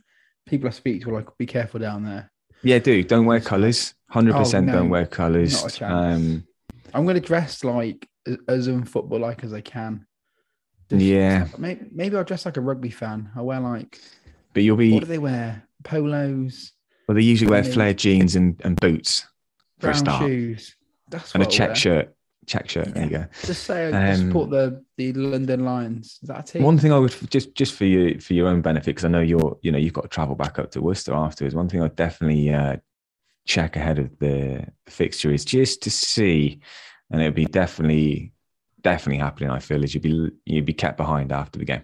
people 0.47 0.69
I 0.69 0.73
speak 0.73 1.03
to 1.03 1.11
are 1.11 1.15
like, 1.15 1.29
"Be 1.39 1.47
careful 1.47 1.81
down 1.81 2.05
there." 2.05 2.31
Yeah, 2.62 2.79
dude, 2.79 3.07
don't 3.09 3.25
wear 3.25 3.41
colours. 3.41 3.95
Hundred 4.11 4.35
percent, 4.35 4.69
Oh, 4.69 4.73
no, 4.73 4.79
don't 4.81 4.91
wear 4.91 5.07
colours. 5.07 5.62
not 5.62 5.73
a 5.73 5.75
chance. 5.75 5.93
Um, 6.17 6.45
I'm 6.93 7.07
gonna 7.07 7.21
dress 7.21 7.65
like 7.65 8.07
as- 8.47 8.67
unfootball 8.67 9.19
like 9.21 9.45
as 9.45 9.55
I 9.55 9.62
can. 9.62 10.07
Just- 10.91 11.03
Yeah. 11.03 11.49
Maybe, 11.57 11.87
maybe 11.91 12.17
I'll 12.19 12.25
dress 12.25 12.45
like 12.45 12.59
a 12.59 12.61
rugby 12.61 12.91
fan. 12.91 13.31
I 13.35 13.41
wear 13.41 13.61
like 13.61 13.99
But 14.53 14.62
you'll 14.62 14.77
be 14.77 14.93
what 14.93 15.01
do 15.01 15.07
they 15.07 15.19
wear? 15.19 15.62
Polos, 15.85 16.73
well. 17.09 17.15
They 17.15 17.23
usually 17.23 17.51
wear 17.51 17.65
flared 17.65 17.97
jeans 17.97 18.37
and, 18.37 18.61
and 18.62 18.77
boots 18.79 19.27
for 19.79 19.89
a 19.89 19.91
brown 19.91 19.99
start, 19.99 20.23
shoes. 20.27 20.77
That's 21.11 21.35
and 21.35 21.43
a 21.43 21.47
check 21.47 21.77
shirt. 21.77 22.12
Check 22.47 22.69
shirt. 22.71 22.95
There 22.95 23.05
you 23.05 23.11
go. 23.11 23.27
Just 23.45 23.65
say 23.65 23.93
I 23.93 24.12
Um, 24.12 24.29
support 24.29 24.51
the 24.51 24.85
the 24.97 25.12
London 25.15 25.65
Lions. 25.65 26.21
Is 26.23 26.29
that 26.29 26.41
a 26.41 26.53
team? 26.53 26.62
One 26.62 26.79
thing 26.79 26.93
I 26.93 26.99
would 26.99 27.15
just 27.31 27.55
just 27.55 27.75
for 27.75 27.85
you 27.85 28.21
for 28.21 28.35
your 28.35 28.47
own 28.47 28.62
benefit, 28.62 28.87
because 28.87 29.05
I 29.05 29.09
know 29.09 29.21
you're 29.21 29.59
you 29.62 29.73
know 29.73 29.79
you've 29.79 29.93
got 29.93 30.03
to 30.03 30.09
travel 30.09 30.37
back 30.37 30.59
up 30.59 30.71
to 30.73 30.81
Worcester 30.81 31.12
afterwards. 31.12 31.55
One 31.57 31.69
thing 31.69 31.83
I'd 31.83 31.97
definitely 31.97 32.53
uh, 32.55 32.77
check 33.47 33.75
ahead 33.75 33.99
of 33.99 34.17
the 34.21 34.65
fixture 34.87 35.33
is 35.33 35.45
just 35.45 35.83
to 35.83 35.91
see, 35.91 36.61
and 37.11 37.21
it'll 37.21 37.33
be 37.35 37.47
definitely 37.47 38.33
definitely 38.83 39.19
happening. 39.19 39.51
I 39.51 39.59
feel 39.59 39.83
is 39.83 39.95
you'd 39.95 40.05
be 40.05 40.31
you'd 40.45 40.65
be 40.67 40.73
kept 40.73 40.97
behind 40.97 41.33
after 41.33 41.59
the 41.59 41.65
game. 41.65 41.83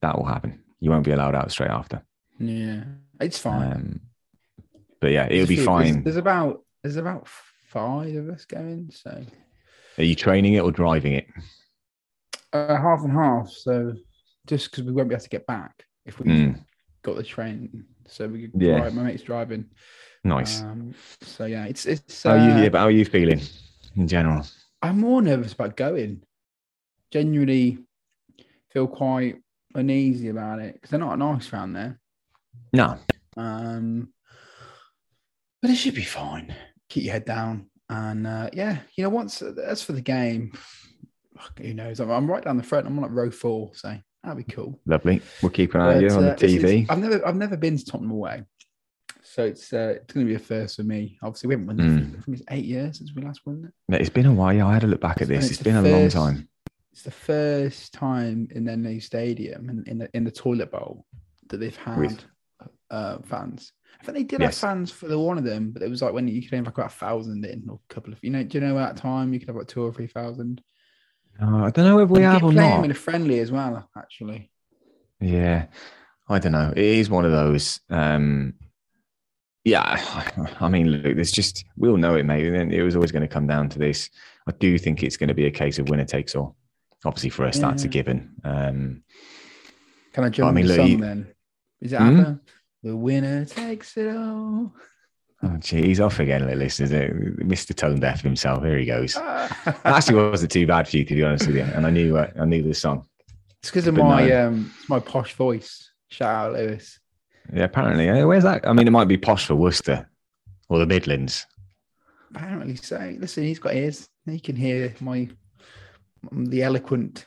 That 0.00 0.16
will 0.16 0.24
happen. 0.26 0.62
You 0.80 0.90
won't 0.90 1.04
be 1.04 1.12
allowed 1.12 1.34
out 1.34 1.50
straight 1.52 1.70
after. 1.70 2.02
Yeah, 2.38 2.84
it's 3.20 3.38
fine. 3.38 3.72
Um, 3.72 4.00
but 5.02 5.10
yeah, 5.10 5.26
it'll 5.28 5.46
be 5.48 5.56
There's- 5.56 5.66
fine. 5.66 6.02
There's 6.04 6.16
about 6.16 6.64
there's 6.82 6.96
about 6.96 7.28
five 7.68 8.14
of 8.16 8.28
us 8.30 8.44
going, 8.46 8.90
so 8.92 9.24
Are 9.98 10.04
you 10.04 10.14
training 10.14 10.54
it 10.54 10.60
or 10.60 10.72
driving 10.72 11.12
it? 11.12 11.26
uh, 12.54 12.76
half 12.76 13.00
and 13.02 13.12
half. 13.12 13.48
So 13.50 13.94
just 14.46 14.70
because 14.70 14.84
we 14.84 14.92
won't 14.92 15.08
be 15.08 15.14
able 15.14 15.22
to 15.22 15.28
get 15.28 15.46
back 15.46 15.84
if 16.06 16.18
we 16.18 16.26
Mm, 16.26 16.64
got 17.02 17.16
the 17.16 17.22
train, 17.22 17.84
so 18.06 18.28
we 18.28 18.48
could 18.48 18.62
Yeah. 18.62 18.78
drive. 18.78 18.94
My 18.94 19.02
mate's 19.02 19.22
driving. 19.22 19.66
nice. 20.24 20.62
Um, 20.62 20.94
so 21.20 21.46
yeah, 21.46 21.64
it's 21.66 21.84
it's. 21.86 22.22
how 22.22 22.30
are 22.30 22.38
you? 22.38 22.52
uh, 22.52 22.62
Yeah, 22.62 22.68
but 22.68 22.78
how 22.78 22.84
are 22.86 22.90
you 22.92 23.04
feeling 23.04 23.40
in 23.96 24.06
general? 24.08 24.44
I'm 24.82 25.00
more 25.00 25.20
nervous 25.20 25.52
about 25.52 25.76
going. 25.76 26.22
Genuinely 27.10 27.78
feel 28.70 28.86
quite 28.86 29.36
uneasy 29.74 30.28
about 30.28 30.60
it 30.60 30.74
because 30.74 30.90
they're 30.90 31.00
not 31.00 31.18
nice 31.18 31.52
around 31.52 31.72
there. 31.74 31.98
No, 32.72 32.98
Um, 33.36 34.12
but 35.62 35.70
it 35.70 35.76
should 35.76 35.94
be 35.94 36.02
fine. 36.04 36.54
Keep 36.90 37.04
your 37.04 37.12
head 37.14 37.24
down, 37.24 37.66
and 37.88 38.26
uh, 38.26 38.50
yeah, 38.52 38.78
you 38.96 39.04
know, 39.04 39.08
once 39.10 39.40
as 39.40 39.82
for 39.82 39.92
the 39.92 40.00
game, 40.02 40.52
who 41.58 41.72
knows? 41.72 42.00
I'm, 42.00 42.10
I'm 42.10 42.30
right 42.30 42.44
down 42.44 42.56
the 42.58 42.62
front. 42.62 42.86
I'm 42.86 42.98
on 42.98 43.02
like 43.02 43.12
row 43.12 43.30
four, 43.30 43.70
so 43.74 43.96
that'd 44.22 44.46
be 44.46 44.52
cool. 44.52 44.78
lovely. 44.86 45.22
We'll 45.40 45.50
keep 45.50 45.74
an 45.74 45.80
eye 45.80 45.94
on 45.96 46.02
you 46.02 46.10
on 46.10 46.24
uh, 46.24 46.34
the 46.34 46.46
it's- 46.46 46.62
TV. 46.62 46.86
I've 46.90 46.98
never, 46.98 47.26
I've 47.26 47.36
never 47.36 47.56
been 47.56 47.78
to 47.78 47.84
Tottenham 47.84 48.10
away, 48.10 48.42
so 49.22 49.44
it's 49.44 49.72
uh, 49.72 49.94
it's 50.02 50.12
going 50.12 50.26
to 50.26 50.30
be 50.30 50.36
a 50.36 50.38
first 50.38 50.76
for 50.76 50.82
me. 50.82 51.18
Obviously, 51.22 51.48
we 51.48 51.54
haven't 51.54 51.66
won. 51.68 51.76
Mm. 51.78 52.18
I 52.18 52.22
think 52.22 52.36
it's 52.38 52.46
eight 52.50 52.64
years 52.64 52.98
since 52.98 53.12
we 53.14 53.22
last 53.22 53.40
won 53.46 53.72
it. 53.88 54.00
It's 54.00 54.10
been 54.10 54.26
a 54.26 54.32
while. 54.34 54.52
Yeah, 54.52 54.66
I 54.66 54.74
had 54.74 54.84
a 54.84 54.88
look 54.88 55.00
back 55.00 55.22
at 55.22 55.28
this. 55.28 55.44
it's 55.44 55.54
it's 55.54 55.62
been 55.62 55.76
a 55.76 55.82
long 55.82 56.08
time. 56.08 56.48
It's 56.92 57.02
the 57.02 57.10
first 57.10 57.94
time 57.94 58.48
in 58.50 58.64
their 58.66 58.76
new 58.76 59.00
stadium 59.00 59.70
and 59.70 59.88
in 59.88 59.98
the 59.98 60.10
in 60.14 60.24
the 60.24 60.30
toilet 60.30 60.70
bowl 60.70 61.06
that 61.48 61.56
they've 61.58 61.76
had 61.76 61.98
With- 61.98 62.24
uh, 62.90 63.18
fans. 63.24 63.72
I 64.00 64.04
think 64.04 64.16
they 64.18 64.24
did 64.24 64.40
Yes. 64.40 64.60
have 64.60 64.70
fans 64.70 64.90
for 64.90 65.06
the 65.06 65.18
one 65.18 65.38
of 65.38 65.44
them, 65.44 65.70
but 65.70 65.82
it 65.82 65.88
was 65.90 66.02
like 66.02 66.12
when 66.12 66.26
you 66.28 66.42
could 66.42 66.52
have 66.56 66.64
like 66.66 66.74
about 66.76 66.86
a 66.92 66.94
thousand 66.94 67.44
in 67.44 67.64
or 67.68 67.78
a 67.88 67.94
couple 67.94 68.12
of 68.12 68.18
you 68.22 68.30
know. 68.30 68.42
Do 68.42 68.58
you 68.58 68.64
know 68.66 68.78
at 68.78 68.94
that 68.94 69.00
time 69.00 69.32
you 69.32 69.38
could 69.38 69.48
have 69.48 69.56
like 69.56 69.68
two 69.68 69.82
or 69.82 69.92
three 69.92 70.06
thousand? 70.08 70.62
Uh, 71.40 71.64
I 71.64 71.70
don't 71.70 71.84
know 71.86 72.00
if 72.00 72.10
we 72.10 72.22
have 72.22 72.42
or 72.42 72.52
playing 72.52 72.70
not. 72.76 72.84
in 72.84 72.90
a 72.90 72.94
friendly 72.94 73.38
as 73.38 73.50
well, 73.52 73.88
actually. 73.96 74.50
Yeah, 75.20 75.66
I 76.28 76.38
don't 76.40 76.52
know. 76.52 76.72
It 76.76 76.84
is 76.84 77.08
one 77.08 77.24
of 77.24 77.30
those. 77.32 77.80
Um, 77.90 78.54
yeah, 79.64 79.80
I 80.60 80.68
mean, 80.68 80.88
look, 80.88 81.14
there's 81.14 81.30
just 81.30 81.64
we 81.76 81.88
all 81.88 81.96
know 81.96 82.16
it, 82.16 82.24
mate. 82.26 82.44
It 82.72 82.82
was 82.82 82.96
always 82.96 83.12
going 83.12 83.22
to 83.22 83.28
come 83.28 83.46
down 83.46 83.68
to 83.70 83.78
this. 83.78 84.10
I 84.48 84.52
do 84.58 84.76
think 84.78 85.02
it's 85.04 85.16
going 85.16 85.28
to 85.28 85.34
be 85.34 85.46
a 85.46 85.50
case 85.52 85.78
of 85.78 85.88
winner 85.88 86.04
takes 86.04 86.34
all. 86.34 86.56
Obviously, 87.04 87.30
for 87.30 87.44
us, 87.46 87.58
that's 87.58 87.84
a 87.84 87.88
given. 87.88 88.34
Um, 88.44 89.02
Can 90.12 90.24
I 90.24 90.28
jump 90.28 90.50
I 90.50 90.52
mean, 90.52 90.64
in 90.64 90.68
the 90.68 90.76
look, 90.76 90.76
song 90.82 90.90
you- 90.90 90.98
then? 90.98 91.26
Is 91.80 91.92
it 91.92 91.98
Hmm? 91.98 92.32
The 92.82 92.96
winner 92.96 93.44
takes 93.44 93.96
it 93.96 94.14
all. 94.14 94.74
oh, 95.42 95.56
gee, 95.58 95.82
he's 95.82 96.00
off 96.00 96.18
again, 96.18 96.42
little 96.42 96.58
listeners. 96.58 96.90
Mr. 96.90 97.74
Tone 97.74 98.00
Deaf 98.00 98.22
himself. 98.22 98.64
Here 98.64 98.78
he 98.78 98.86
goes. 98.86 99.16
It's 99.66 99.78
actually 99.84 100.30
wasn't 100.30 100.50
too 100.52 100.66
bad 100.66 100.88
for 100.88 100.96
you, 100.96 101.04
to 101.04 101.14
be 101.14 101.22
honest 101.22 101.46
with 101.46 101.56
you. 101.56 101.62
And 101.62 101.86
I 101.86 101.90
knew, 101.90 102.16
uh, 102.16 102.30
I 102.40 102.44
knew 102.44 102.62
the 102.62 102.74
song. 102.74 103.06
It's 103.60 103.70
because 103.70 103.86
of 103.86 103.94
my 103.94 104.26
no. 104.26 104.48
um 104.48 104.74
my 104.88 104.98
posh 104.98 105.34
voice. 105.34 105.90
Shout 106.08 106.34
out 106.34 106.52
Lewis. 106.54 106.98
Yeah, 107.52 107.64
apparently. 107.64 108.06
Where's 108.24 108.42
that? 108.42 108.66
I 108.66 108.72
mean, 108.72 108.88
it 108.88 108.90
might 108.90 109.08
be 109.08 109.16
posh 109.16 109.46
for 109.46 109.54
Worcester 109.54 110.10
or 110.68 110.78
the 110.80 110.86
Midlands. 110.86 111.46
Apparently 112.34 112.74
so. 112.74 113.14
Listen, 113.18 113.44
he's 113.44 113.60
got 113.60 113.74
ears. 113.74 114.08
He 114.26 114.40
can 114.40 114.56
hear 114.56 114.94
my 115.00 115.28
the 116.32 116.62
eloquent, 116.62 117.26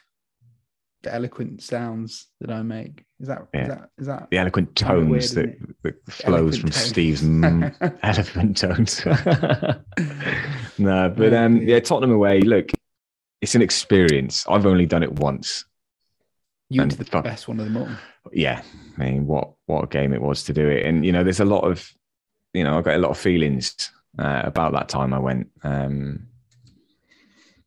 the 1.05 1.13
eloquent 1.15 1.61
sounds 1.63 2.27
that 2.41 2.51
I 2.51 2.61
make. 2.61 3.05
Is 3.19 3.27
that 3.29 3.47
Yeah. 3.53 3.61
is 3.61 3.67
that 3.69 3.89
is 3.99 4.07
that 4.07 4.27
The 4.31 4.37
eloquent 4.37 4.77
Sounded 4.77 5.09
weird, 5.09 5.21
tones 5.21 5.33
that, 5.35 5.55
that 5.83 6.11
flows 6.11 6.57
from 6.57 6.69
tones. 6.71 6.85
Steve's 6.85 7.21
mm, 7.23 7.97
elephant 8.03 8.57
tones. 8.57 9.05
no, 10.77 11.09
but 11.15 11.33
um, 11.33 11.61
yeah, 11.61 11.79
Tottenham 11.79 12.11
away. 12.11 12.41
Look, 12.41 12.71
it's 13.41 13.55
an 13.55 13.61
experience. 13.61 14.45
I've 14.49 14.65
only 14.65 14.85
done 14.85 15.03
it 15.03 15.13
once. 15.19 15.65
you 16.69 16.81
and 16.81 16.91
into 16.91 17.03
the 17.03 17.09
fuck- 17.09 17.23
best 17.23 17.47
one 17.47 17.59
of 17.59 17.65
them 17.65 17.77
all? 17.77 17.89
Yeah, 18.33 18.61
I 18.97 19.03
mean, 19.03 19.27
what 19.27 19.51
what 19.65 19.83
a 19.83 19.87
game 19.87 20.13
it 20.13 20.21
was 20.21 20.43
to 20.43 20.53
do 20.53 20.67
it. 20.67 20.85
And 20.85 21.05
you 21.05 21.11
know, 21.11 21.23
there's 21.23 21.39
a 21.39 21.45
lot 21.45 21.63
of, 21.63 21.89
you 22.53 22.63
know, 22.63 22.77
I 22.77 22.81
got 22.81 22.95
a 22.95 22.99
lot 22.99 23.11
of 23.11 23.17
feelings 23.17 23.75
uh, 24.19 24.41
about 24.43 24.73
that 24.73 24.89
time 24.89 25.13
I 25.13 25.19
went. 25.19 25.49
Um, 25.63 26.27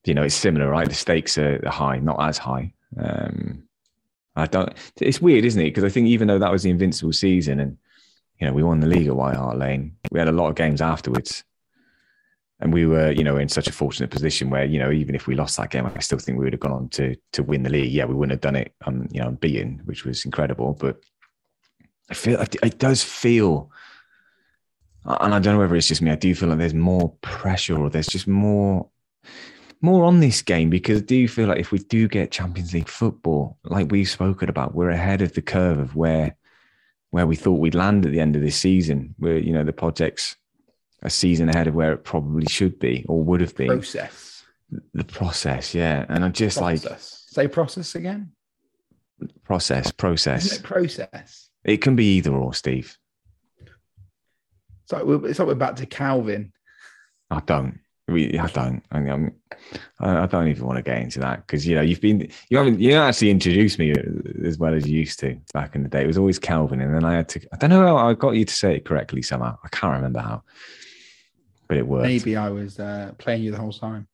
you 0.05 0.15
know, 0.15 0.23
it's 0.23 0.35
similar, 0.35 0.69
right? 0.69 0.89
The 0.89 0.95
stakes 0.95 1.37
are 1.39 1.61
high, 1.69 1.99
not 1.99 2.21
as 2.21 2.39
high. 2.39 2.73
Um, 2.97 3.65
I 4.37 4.47
don't. 4.47 4.73
It's 5.01 5.21
weird, 5.21 5.45
isn't 5.45 5.61
it? 5.61 5.71
Because 5.71 5.85
I 5.85 5.89
think 5.89 6.07
even 6.07 6.29
though 6.29 6.39
that 6.39 6.53
was 6.53 6.63
the 6.63 6.71
invincible 6.71 7.13
season, 7.13 7.61
and 7.61 7.77
you 8.41 8.47
know 8.47 8.53
we 8.53 8.63
won 8.63 8.81
the 8.81 8.87
league 8.87 9.09
at 9.09 9.17
White 9.17 9.37
Hart 9.37 9.59
Lane, 9.59 9.97
we 10.11 10.19
had 10.19 10.29
a 10.29 10.33
lot 10.33 10.49
of 10.49 10.55
games 10.55 10.81
afterwards, 10.81 11.45
and 12.61 12.73
we 12.73 12.87
were, 12.87 13.11
you 13.11 13.25
know, 13.25 13.37
in 13.37 13.49
such 13.49 13.67
a 13.67 13.73
fortunate 13.73 14.11
position 14.11 14.49
where 14.49 14.65
you 14.65 14.79
know 14.79 14.93
even 14.93 15.15
if 15.15 15.27
we 15.27 15.35
lost 15.35 15.57
that 15.57 15.71
game, 15.71 15.87
I 15.87 15.99
still 15.99 16.19
think 16.19 16.39
we 16.39 16.45
would 16.45 16.53
have 16.53 16.61
gone 16.61 16.73
on 16.73 16.89
to 16.91 17.17
to 17.33 17.43
win 17.43 17.65
the 17.65 17.71
league. 17.71 17.93
Yeah, 17.93 18.05
we 18.05 18.15
wouldn't 18.15 18.33
have 18.33 18.41
done 18.41 18.57
it, 18.57 18.75
um, 18.87 19.09
you 19.11 19.21
know, 19.21 19.29
unbeaten, 19.29 19.83
which 19.85 20.05
was 20.05 20.25
incredible. 20.25 20.77
But 20.79 21.03
I 22.11 22.15
feel 22.15 22.41
it 22.41 22.79
does 22.79 23.03
feel, 23.03 23.73
and 25.05 25.35
I 25.35 25.41
don't 25.41 25.55
know 25.55 25.59
whether 25.59 25.77
it's 25.77 25.89
just 25.89 26.03
me. 26.03 26.13
I 26.13 26.17
do 26.17 26.35
feel 26.35 26.49
like 26.49 26.59
there's 26.59 26.75
more 26.75 27.13
pressure, 27.23 27.77
or 27.77 27.91
there's 27.91 28.07
just 28.07 28.29
more 28.29 28.89
more 29.81 30.05
on 30.05 30.21
this 30.21 30.43
game 30.43 30.71
because 30.71 31.03
I 31.03 31.05
do 31.05 31.29
feel 31.29 31.49
like 31.49 31.61
if 31.61 31.73
we 31.73 31.79
do 31.79 32.09
get 32.09 32.31
Champions 32.31 32.75
League 32.75 32.89
football, 32.89 33.59
like 33.65 33.91
we've 33.91 34.09
spoken 34.09 34.49
about, 34.49 34.75
we're 34.75 34.91
ahead 34.91 35.23
of 35.23 35.33
the 35.35 35.43
curve 35.43 35.79
of 35.79 35.95
where 35.95 36.37
where 37.11 37.27
we 37.27 37.37
thought 37.37 37.61
we'd 37.61 37.75
land 37.75 38.05
at 38.05 38.13
the 38.13 38.21
end 38.21 38.37
of 38.37 38.43
this 38.43 38.57
season. 38.57 39.15
Where 39.19 39.39
you 39.39 39.53
know 39.53 39.65
the 39.65 39.73
project's 39.73 40.37
a 41.03 41.11
season 41.11 41.49
ahead 41.49 41.69
of 41.69 41.75
where 41.75 41.93
it 41.93 42.05
probably 42.05 42.47
should 42.47 42.79
be 42.79 43.05
or 43.09 43.23
would 43.23 43.41
have 43.41 43.55
been. 43.55 43.69
Process. 43.69 44.45
The 44.93 45.05
process, 45.05 45.75
yeah. 45.75 46.05
And 46.09 46.25
I'm 46.25 46.33
just 46.33 46.61
like. 46.61 46.81
Say 46.99 47.47
process 47.47 47.95
again. 47.95 48.33
process, 49.45 49.87
Isn't 49.87 49.97
process. 49.97 50.53
it 50.57 50.63
process? 50.63 51.51
It 51.65 51.79
can 51.79 51.95
be 51.95 52.17
either 52.17 52.33
or, 52.33 52.55
Steve. 52.55 52.97
It's 54.83 54.93
like 54.93 55.05
we're, 55.05 55.27
it's 55.27 55.39
like 55.39 55.49
we're 55.49 55.55
back 55.55 55.77
to 55.77 55.87
Calvin. 55.87 56.53
I 57.31 57.41
don't. 57.41 57.81
We, 58.09 58.39
I 58.39 58.47
don't. 58.47 58.83
I, 58.91 59.01
mean, 59.01 59.33
I 60.01 60.23
I 60.23 60.27
don't 60.27 60.49
even 60.49 60.65
want 60.67 60.79
to 60.79 60.83
get 60.83 61.03
into 61.03 61.21
that 61.21 61.47
because 61.47 61.67
you 61.67 61.75
know 61.75 61.83
you've 61.83 62.01
been 62.01 62.31
you 62.49 62.57
haven't 62.57 62.81
you 62.81 62.95
haven't 62.95 63.09
actually 63.09 63.31
introduced 63.31 63.79
me 63.79 63.93
as 64.45 64.57
well 64.59 64.73
as 64.75 64.89
you 64.89 64.99
used 65.01 65.21
to 65.21 65.39
back 65.53 65.75
in 65.75 65.83
the 65.83 65.89
day. 65.91 66.05
It 66.05 66.07
was 66.07 66.17
always 66.17 66.39
Calvin, 66.39 66.81
and 66.81 66.95
then 66.95 67.05
I 67.05 67.15
had 67.17 67.29
to. 67.31 67.41
I 67.53 67.57
don't 67.57 67.71
know 67.71 67.85
how 67.99 68.09
I 68.09 68.15
got 68.15 68.31
you 68.31 68.45
to 68.47 68.55
say 68.55 68.77
it 68.77 68.87
correctly 68.87 69.21
somehow. 69.21 69.59
I 69.63 69.69
can't 69.69 69.93
remember 69.95 70.21
how, 70.21 70.43
but 71.69 71.77
it 71.77 71.87
worked. 71.87 72.05
Maybe 72.07 72.35
I 72.37 72.49
was 72.49 72.81
uh, 72.81 73.13
playing 73.19 73.43
you 73.43 73.51
the 73.51 73.59
whole 73.59 73.73
time. 73.73 74.09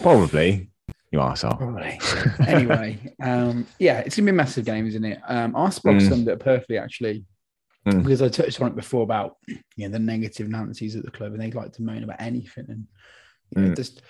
Probably 0.00 0.70
you 1.10 1.20
are 1.20 1.34
so. 1.36 1.48
Probably. 1.54 1.98
anyway, 2.46 3.14
um, 3.22 3.66
yeah, 3.78 4.00
it's 4.00 4.14
gonna 4.16 4.26
be 4.26 4.30
a 4.30 4.34
massive 4.34 4.66
game, 4.66 4.86
isn't 4.86 5.04
it? 5.04 5.20
Um, 5.26 5.56
Arsenal 5.56 5.94
Mm. 5.94 6.08
summed 6.08 6.28
it 6.28 6.32
up 6.32 6.40
perfectly 6.40 6.76
actually, 6.76 7.24
Mm. 7.86 8.02
because 8.02 8.20
I 8.20 8.28
touched 8.28 8.60
on 8.60 8.66
it 8.68 8.76
before 8.76 9.04
about 9.04 9.36
you 9.46 9.88
know 9.88 9.88
the 9.88 9.98
negative 9.98 10.48
Nancy's 10.50 10.96
at 10.96 11.04
the 11.04 11.10
club, 11.10 11.32
and 11.32 11.40
they 11.40 11.50
like 11.50 11.72
to 11.74 11.82
moan 11.82 12.04
about 12.04 12.20
anything, 12.20 12.66
and 12.68 12.86
you 13.56 13.62
know, 13.62 13.70
Mm. 13.70 13.76
just 13.76 14.02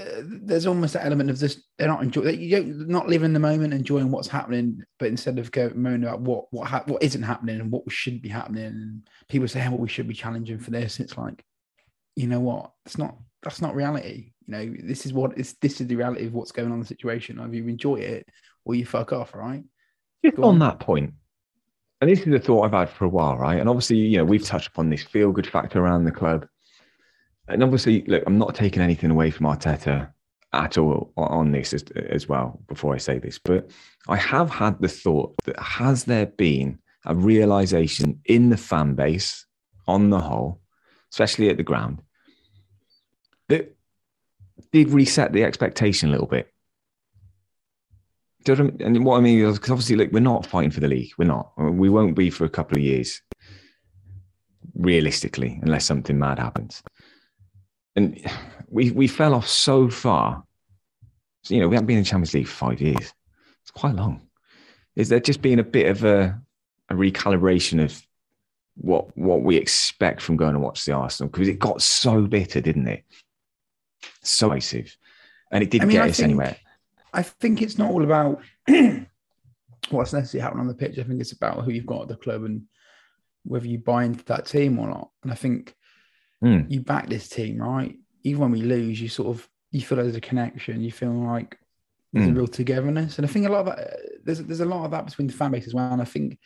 uh, 0.00 0.22
there's 0.24 0.66
almost 0.66 0.96
an 0.96 1.02
element 1.02 1.30
of 1.30 1.38
just 1.38 1.60
they're 1.78 1.86
not 1.86 2.02
enjoying, 2.02 2.40
you 2.40 2.50
don't 2.50 2.88
not 2.88 3.08
living 3.08 3.32
the 3.32 3.38
moment, 3.38 3.72
enjoying 3.72 4.10
what's 4.10 4.26
happening, 4.26 4.82
but 4.98 5.06
instead 5.08 5.38
of 5.38 5.52
go 5.52 5.70
moaning 5.74 6.02
about 6.08 6.20
what 6.20 6.46
what 6.52 6.66
ha- 6.68 6.82
what 6.86 7.02
isn't 7.02 7.22
happening 7.22 7.60
and 7.60 7.70
what 7.70 7.90
should 7.92 8.20
be 8.20 8.28
happening, 8.28 8.64
and 8.66 9.08
people 9.28 9.46
say, 9.46 9.60
"Hey, 9.60 9.68
what 9.68 9.78
we 9.80 9.88
should 9.88 10.08
be 10.08 10.14
challenging 10.14 10.58
for 10.58 10.72
this," 10.72 10.98
it's 10.98 11.16
like, 11.16 11.44
you 12.16 12.26
know 12.26 12.40
what? 12.40 12.72
It's 12.86 12.98
not. 12.98 13.16
That's 13.44 13.62
not 13.62 13.74
reality. 13.76 14.32
You 14.46 14.52
know, 14.52 14.74
this 14.82 15.06
is 15.06 15.12
what 15.12 15.38
is. 15.38 15.54
This 15.62 15.80
is 15.80 15.86
the 15.86 15.96
reality 15.96 16.26
of 16.26 16.34
what's 16.34 16.52
going 16.52 16.68
on 16.68 16.74
in 16.74 16.80
the 16.80 16.86
situation. 16.86 17.38
Either 17.38 17.54
you 17.54 17.68
enjoy 17.68 17.96
it 17.96 18.26
or 18.64 18.74
you 18.74 18.84
fuck 18.84 19.12
off. 19.12 19.32
right 19.34 19.62
Just 20.24 20.38
on 20.38 20.44
on. 20.44 20.58
that 20.58 20.80
point, 20.80 21.14
and 22.00 22.10
this 22.10 22.20
is 22.20 22.34
a 22.34 22.40
thought 22.40 22.64
I've 22.64 22.72
had 22.72 22.90
for 22.90 23.04
a 23.04 23.08
while, 23.08 23.36
right? 23.38 23.60
And 23.60 23.68
obviously, 23.68 23.98
you 23.98 24.18
know, 24.18 24.24
we've 24.24 24.44
touched 24.44 24.68
upon 24.68 24.90
this 24.90 25.04
feel 25.04 25.30
good 25.30 25.46
factor 25.46 25.78
around 25.78 26.04
the 26.04 26.10
club. 26.10 26.46
And 27.48 27.62
obviously, 27.62 28.02
look, 28.06 28.22
I'm 28.26 28.38
not 28.38 28.54
taking 28.54 28.82
anything 28.82 29.10
away 29.10 29.30
from 29.30 29.46
Arteta 29.46 30.10
at 30.52 30.78
all 30.78 31.12
on 31.16 31.50
this 31.52 31.74
as, 31.74 31.82
as 31.96 32.28
well 32.28 32.60
before 32.68 32.94
I 32.94 32.98
say 32.98 33.18
this, 33.18 33.38
but 33.38 33.70
I 34.08 34.16
have 34.16 34.50
had 34.50 34.80
the 34.80 34.88
thought 34.88 35.34
that 35.44 35.58
has 35.58 36.04
there 36.04 36.26
been 36.26 36.78
a 37.04 37.14
realization 37.14 38.20
in 38.24 38.50
the 38.50 38.56
fan 38.56 38.94
base 38.94 39.46
on 39.86 40.10
the 40.10 40.20
whole, 40.20 40.60
especially 41.12 41.50
at 41.50 41.56
the 41.56 41.62
ground, 41.62 42.00
that 43.48 43.76
did 44.72 44.90
reset 44.90 45.32
the 45.32 45.44
expectation 45.44 46.08
a 46.08 46.12
little 46.12 46.26
bit. 46.26 46.50
And 48.46 49.04
what 49.04 49.16
I 49.16 49.20
mean 49.20 49.44
is 49.44 49.58
because 49.58 49.70
obviously, 49.70 49.96
look, 49.96 50.12
we're 50.12 50.20
not 50.20 50.46
fighting 50.46 50.70
for 50.70 50.80
the 50.80 50.88
league. 50.88 51.12
We're 51.18 51.24
not. 51.24 51.52
We 51.56 51.88
won't 51.88 52.14
be 52.14 52.30
for 52.30 52.44
a 52.44 52.50
couple 52.50 52.76
of 52.76 52.84
years, 52.84 53.22
realistically, 54.74 55.58
unless 55.62 55.84
something 55.86 56.18
mad 56.18 56.38
happens. 56.38 56.82
And 57.96 58.20
we 58.68 58.90
we 58.90 59.06
fell 59.06 59.34
off 59.34 59.48
so 59.48 59.88
far. 59.88 60.44
So, 61.42 61.54
you 61.54 61.60
know, 61.60 61.68
we 61.68 61.76
haven't 61.76 61.86
been 61.86 61.98
in 61.98 62.04
Champions 62.04 62.34
League 62.34 62.48
for 62.48 62.70
five 62.70 62.80
years. 62.80 63.12
It's 63.62 63.70
quite 63.70 63.94
long. 63.94 64.22
Is 64.96 65.08
there 65.08 65.20
just 65.20 65.42
been 65.42 65.58
a 65.58 65.64
bit 65.64 65.90
of 65.90 66.04
a, 66.04 66.40
a 66.88 66.94
recalibration 66.94 67.82
of 67.82 68.00
what 68.76 69.16
what 69.16 69.42
we 69.42 69.56
expect 69.56 70.22
from 70.22 70.36
going 70.36 70.54
to 70.54 70.60
watch 70.60 70.84
the 70.84 70.92
Arsenal? 70.92 71.30
Because 71.30 71.48
it 71.48 71.58
got 71.58 71.82
so 71.82 72.22
bitter, 72.22 72.60
didn't 72.60 72.88
it? 72.88 73.04
So 74.22 74.48
divisive. 74.48 74.96
And 75.52 75.62
it 75.62 75.70
didn't 75.70 75.84
I 75.84 75.86
mean, 75.86 75.96
get 75.96 76.04
I 76.04 76.08
us 76.08 76.16
think- 76.16 76.24
anywhere. 76.24 76.56
I 77.12 77.22
think 77.22 77.62
it's 77.62 77.78
not 77.78 77.92
all 77.92 78.02
about 78.02 78.42
what's 79.90 80.12
necessarily 80.12 80.42
happening 80.42 80.62
on 80.62 80.66
the 80.66 80.74
pitch. 80.74 80.98
I 80.98 81.04
think 81.04 81.20
it's 81.20 81.30
about 81.30 81.62
who 81.64 81.70
you've 81.70 81.86
got 81.86 82.02
at 82.02 82.08
the 82.08 82.16
club 82.16 82.42
and 82.42 82.62
whether 83.44 83.68
you 83.68 83.78
buy 83.78 84.02
into 84.04 84.24
that 84.24 84.46
team 84.46 84.80
or 84.80 84.88
not. 84.88 85.10
And 85.22 85.30
I 85.30 85.36
think 85.36 85.76
Mm. 86.44 86.70
you 86.70 86.80
back 86.80 87.08
this 87.08 87.28
team, 87.28 87.58
right? 87.58 87.96
Even 88.22 88.40
when 88.42 88.50
we 88.52 88.62
lose, 88.62 89.00
you 89.00 89.08
sort 89.08 89.28
of 89.36 89.48
you 89.70 89.80
feel 89.80 89.96
there's 89.98 90.14
a 90.16 90.20
connection. 90.20 90.82
You 90.82 90.92
feel 90.92 91.10
like 91.12 91.58
there's 92.12 92.28
a 92.28 92.30
Mm. 92.30 92.36
real 92.36 92.46
togetherness, 92.46 93.18
and 93.18 93.26
I 93.26 93.30
think 93.30 93.46
a 93.46 93.50
lot 93.50 93.66
of 93.66 93.76
that, 93.76 93.96
there's 94.24 94.40
there's 94.42 94.60
a 94.60 94.64
lot 94.66 94.84
of 94.84 94.90
that 94.92 95.06
between 95.06 95.26
the 95.28 95.32
fan 95.32 95.50
base 95.52 95.66
as 95.66 95.74
well. 95.74 95.92
And 95.92 96.02
I 96.02 96.04
think 96.04 96.38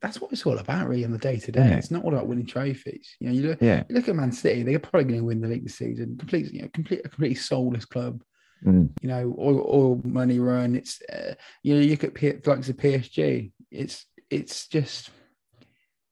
that's 0.00 0.20
what 0.20 0.32
it's 0.32 0.46
all 0.46 0.58
about, 0.58 0.88
really, 0.88 1.04
on 1.04 1.10
the 1.12 1.18
day 1.18 1.38
to 1.38 1.52
day. 1.52 1.72
It's 1.74 1.90
not 1.90 2.04
all 2.04 2.14
about 2.14 2.26
winning 2.28 2.46
trophies. 2.46 3.16
You 3.20 3.28
know, 3.28 3.34
you 3.34 3.42
look, 3.48 3.60
Yeah. 3.60 3.84
you 3.88 3.94
look 3.96 4.08
at 4.08 4.16
Man 4.16 4.32
City; 4.32 4.62
they're 4.62 4.78
probably 4.78 5.04
going 5.04 5.20
to 5.20 5.24
win 5.26 5.40
the 5.40 5.48
league 5.48 5.64
this 5.64 5.74
season. 5.76 6.16
Completely, 6.16 6.56
you 6.56 6.62
know, 6.62 6.68
complete 6.72 7.00
a 7.04 7.08
completely 7.08 7.34
soulless 7.36 7.84
club 7.84 8.22
Mm. 8.66 8.90
you 9.02 9.08
know, 9.08 9.34
all, 9.38 9.56
oil 9.72 10.00
money 10.04 10.40
run. 10.40 10.74
It's 10.74 11.00
uh, 11.02 11.34
you 11.62 11.74
know, 11.74 11.80
you 11.80 11.90
look 11.92 12.02
at 12.02 12.14
P- 12.14 12.32
like 12.44 12.62
the 12.62 12.74
PSG. 12.74 13.52
It's 13.70 14.04
it's 14.30 14.66
just 14.66 15.10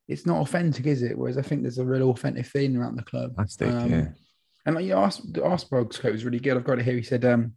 it's 0.09 0.26
not 0.26 0.38
authentic, 0.38 0.86
is 0.86 1.02
it? 1.02 1.16
Whereas 1.18 1.38
I 1.38 1.42
think 1.42 1.62
there's 1.62 1.78
a 1.78 1.84
real 1.84 2.11
authentic 2.11 2.46
thing 2.46 2.76
around 2.76 2.96
the 2.96 3.02
club. 3.02 3.34
Fantastic. 3.36 3.68
Um, 3.72 3.90
yeah. 3.90 4.09
And 4.64 4.74
like, 4.74 4.84
you 4.84 4.90
the 4.90 5.40
Arseblog's 5.42 5.98
quote 5.98 6.12
was 6.12 6.24
really 6.24 6.40
good. 6.40 6.57
I've 6.57 6.64
got 6.64 6.78
it 6.78 6.84
here. 6.84 6.96
He 6.96 7.02
said, 7.02 7.24
um, 7.24 7.52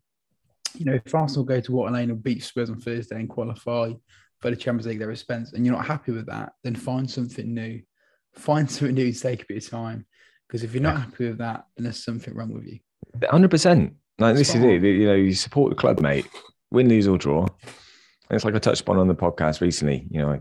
you 0.75 0.85
know, 0.85 0.93
if 0.93 1.13
Arsenal 1.13 1.43
go 1.45 1.59
to 1.59 1.71
Water 1.71 1.91
Lane 1.91 2.11
and 2.11 2.21
beat 2.21 2.43
Spurs 2.43 2.69
on 2.69 2.79
Thursday 2.79 3.15
and 3.15 3.29
qualify 3.29 3.91
for 4.39 4.49
the 4.51 4.55
Champions 4.55 4.85
League, 4.87 4.99
they're 4.99 5.11
expense, 5.11 5.53
and 5.53 5.65
you're 5.65 5.75
not 5.75 5.85
happy 5.85 6.11
with 6.11 6.27
that, 6.27 6.53
then 6.63 6.75
find 6.75 7.09
something 7.09 7.53
new. 7.53 7.81
Find 8.35 8.69
something 8.69 8.93
new 8.93 9.11
to 9.11 9.19
take 9.19 9.41
a 9.41 9.45
bit 9.49 9.63
of 9.65 9.69
time. 9.69 10.05
Because 10.47 10.63
if 10.63 10.73
you're 10.73 10.83
not 10.83 10.93
Yeah. 10.93 10.99
happy 11.05 11.27
with 11.29 11.39
that, 11.39 11.65
then 11.75 11.85
there's 11.85 12.03
something 12.03 12.33
wrong 12.35 12.53
with 12.53 12.67
you. 12.67 12.79
Hundred 13.27 13.49
percent. 13.49 13.95
Like 14.19 14.35
this 14.35 14.53
is 14.53 14.63
it. 14.63 14.83
You 14.83 15.07
know, 15.07 15.15
you 15.15 15.33
support 15.33 15.71
the 15.71 15.75
club, 15.75 15.99
mate. 15.99 16.27
Win, 16.71 16.87
lose 16.87 17.07
or 17.07 17.17
draw. 17.17 17.41
And 17.43 18.35
it's 18.35 18.45
like 18.45 18.53
I 18.53 18.59
touched 18.59 18.81
upon 18.81 18.97
on 18.97 19.07
the 19.07 19.15
podcast 19.15 19.61
recently. 19.61 20.07
You 20.11 20.21
know, 20.21 20.29
I 20.33 20.39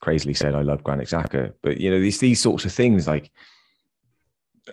crazily 0.00 0.34
said 0.34 0.54
I 0.54 0.62
love 0.62 0.82
Granit 0.82 1.08
Xhaka, 1.08 1.52
but 1.62 1.78
you 1.78 1.90
know 1.90 2.00
these 2.00 2.18
these 2.18 2.40
sorts 2.40 2.64
of 2.64 2.72
things 2.72 3.06
like 3.06 3.30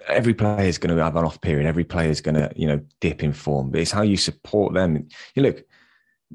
every 0.07 0.33
player 0.33 0.67
is 0.67 0.77
going 0.77 0.95
to 0.95 1.03
have 1.03 1.15
an 1.15 1.25
off 1.25 1.41
period. 1.41 1.65
Every 1.65 1.83
player 1.83 2.09
is 2.09 2.21
going 2.21 2.35
to 2.35 2.51
you 2.55 2.67
know 2.67 2.81
dip 2.99 3.23
in 3.23 3.33
form, 3.33 3.71
but 3.71 3.81
it's 3.81 3.91
how 3.91 4.01
you 4.03 4.17
support 4.17 4.73
them. 4.73 5.07
You 5.35 5.43
look. 5.43 5.63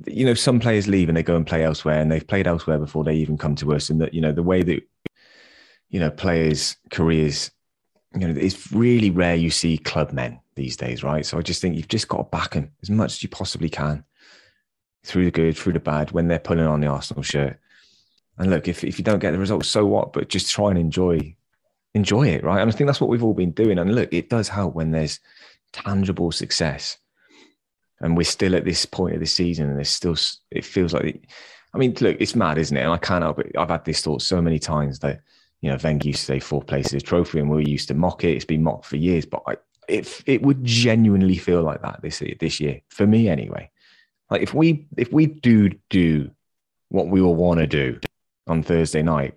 You 0.06 0.24
know, 0.24 0.32
some 0.32 0.58
players 0.58 0.88
leave 0.88 1.10
and 1.10 1.18
they 1.18 1.22
go 1.22 1.36
and 1.36 1.46
play 1.46 1.64
elsewhere, 1.64 2.00
and 2.00 2.10
they've 2.10 2.26
played 2.26 2.46
elsewhere 2.46 2.78
before 2.78 3.04
they 3.04 3.14
even 3.16 3.36
come 3.36 3.54
to 3.56 3.74
us. 3.74 3.90
And 3.90 4.00
that 4.00 4.14
you 4.14 4.22
know 4.22 4.32
the 4.32 4.42
way 4.42 4.62
that 4.62 4.88
you 5.90 6.00
know 6.00 6.10
players' 6.10 6.76
careers 6.90 7.50
you 8.14 8.28
know, 8.28 8.38
it's 8.38 8.72
really 8.72 9.10
rare 9.10 9.34
you 9.34 9.50
see 9.50 9.78
club 9.78 10.12
men 10.12 10.40
these 10.54 10.76
days, 10.76 11.02
right? 11.02 11.24
So 11.24 11.38
I 11.38 11.42
just 11.42 11.60
think 11.60 11.76
you've 11.76 11.88
just 11.88 12.08
got 12.08 12.18
to 12.18 12.24
back 12.24 12.52
them 12.52 12.70
as 12.82 12.90
much 12.90 13.12
as 13.12 13.22
you 13.22 13.28
possibly 13.28 13.70
can 13.70 14.04
through 15.04 15.24
the 15.24 15.30
good, 15.30 15.56
through 15.56 15.72
the 15.72 15.80
bad, 15.80 16.10
when 16.10 16.28
they're 16.28 16.38
pulling 16.38 16.66
on 16.66 16.80
the 16.80 16.86
Arsenal 16.86 17.22
shirt. 17.22 17.58
And 18.38 18.50
look, 18.50 18.68
if, 18.68 18.82
if 18.84 18.98
you 18.98 19.04
don't 19.04 19.18
get 19.18 19.32
the 19.32 19.38
results, 19.38 19.68
so 19.68 19.84
what? 19.86 20.12
But 20.12 20.28
just 20.28 20.50
try 20.50 20.70
and 20.70 20.78
enjoy, 20.78 21.34
enjoy 21.94 22.28
it, 22.28 22.44
right? 22.44 22.60
And 22.60 22.70
I 22.70 22.74
think 22.74 22.88
that's 22.88 23.00
what 23.00 23.10
we've 23.10 23.24
all 23.24 23.34
been 23.34 23.52
doing. 23.52 23.78
And 23.78 23.94
look, 23.94 24.12
it 24.12 24.30
does 24.30 24.48
help 24.48 24.74
when 24.74 24.90
there's 24.90 25.20
tangible 25.72 26.32
success. 26.32 26.98
And 28.00 28.16
we're 28.16 28.24
still 28.24 28.56
at 28.56 28.64
this 28.64 28.84
point 28.84 29.14
of 29.14 29.20
the 29.20 29.26
season, 29.26 29.68
and 29.68 29.76
there's 29.76 29.90
still, 29.90 30.16
it 30.50 30.64
feels 30.64 30.92
like, 30.92 31.28
I 31.72 31.78
mean, 31.78 31.94
look, 32.00 32.16
it's 32.18 32.34
mad, 32.34 32.58
isn't 32.58 32.76
it? 32.76 32.82
And 32.82 32.92
I 32.92 32.98
can't 32.98 33.22
help 33.22 33.38
it. 33.38 33.52
I've 33.56 33.68
had 33.70 33.84
this 33.84 34.02
thought 34.02 34.22
so 34.22 34.42
many 34.42 34.58
times 34.58 34.98
that 35.00 35.20
you 35.62 35.70
know, 35.70 35.78
Wenger 35.82 36.08
used 36.08 36.20
to 36.20 36.26
say 36.26 36.40
four 36.40 36.62
places 36.62 37.02
trophy, 37.02 37.38
and 37.38 37.48
we 37.48 37.64
used 37.64 37.88
to 37.88 37.94
mock 37.94 38.24
it. 38.24 38.34
It's 38.34 38.44
been 38.44 38.64
mocked 38.64 38.84
for 38.84 38.96
years, 38.96 39.24
but 39.24 39.42
I, 39.46 39.56
it 39.88 40.22
it 40.26 40.42
would 40.42 40.64
genuinely 40.64 41.36
feel 41.36 41.62
like 41.62 41.80
that 41.82 42.02
this 42.02 42.22
this 42.40 42.60
year 42.60 42.80
for 42.88 43.06
me 43.06 43.28
anyway. 43.28 43.70
Like 44.28 44.42
if 44.42 44.52
we 44.52 44.86
if 44.96 45.12
we 45.12 45.26
do 45.26 45.70
do 45.88 46.30
what 46.88 47.08
we 47.08 47.22
will 47.22 47.36
want 47.36 47.60
to 47.60 47.66
do 47.66 47.98
on 48.46 48.62
Thursday 48.62 49.02
night, 49.02 49.34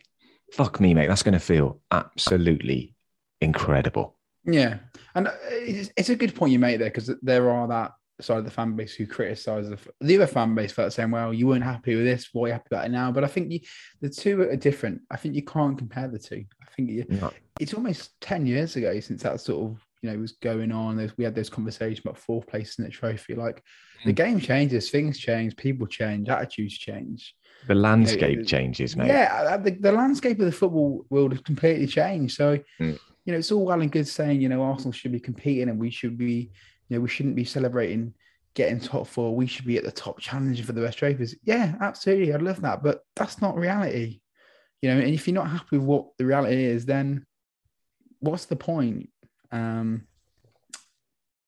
fuck 0.54 0.80
me, 0.80 0.94
mate, 0.94 1.08
that's 1.08 1.24
going 1.24 1.34
to 1.34 1.40
feel 1.40 1.82
absolutely 1.92 2.96
incredible. 3.42 4.18
Yeah, 4.46 4.78
and 5.16 5.28
uh, 5.28 5.32
it's, 5.50 6.10
a 6.10 6.16
good 6.16 6.36
point 6.36 6.52
you 6.52 6.60
make 6.60 6.78
there 6.80 6.90
because 6.90 7.10
there 7.22 7.50
are 7.50 7.68
that 7.68 7.94
side 8.22 8.38
of 8.38 8.46
the 8.46 8.52
fan 8.52 8.76
base 8.76 8.94
who 8.94 9.08
criticise 9.08 9.68
the, 9.70 9.78
the 10.02 10.16
other 10.16 10.28
fan 10.28 10.54
base 10.54 10.72
for 10.72 10.90
saying, 10.90 11.12
"Well, 11.12 11.34
you 11.34 11.48
weren't 11.48 11.64
happy 11.64 11.96
with 11.96 12.06
this, 12.06 12.30
why 12.32 12.44
are 12.44 12.48
you 12.48 12.54
happy 12.54 12.68
about 12.72 12.86
it 12.86 12.92
now?" 12.92 13.12
But 13.12 13.24
I 13.24 13.28
think 13.28 13.52
you, 13.52 13.60
the 14.02 14.10
two 14.10 14.42
are 14.42 14.56
different. 14.56 15.02
I 15.10 15.18
think 15.18 15.36
you 15.36 15.44
can't 15.44 15.78
compare 15.78 16.08
the 16.08 16.20
two. 16.20 16.46
I 16.62 16.66
think 16.76 16.92
you, 16.92 17.06
No. 17.10 17.34
it's 17.60 17.74
almost 17.74 18.20
ten 18.22 18.46
years 18.46 18.76
ago 18.76 19.00
since 19.00 19.24
that 19.24 19.42
sort 19.42 19.72
of 19.72 19.84
you 20.04 20.12
know 20.12 20.20
was 20.20 20.34
going 20.34 20.72
on. 20.72 21.12
We 21.18 21.24
had 21.24 21.34
those 21.36 21.50
conversations 21.50 22.06
about 22.06 22.18
fourth 22.18 22.46
place 22.46 22.78
in 22.78 22.86
the 22.86 22.92
trophy. 22.92 23.34
Like 23.34 23.64
the 24.06 24.14
Mm. 24.14 24.16
game 24.16 24.40
changes, 24.40 24.92
things 24.92 25.18
change, 25.18 25.56
people 25.58 25.88
change, 25.88 26.30
attitudes 26.30 26.78
change. 26.78 27.34
The 27.68 27.76
landscape 27.76 28.40
it- 28.40 28.48
changes, 28.48 28.96
mate. 28.96 29.08
Yeah, 29.08 29.58
the, 29.58 29.72
the 29.72 29.92
landscape 29.92 30.40
of 30.40 30.46
the 30.46 30.52
football 30.52 31.06
world 31.10 31.32
has 31.32 31.42
completely 31.42 31.88
changed. 31.88 32.36
So, 32.36 32.60
Mm. 32.80 33.00
you 33.26 33.32
know, 33.34 33.40
it's 33.40 33.52
all 33.52 33.66
well 33.66 33.82
and 33.82 33.92
good 33.92 34.08
saying, 34.08 34.42
you 34.42 34.50
know, 34.50 34.62
Arsenal 34.62 34.92
should 34.92 35.12
be 35.12 35.20
competing 35.20 35.70
and 35.70 35.80
we 35.80 35.90
should 35.90 36.18
be, 36.18 36.52
you 36.90 36.98
know, 36.98 37.02
we 37.02 37.10
shouldn't 37.10 37.36
be 37.36 37.44
celebrating 37.46 38.14
getting 38.54 38.80
top 38.80 39.06
four. 39.08 39.36
We 39.36 39.48
should 39.48 39.66
be 39.66 39.78
at 39.78 39.84
the 39.84 39.92
top 39.92 40.20
challenging 40.20 40.64
for 40.66 40.72
the 40.74 40.82
best 40.82 40.98
trophies. 41.00 41.36
Yeah, 41.44 41.76
absolutely. 41.82 42.34
I'd 42.34 42.42
love 42.42 42.62
that. 42.62 42.82
But 42.84 43.04
that's 43.16 43.42
not 43.42 43.58
reality. 43.58 44.22
You 44.82 44.90
know, 44.94 45.00
and 45.00 45.10
if 45.14 45.28
you're 45.28 45.34
not 45.36 45.50
happy 45.50 45.78
with 45.78 45.82
what 45.88 46.06
the 46.18 46.26
reality 46.26 46.64
is, 46.64 46.86
then 46.86 47.26
what's 48.20 48.46
the 48.46 48.56
point? 48.56 49.10
Um, 49.52 50.08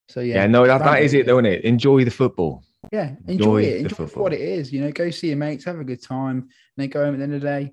so 0.08 0.20
yeah, 0.20 0.36
Yeah, 0.36 0.46
no, 0.48 0.66
that, 0.66 0.78
that 0.84 1.02
is 1.02 1.14
it, 1.14 1.26
though, 1.26 1.38
isn't 1.38 1.46
it? 1.46 1.64
Enjoy 1.64 2.04
the 2.04 2.10
football. 2.10 2.62
Yeah, 2.92 3.14
enjoy, 3.26 3.32
Enjoy 3.32 3.62
it. 3.62 3.80
Enjoy 3.82 4.04
what 4.20 4.32
it 4.32 4.40
is. 4.40 4.72
You 4.72 4.80
know, 4.82 4.92
go 4.92 5.10
see 5.10 5.28
your 5.28 5.36
mates, 5.36 5.64
have 5.64 5.78
a 5.80 5.84
good 5.84 6.02
time, 6.02 6.36
and 6.38 6.48
then 6.76 6.88
go 6.88 7.04
home 7.04 7.14
at 7.14 7.18
the 7.18 7.24
end 7.24 7.34
of 7.34 7.40
the 7.40 7.46
day 7.46 7.72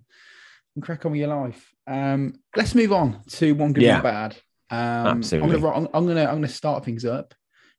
and 0.76 0.84
crack 0.84 1.06
on 1.06 1.12
with 1.12 1.20
your 1.22 1.30
life. 1.30 1.72
Um, 1.88 2.34
let's 2.56 2.74
move 2.76 2.92
on 2.92 3.22
to 3.30 3.54
one 3.54 3.74
good, 3.74 3.84
Yeah. 3.84 3.96
one 4.02 4.04
bad. 4.04 4.38
Um, 4.72 5.18
Absolutely. 5.20 5.56
I'm 5.56 5.62
gonna, 5.62 5.76
I'm, 5.76 5.88
I'm 5.94 6.08
gonna, 6.08 6.26
I'm 6.26 6.36
gonna 6.36 6.48
start 6.48 6.84
things 6.84 7.06
up 7.06 7.34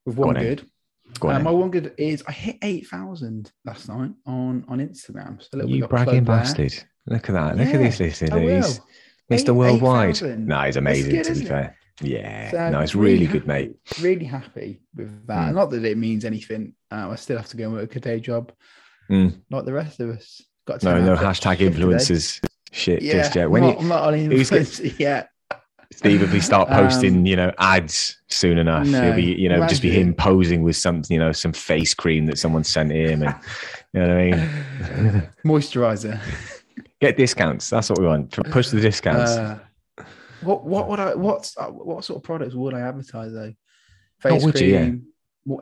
with 0.05 0.15
Go 0.15 0.23
one 0.27 0.37
on 0.37 0.43
good. 0.43 0.65
Go 1.19 1.29
on, 1.29 1.35
Uh, 1.35 1.39
my 1.39 1.51
one 1.51 1.69
good 1.71 1.93
is 1.97 2.23
I 2.27 2.31
hit 2.31 2.57
eight 2.63 2.87
thousand 2.87 3.51
last 3.65 3.87
night 3.89 4.11
on 4.25 4.65
on 4.67 4.79
Instagram. 4.79 5.41
So 5.41 5.49
a 5.53 5.57
little 5.57 5.71
you 5.71 5.87
bragging 5.87 6.23
there. 6.23 6.37
bastard. 6.37 6.73
Look 7.05 7.29
at 7.29 7.33
that. 7.33 7.57
Look 7.57 7.67
Yeah, 7.67 7.73
at 7.75 7.79
this 7.81 7.99
listener. 7.99 8.39
He's 8.39 8.81
Mr. 9.31 9.53
Worldwide. 9.53 10.09
8,000. 10.11 10.47
No, 10.47 10.61
he's 10.61 10.77
amazing, 10.77 11.11
good, 11.15 11.23
to 11.25 11.33
be 11.35 11.45
fair. 11.45 11.77
Yeah. 12.01 12.51
So 12.51 12.69
no, 12.69 12.79
it's 12.81 12.95
really 12.95 13.25
happy- 13.25 13.39
good, 13.39 13.47
mate. 13.47 13.75
Really 14.01 14.25
happy 14.25 14.81
with 14.95 15.25
that. 15.27 15.51
Mm. 15.51 15.55
Not 15.55 15.69
that 15.71 15.83
it 15.85 15.97
means 15.97 16.25
anything. 16.25 16.73
Uh, 16.91 17.09
I 17.11 17.15
still 17.15 17.37
have 17.37 17.47
to 17.49 17.57
go 17.57 17.65
and 17.65 17.73
work 17.73 17.95
a 17.95 17.99
day 17.99 18.19
job, 18.19 18.51
Mm. 19.09 19.41
like 19.49 19.65
the 19.65 19.73
rest 19.73 19.99
of 19.99 20.09
us. 20.09 20.41
Got 20.67 20.83
No, 20.83 21.01
no 21.01 21.15
hashtag 21.15 21.57
influencers 21.57 22.41
shit 22.71 23.01
Yeah, 23.01 23.13
just 23.13 23.35
yet. 23.35 23.49
When 23.49 23.63
I'm 23.63 23.69
not, 23.69 23.79
I'm 23.79 23.87
not 23.87 24.03
on 24.03 24.13
influencer 24.15 24.99
yet. 24.99 25.29
Steve, 25.93 26.21
if 26.21 26.33
we 26.33 26.41
start 26.41 26.67
posting, 26.67 27.19
Um, 27.19 27.25
you 27.25 27.37
know, 27.37 27.51
ads 27.59 28.17
soon 28.27 28.57
enough, 28.57 28.85
no, 28.85 29.01
it'll 29.03 29.15
be, 29.15 29.23
you 29.23 29.47
know, 29.47 29.65
just 29.67 29.81
be 29.81 29.89
him 29.89 30.13
posing 30.13 30.61
with 30.61 30.75
something, 30.75 31.13
you 31.15 31.19
know, 31.19 31.31
some 31.31 31.53
face 31.53 31.93
cream 31.93 32.25
that 32.25 32.37
someone 32.37 32.65
sent 32.65 32.91
him, 32.91 33.23
and 33.23 33.33
you 33.93 34.01
know 34.01 34.07
what 34.09 34.17
I 34.17 34.31
mean. 35.11 35.29
Moisturizer. 35.45 36.19
Get 36.99 37.15
discounts. 37.15 37.69
That's 37.69 37.89
what 37.89 37.99
we 37.99 38.05
want. 38.05 38.31
Push 38.31 38.69
the 38.69 38.81
discounts. 38.81 39.31
Uh, 39.31 39.59
what 40.41 40.65
what 40.65 40.87
would 40.89 40.99
I 40.99 41.15
what's 41.15 41.57
uh, 41.57 41.67
what 41.67 42.03
sort 42.05 42.17
of 42.17 42.23
products 42.23 42.53
would 42.55 42.73
I 42.73 42.81
advertise 42.81 43.31
though? 43.33 43.53
Oh, 43.53 44.29
Face 44.29 44.43
would 44.45 44.59
you? 44.59 44.67
Yeah. 44.67 44.79
cream, 44.79 45.03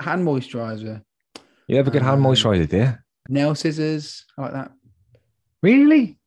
hand 0.01 0.25
moisturiser. 0.25 1.01
You 1.67 1.77
have 1.77 1.87
a 1.87 1.91
good 1.91 2.01
hand 2.03 2.23
um, 2.25 2.31
moisturizer, 2.31 2.69
dear. 2.69 3.03
nail 3.27 3.55
scissors, 3.55 4.25
like 4.37 4.53
that. 4.53 4.71
Really? 5.61 6.19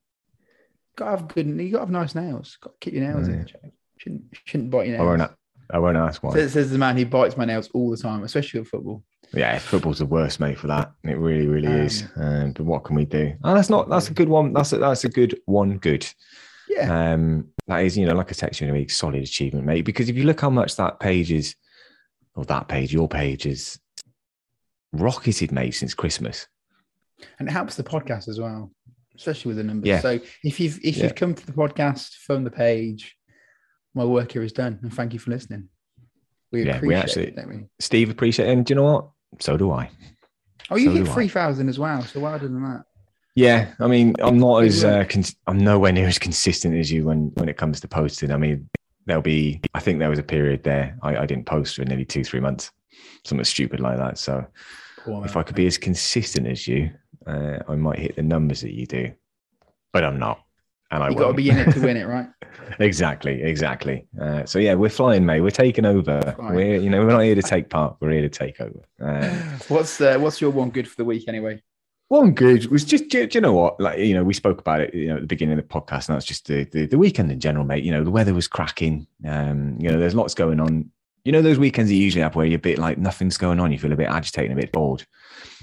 Got 0.97 1.05
to 1.05 1.11
have 1.13 1.29
good. 1.29 1.47
You 1.47 1.71
got 1.71 1.79
to 1.79 1.83
have 1.85 1.91
nice 1.91 2.15
nails. 2.15 2.59
Got 2.61 2.73
to 2.73 2.79
keep 2.81 2.95
your 2.95 3.05
nails 3.05 3.29
Oh, 3.29 3.33
in 3.33 3.47
check. 3.47 3.61
Shouldn't 3.99 4.25
shouldn't 4.45 4.71
bite 4.71 4.89
your 4.89 4.97
nails. 4.99 5.07
I 5.07 5.17
won't. 5.25 5.33
I 5.71 5.79
won't 5.79 5.97
ask 5.97 6.23
why. 6.23 6.33
Says, 6.33 6.53
says 6.55 6.71
the 6.71 6.79
man 6.79 6.97
who 6.97 7.05
bites 7.07 7.37
my 7.37 7.45
nails 7.45 7.69
all 7.75 7.91
the 7.91 7.97
time, 7.97 8.23
especially 8.25 8.61
with 8.61 8.69
football. 8.71 9.05
Yeah, 9.35 9.59
football's 9.59 9.99
the 9.99 10.07
worst, 10.07 10.41
mate, 10.41 10.59
for 10.59 10.67
that. 10.69 10.93
It 11.05 11.19
really, 11.19 11.47
really 11.47 11.67
Um, 11.69 11.81
is. 11.81 12.05
Um, 12.17 12.53
but 12.53 12.65
what 12.65 12.85
can 12.85 12.97
we 12.97 13.05
do? 13.05 13.35
Oh, 13.45 13.55
that's 13.55 13.69
not. 13.69 13.89
That's 13.91 14.09
a 14.09 14.15
good 14.15 14.29
one. 14.31 14.55
That's 14.55 14.73
a, 14.73 14.79
that's 14.79 15.05
a 15.05 15.09
good 15.11 15.39
one. 15.45 15.77
Good. 15.79 16.07
Yeah. 16.69 17.13
Um, 17.13 17.49
that 17.67 17.85
is, 17.85 17.97
you 17.97 18.07
know, 18.07 18.15
like 18.15 18.31
I 18.31 18.33
text 18.35 18.61
you 18.61 18.67
in 18.67 18.75
a 18.75 18.77
week, 18.79 18.91
solid 18.91 19.23
achievement, 19.23 19.67
mate. 19.67 19.83
Because 19.85 20.09
if 20.09 20.17
you 20.17 20.25
look 20.25 20.41
how 20.41 20.51
much 20.51 20.77
that 20.77 21.01
page 21.01 21.33
is, 21.33 21.55
or 22.35 22.45
that 22.47 22.69
page, 22.69 22.93
your 22.93 23.09
page 23.09 23.47
is 23.47 23.79
rocketed, 24.93 25.53
mate, 25.53 25.73
since 25.75 25.95
Christmas. 25.95 26.47
and 27.41 27.49
it 27.49 27.53
helps 27.53 27.75
the 27.75 27.83
podcast 27.83 28.29
as 28.29 28.39
well, 28.39 28.71
especially 29.17 29.49
with 29.49 29.57
the 29.57 29.65
numbers. 29.65 29.89
Yeah. 29.89 30.01
So 30.01 30.21
if 30.45 30.61
you've 30.61 30.79
if 30.85 30.97
Yeah. 30.97 31.05
you've 31.05 31.17
come 31.17 31.35
to 31.35 31.47
the 31.47 31.53
podcast 31.53 32.15
from 32.19 32.45
the 32.45 32.51
page, 32.51 33.17
my 33.95 34.05
work 34.05 34.31
here 34.33 34.43
is 34.45 34.53
done, 34.53 34.79
and 34.83 34.95
thank 34.95 35.13
you 35.15 35.19
for 35.19 35.31
listening. 35.31 35.69
We 36.53 36.63
Yeah, 36.65 36.75
we 36.81 36.95
appreciate 36.95 37.03
actually- 37.03 37.27
it, 37.27 37.37
don't 37.37 37.49
we? 37.49 37.67
Steve 37.81 38.11
appreciate 38.11 38.49
it. 38.49 38.53
And 38.53 38.65
do 38.65 38.71
you 38.73 38.77
know 38.77 38.85
what? 38.85 39.11
So 39.41 39.57
do 39.57 39.71
I. 39.73 39.91
Oh, 40.71 40.77
you 40.77 40.91
so 40.91 41.05
hit 41.05 41.09
three 41.09 41.29
thousand 41.29 41.69
as 41.69 41.79
well, 41.79 42.03
so 42.03 42.21
well 42.21 42.39
done 42.39 42.55
on 42.55 42.63
that. 42.63 42.85
Yeah, 43.39 43.73
I 43.79 43.87
mean, 43.87 44.17
I'm 44.19 44.37
not 44.37 44.65
as 44.65 44.83
uh, 44.83 45.05
cons- 45.09 45.37
I'm 45.47 45.59
nowhere 45.59 45.93
near 45.93 46.09
as 46.09 46.19
consistent 46.19 46.75
as 46.75 46.91
you 46.91 47.05
when 47.05 47.31
when 47.35 47.49
it 47.49 47.57
comes 47.57 47.81
to 47.81 47.87
posting. 47.87 48.33
I 48.33 48.37
mean, 48.37 48.69
there'll 49.07 49.23
be. 49.23 49.61
I 49.75 49.79
think 49.79 50.01
there 50.01 50.11
was 50.11 50.19
a 50.19 50.25
period 50.25 50.65
there 50.65 50.99
I, 51.03 51.19
I 51.19 51.25
didn't 51.25 51.47
post 51.47 51.77
for 51.77 51.85
nearly 51.85 52.05
two 52.05 52.25
three 52.25 52.41
months, 52.41 52.73
something 53.25 53.45
stupid 53.45 53.79
like 53.79 53.97
that. 53.97 54.19
So 54.19 54.45
Poor 55.05 55.25
if 55.25 55.37
man. 55.37 55.41
I 55.41 55.43
could 55.45 55.55
be 55.55 55.69
as 55.69 55.79
consistent 55.79 56.49
as 56.49 56.67
you, 56.67 56.91
uh, 57.29 57.61
I 57.69 57.77
might 57.77 58.01
hit 58.01 58.17
the 58.17 58.25
numbers 58.25 58.61
that 58.63 58.75
you 58.75 58.87
do, 58.87 59.13
but 59.93 60.03
I'm 60.03 60.19
not, 60.19 60.43
and 60.91 61.05
I 61.05 61.11
you 61.11 61.15
got 61.15 61.29
to 61.29 61.35
be 61.35 61.49
in 61.49 61.59
it 61.59 61.71
to 61.75 61.81
win 61.81 61.97
it, 61.97 62.07
right? 62.09 62.27
exactly, 62.81 63.41
exactly. 63.41 64.09
Uh, 64.21 64.47
so 64.47 64.59
yeah, 64.59 64.75
we're 64.75 64.89
flying, 64.89 65.25
mate. 65.25 65.43
We're 65.43 65.51
taking 65.51 65.87
over. 65.87 66.35
Flying. 66.35 66.55
We're 66.57 66.77
you 66.79 66.91
know 66.91 67.03
we're 67.03 67.13
not 67.13 67.21
here 67.21 67.37
to 67.37 67.43
take 67.43 67.71
part. 67.71 67.99
We're 68.01 68.11
here 68.11 68.23
to 68.23 68.29
take 68.29 68.61
over. 68.61 68.81
Uh, 69.01 69.29
what's 69.69 70.01
uh, 70.01 70.19
what's 70.19 70.41
your 70.41 70.51
one 70.51 70.71
good 70.71 70.89
for 70.89 70.97
the 70.97 71.05
week 71.05 71.29
anyway? 71.29 71.63
One 72.09 72.33
good 72.33 72.67
was 72.67 72.85
just, 72.85 73.09
do, 73.09 73.27
do 73.27 73.37
you 73.37 73.43
know 73.43 73.53
what? 73.53 73.79
Like, 73.79 73.99
you 73.99 74.15
know, 74.15 74.25
we 74.25 74.33
spoke 74.33 74.61
about 74.61 74.81
it, 74.81 74.95
you 74.95 75.09
know, 75.09 75.17
at 75.17 75.21
the 75.21 75.27
beginning 75.27 75.59
of 75.59 75.69
the 75.69 75.75
podcast, 75.75 76.09
and 76.09 76.17
that's 76.17 76.25
just 76.25 76.47
the, 76.47 76.65
the, 76.65 76.87
the 76.87 76.99
weekend 76.99 77.31
in 77.31 77.39
general, 77.39 77.67
mate. 77.67 77.85
You 77.85 77.93
know, 77.93 78.03
the 78.03 78.11
weather 78.11 78.33
was 78.33 78.49
cracking. 78.49 79.07
Um, 79.27 79.77
you 79.79 79.91
know, 79.91 79.99
there's 79.99 80.15
lots 80.15 80.35
going 80.35 80.59
on. 80.59 80.91
You 81.25 81.33
know, 81.33 81.43
those 81.43 81.59
weekends 81.59 81.93
you 81.93 81.99
usually 81.99 82.23
have 82.23 82.35
where 82.35 82.47
you're 82.47 82.57
a 82.57 82.61
bit 82.61 82.79
like 82.79 82.97
nothing's 82.97 83.37
going 83.37 83.61
on, 83.61 83.71
you 83.71 83.79
feel 83.79 83.93
a 83.93 83.97
bit 83.97 84.09
agitated, 84.09 84.53
a 84.53 84.61
bit 84.61 84.73
bored. 84.73 85.05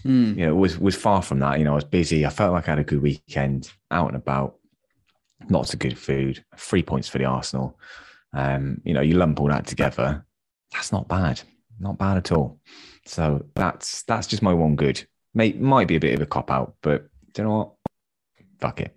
Hmm. 0.03 0.37
You 0.37 0.45
know, 0.45 0.51
it 0.51 0.59
was 0.59 0.77
was 0.77 0.95
far 0.95 1.23
from 1.23 1.39
that. 1.39 1.57
You 1.57 1.65
know, 1.65 1.71
I 1.71 1.75
was 1.75 1.83
busy. 1.83 2.25
I 2.25 2.29
felt 2.29 2.53
like 2.53 2.67
I 2.67 2.71
had 2.71 2.79
a 2.79 2.83
good 2.83 3.01
weekend, 3.01 3.71
out 3.89 4.07
and 4.07 4.15
about, 4.15 4.57
lots 5.49 5.73
of 5.73 5.79
good 5.79 5.97
food, 5.97 6.45
three 6.57 6.83
points 6.83 7.07
for 7.07 7.17
the 7.17 7.25
Arsenal. 7.25 7.79
Um, 8.33 8.81
you 8.83 8.93
know, 8.93 9.01
you 9.01 9.15
lump 9.15 9.39
all 9.39 9.47
that 9.47 9.65
together, 9.65 10.25
that's 10.71 10.91
not 10.91 11.07
bad, 11.07 11.41
not 11.79 11.97
bad 11.97 12.17
at 12.17 12.31
all. 12.31 12.59
So 13.05 13.45
that's 13.55 14.03
that's 14.03 14.27
just 14.27 14.43
my 14.43 14.53
one 14.53 14.75
good. 14.75 15.07
Mate, 15.35 15.59
might 15.59 15.87
be 15.87 15.97
a 15.97 15.99
bit 15.99 16.15
of 16.15 16.21
a 16.21 16.25
cop 16.25 16.49
out, 16.49 16.75
but 16.81 17.09
do 17.33 17.41
you 17.41 17.47
know 17.47 17.55
what? 17.57 17.71
Fuck 18.59 18.81
it. 18.81 18.95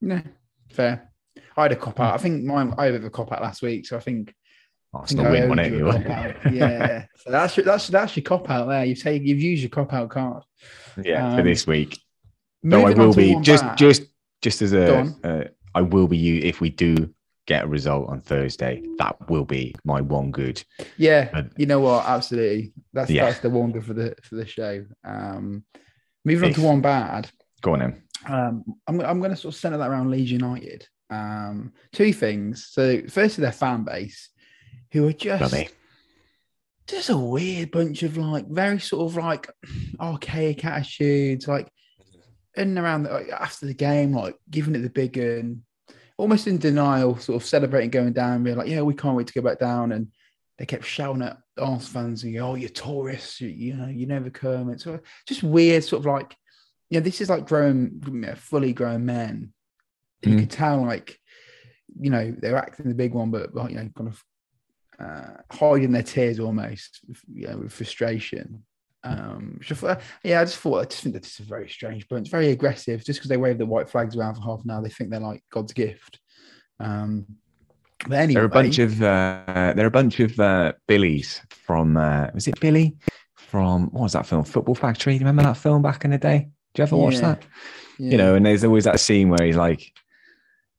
No, 0.00 0.20
fair. 0.70 1.12
I 1.56 1.62
had 1.62 1.72
a 1.72 1.76
cop 1.76 2.00
out. 2.00 2.14
I 2.14 2.18
think 2.18 2.42
mine. 2.44 2.74
I 2.78 2.86
had 2.86 2.94
a 2.94 2.98
bit 2.98 3.00
of 3.02 3.06
a 3.08 3.10
cop 3.10 3.30
out 3.32 3.42
last 3.42 3.60
week, 3.62 3.86
so 3.86 3.96
I 3.96 4.00
think 4.00 4.34
I 4.94 5.04
think 5.04 5.20
Arsenal 5.20 5.26
I 5.26 5.30
win, 5.30 5.42
owed 5.42 5.48
wasn't 5.50 5.66
it? 5.74 5.78
you 5.78 5.88
a 5.88 5.92
cop-out. 5.92 6.34
Yeah, 6.54 7.04
so 7.16 7.30
that's 7.30 7.56
your, 7.56 7.64
that's 7.66 7.88
that's 7.88 8.16
your 8.16 8.24
cop 8.24 8.48
out 8.50 8.66
there. 8.68 8.84
You've 8.86 9.02
taken 9.02 9.26
you've 9.26 9.40
used 9.40 9.62
your 9.62 9.68
cop 9.70 9.92
out 9.92 10.08
card. 10.08 10.42
yeah, 11.02 11.34
for 11.34 11.40
Um, 11.42 11.46
this 11.46 11.66
week. 11.66 11.98
No, 12.62 12.86
I 12.86 12.94
will 12.94 13.12
be 13.14 13.38
just 13.42 13.62
bad. 13.64 13.76
just 13.78 14.02
just 14.42 14.62
as 14.62 14.72
a 14.72 15.02
uh, 15.22 15.44
I 15.74 15.82
will 15.82 16.08
be 16.08 16.16
you 16.16 16.40
if 16.42 16.60
we 16.62 16.70
do 16.70 17.12
get 17.46 17.64
a 17.64 17.68
result 17.68 18.08
on 18.08 18.20
Thursday. 18.20 18.82
That 18.98 19.28
will 19.28 19.44
be 19.44 19.74
my 19.84 20.00
one 20.00 20.30
good. 20.30 20.62
Yeah, 20.96 21.44
you 21.56 21.66
know 21.66 21.80
what? 21.80 22.06
Absolutely. 22.06 22.72
That's 22.92 23.10
Yeah. 23.10 23.26
that's 23.26 23.40
the 23.40 23.50
one 23.50 23.72
good 23.72 23.84
for 23.84 23.94
the 23.94 24.14
for 24.22 24.36
the 24.36 24.46
show. 24.46 24.84
Um, 25.04 25.64
moving 26.24 26.48
on 26.50 26.54
to 26.54 26.60
one 26.62 26.80
bad. 26.80 27.30
Go 27.62 27.72
on, 27.72 27.78
then. 27.80 28.02
Um, 28.26 28.64
I'm 28.86 29.00
I'm 29.00 29.18
going 29.20 29.30
to 29.30 29.36
sort 29.36 29.54
of 29.54 29.60
center 29.60 29.78
that 29.78 29.90
around 29.90 30.10
Leeds 30.10 30.30
United. 30.30 30.86
Um, 31.10 31.72
two 31.92 32.12
things. 32.12 32.68
So, 32.70 33.02
firstly, 33.08 33.42
their 33.42 33.52
fan 33.52 33.82
base, 33.84 34.28
who 34.92 35.08
are 35.08 35.12
just 35.12 35.50
Bloody. 35.50 35.68
just 36.86 37.08
a 37.10 37.16
weird 37.16 37.70
bunch 37.72 38.02
of 38.02 38.16
like 38.16 38.46
very 38.48 38.78
sort 38.78 39.10
of 39.10 39.16
like 39.16 39.48
archaic 39.98 40.64
attitudes, 40.64 41.48
like 41.48 41.68
in 42.56 42.68
and 42.70 42.78
around 42.78 43.04
the, 43.04 43.10
like, 43.10 43.28
after 43.30 43.66
the 43.66 43.74
game, 43.74 44.12
like 44.12 44.36
giving 44.50 44.74
it 44.74 44.80
the 44.80 44.90
big 44.90 45.14
gun, 45.14 45.62
almost 46.20 46.46
in 46.46 46.58
denial, 46.58 47.16
sort 47.16 47.40
of 47.42 47.48
celebrating 47.48 47.90
going 47.90 48.12
down, 48.12 48.44
being 48.44 48.56
like, 48.56 48.68
"Yeah, 48.68 48.82
we 48.82 48.94
can't 48.94 49.16
wait 49.16 49.26
to 49.28 49.32
go 49.32 49.42
back 49.42 49.58
down." 49.58 49.92
And 49.92 50.08
they 50.58 50.66
kept 50.66 50.84
shouting 50.84 51.22
at 51.22 51.38
Arsenal 51.58 51.78
fans, 51.80 52.24
and, 52.24 52.36
"Oh, 52.38 52.54
you're 52.54 52.68
tourists, 52.68 53.40
you, 53.40 53.48
you 53.48 53.74
know, 53.74 53.88
you 53.88 54.06
never 54.06 54.30
come." 54.30 54.70
It's 54.70 54.86
just 55.26 55.42
weird, 55.42 55.82
sort 55.84 56.00
of 56.00 56.06
like, 56.06 56.36
yeah, 56.90 57.00
this 57.00 57.20
is 57.20 57.30
like 57.30 57.46
grown, 57.46 58.00
you 58.06 58.12
know, 58.12 58.34
fully 58.34 58.72
grown 58.72 59.04
men. 59.06 59.52
You 60.22 60.34
Mm. 60.34 60.38
could 60.40 60.50
tell, 60.50 60.82
like, 60.84 61.18
you 61.98 62.10
know, 62.10 62.30
they're 62.38 62.56
acting 62.56 62.88
the 62.88 62.94
big 62.94 63.14
one, 63.14 63.30
but 63.30 63.50
you 63.70 63.76
know, 63.76 63.88
kind 63.96 64.08
of 64.08 64.24
uh, 64.98 65.36
hiding 65.50 65.92
their 65.92 66.02
tears 66.02 66.38
almost, 66.38 67.00
you 67.32 67.48
know, 67.48 67.56
with 67.58 67.72
frustration. 67.72 68.64
Um, 69.02 69.58
I 69.68 69.74
thought- 69.74 70.00
yeah, 70.22 70.40
I 70.40 70.44
just 70.44 70.58
thought 70.58 70.80
I 70.80 70.84
just 70.84 71.02
think 71.02 71.14
that 71.14 71.22
this 71.22 71.40
is 71.40 71.46
very 71.46 71.68
strange 71.70 72.06
but 72.08 72.16
it's 72.16 72.28
very 72.28 72.50
aggressive. 72.50 73.04
Just 73.04 73.18
because 73.20 73.30
they 73.30 73.36
wave 73.36 73.58
the 73.58 73.66
white 73.66 73.88
flags 73.88 74.16
around 74.16 74.34
for 74.34 74.42
half 74.42 74.62
an 74.64 74.70
hour, 74.70 74.82
they 74.82 74.90
think 74.90 75.10
they're 75.10 75.20
like 75.20 75.42
God's 75.50 75.72
gift. 75.72 76.18
Um, 76.78 77.26
but 78.08 78.16
anyway, 78.18 78.34
They're 78.34 78.44
a 78.44 78.48
bunch 78.48 78.78
of 78.78 79.02
uh, 79.02 79.72
they're 79.76 79.86
a 79.86 79.90
bunch 79.90 80.20
of 80.20 80.38
uh, 80.40 80.72
Billies 80.86 81.42
from 81.50 81.96
uh, 81.96 82.28
was 82.34 82.48
it 82.48 82.58
Billy 82.60 82.96
from 83.36 83.86
what 83.90 84.02
was 84.04 84.12
that 84.14 84.26
film 84.26 84.44
Football 84.44 84.74
Factory? 84.74 85.14
Do 85.14 85.20
you 85.20 85.26
remember 85.26 85.42
that 85.42 85.56
film 85.58 85.82
back 85.82 86.04
in 86.04 86.10
the 86.12 86.18
day? 86.18 86.48
Do 86.74 86.80
you 86.80 86.84
ever 86.84 86.96
watch 86.96 87.18
that? 87.18 87.42
yeah. 87.98 88.12
You 88.12 88.16
know, 88.16 88.34
and 88.34 88.46
there's 88.46 88.64
always 88.64 88.84
that 88.84 89.00
scene 89.00 89.28
where 89.28 89.44
he's 89.44 89.56
like, 89.56 89.92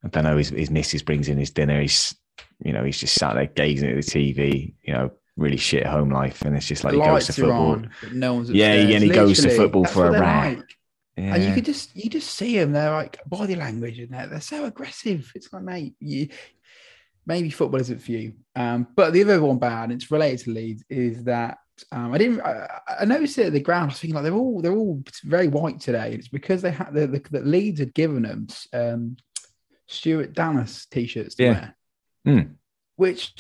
I 0.04 0.08
don't 0.08 0.24
know, 0.24 0.38
his, 0.38 0.50
his 0.50 0.72
missus 0.72 1.04
brings 1.04 1.28
in 1.30 1.38
his 1.38 1.52
dinner. 1.52 1.80
He's 1.82 2.16
you 2.64 2.74
know 2.74 2.84
he's 2.84 3.00
just 3.00 3.16
sat 3.16 3.36
there 3.36 3.46
gazing 3.46 3.90
at 3.90 3.96
the 3.98 4.02
TV. 4.02 4.74
You 4.82 4.94
know, 4.94 5.12
really 5.38 5.58
shit 5.58 5.86
home 5.86 6.10
life, 6.12 6.42
and 6.44 6.56
it's 6.56 6.68
just 6.68 6.84
like 6.84 6.94
the 6.94 7.00
he 7.02 7.06
goes 7.06 7.26
to 7.28 7.34
football. 7.34 7.72
on, 7.72 7.92
no 8.14 8.34
one's 8.36 8.50
Yeah, 8.52 8.74
upstairs. 8.74 8.96
and 8.96 9.04
he 9.04 9.10
goes 9.10 9.42
to 9.42 9.50
football 9.56 9.86
for 9.86 10.08
a 10.10 10.12
they're 10.12 10.22
like. 10.22 10.78
Yeah. 11.18 11.36
And 11.36 11.44
you 11.44 11.54
could 11.54 11.66
just 11.66 11.96
you 11.96 12.10
just 12.10 12.32
see 12.36 12.58
them. 12.58 12.72
They're 12.72 12.92
like 12.92 13.20
body 13.28 13.56
language, 13.56 14.00
and 14.00 14.10
they're, 14.12 14.28
they're 14.28 14.42
so 14.42 14.66
aggressive. 14.66 15.30
It's 15.36 15.52
like, 15.52 15.64
mate, 15.64 15.94
you, 16.00 16.30
maybe 17.26 17.50
football 17.50 17.82
isn't 17.82 18.00
for 18.02 18.12
you. 18.12 18.34
Um, 18.56 18.88
but 18.96 19.12
the 19.14 19.24
other 19.24 19.42
one 19.42 19.60
bad, 19.60 19.86
and 19.86 19.94
it's 19.94 20.10
related 20.10 20.46
to 20.46 20.52
Leeds, 20.52 20.84
is 20.90 21.26
that 21.26 21.58
um, 21.92 22.14
I 22.14 22.18
didn't. 22.18 22.42
I, 22.42 22.68
I 23.02 23.06
noticed 23.06 23.38
it 23.40 23.48
at 23.48 23.54
the 23.54 23.60
ground. 23.60 23.84
I 23.84 23.88
was 23.88 24.00
thinking 24.00 24.16
like 24.16 24.24
they're 24.24 24.34
all 24.34 24.62
they're 24.62 24.74
all 24.76 25.04
very 25.26 25.48
white 25.50 25.80
today. 25.82 26.14
It's 26.14 26.30
because 26.30 26.62
they 26.62 26.72
had 26.72 26.94
the, 26.94 27.08
the, 27.08 27.22
the 27.30 27.42
Leeds 27.42 27.80
had 27.82 27.94
given 27.94 28.24
them 28.24 28.48
um, 28.74 29.18
Stuart 29.88 30.34
Dallas 30.34 30.86
t-shirts 30.86 31.36
to 31.36 31.44
Yeah. 31.44 31.52
wear, 31.52 31.76
Hmm. 32.26 32.52
which 32.96 33.34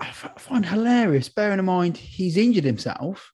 I 0.00 0.10
find 0.10 0.64
hilarious. 0.64 1.28
Bearing 1.28 1.58
in 1.58 1.64
mind 1.64 1.96
he's 1.96 2.36
injured 2.36 2.64
himself 2.64 3.32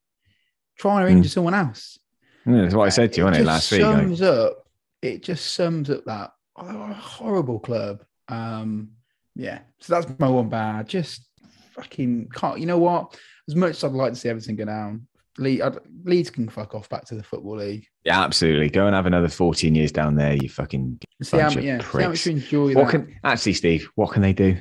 trying 0.78 1.04
to 1.06 1.11
Hmm. 1.11 1.18
injure 1.18 1.28
someone 1.28 1.54
else. 1.54 1.98
Yeah, 2.46 2.62
that's 2.62 2.74
what 2.74 2.86
I 2.86 2.88
said 2.90 3.12
to 3.12 3.18
you, 3.18 3.24
wasn't 3.24 3.42
it, 3.42 3.44
just 3.44 3.46
last 3.46 3.72
week? 3.72 3.82
Like, 3.82 3.96
Sums 3.96 4.22
up. 4.22 4.64
It 5.02 5.22
just 5.22 5.54
sums 5.54 5.90
up 5.90 6.04
that 6.06 6.32
oh, 6.56 6.92
horrible 6.94 7.59
club. 7.61 8.02
Um, 8.28 8.90
yeah. 9.36 9.61
So 9.80 9.94
that's 9.94 10.18
my 10.18 10.28
one 10.28 10.48
bad. 10.48 10.88
Just 10.88 11.26
fucking 11.72 12.28
can't. 12.34 12.59
You 12.59 12.66
know 12.66 12.78
what? 12.78 13.16
As 13.48 13.54
much 13.54 13.70
as 13.70 13.84
I'd 13.84 13.92
like 13.92 14.12
to 14.14 14.18
see 14.18 14.28
Everton 14.28 14.56
go 14.56 14.64
down, 14.64 15.06
Leeds, 15.38 15.62
I'd, 15.62 15.78
Leeds 16.04 16.30
can 16.30 16.48
fuck 16.48 16.74
off 16.74 16.88
back 16.88 17.04
to 17.06 17.14
the 17.14 17.22
football 17.22 17.56
league. 17.56 17.86
yeah, 18.04 18.22
absolutely. 18.22 18.68
Go 18.70 18.86
and 18.86 18.94
have 18.96 19.06
another 19.06 19.28
14 19.28 19.74
years 19.74 19.92
down 19.92 20.16
there, 20.16 20.34
you 20.34 20.48
fucking 20.48 20.98
See 21.22 21.38
how, 21.38 21.50
yeah, 21.50 21.80
see 21.80 22.02
how 22.02 22.09
much 22.09 22.26
you 22.26 22.32
enjoy 22.32 22.74
What 22.74 22.86
that. 22.86 22.90
can 23.06 23.16
actually, 23.24 23.52
Steve? 23.54 23.88
What 23.94 24.12
can 24.12 24.22
they 24.22 24.32
do 24.32 24.56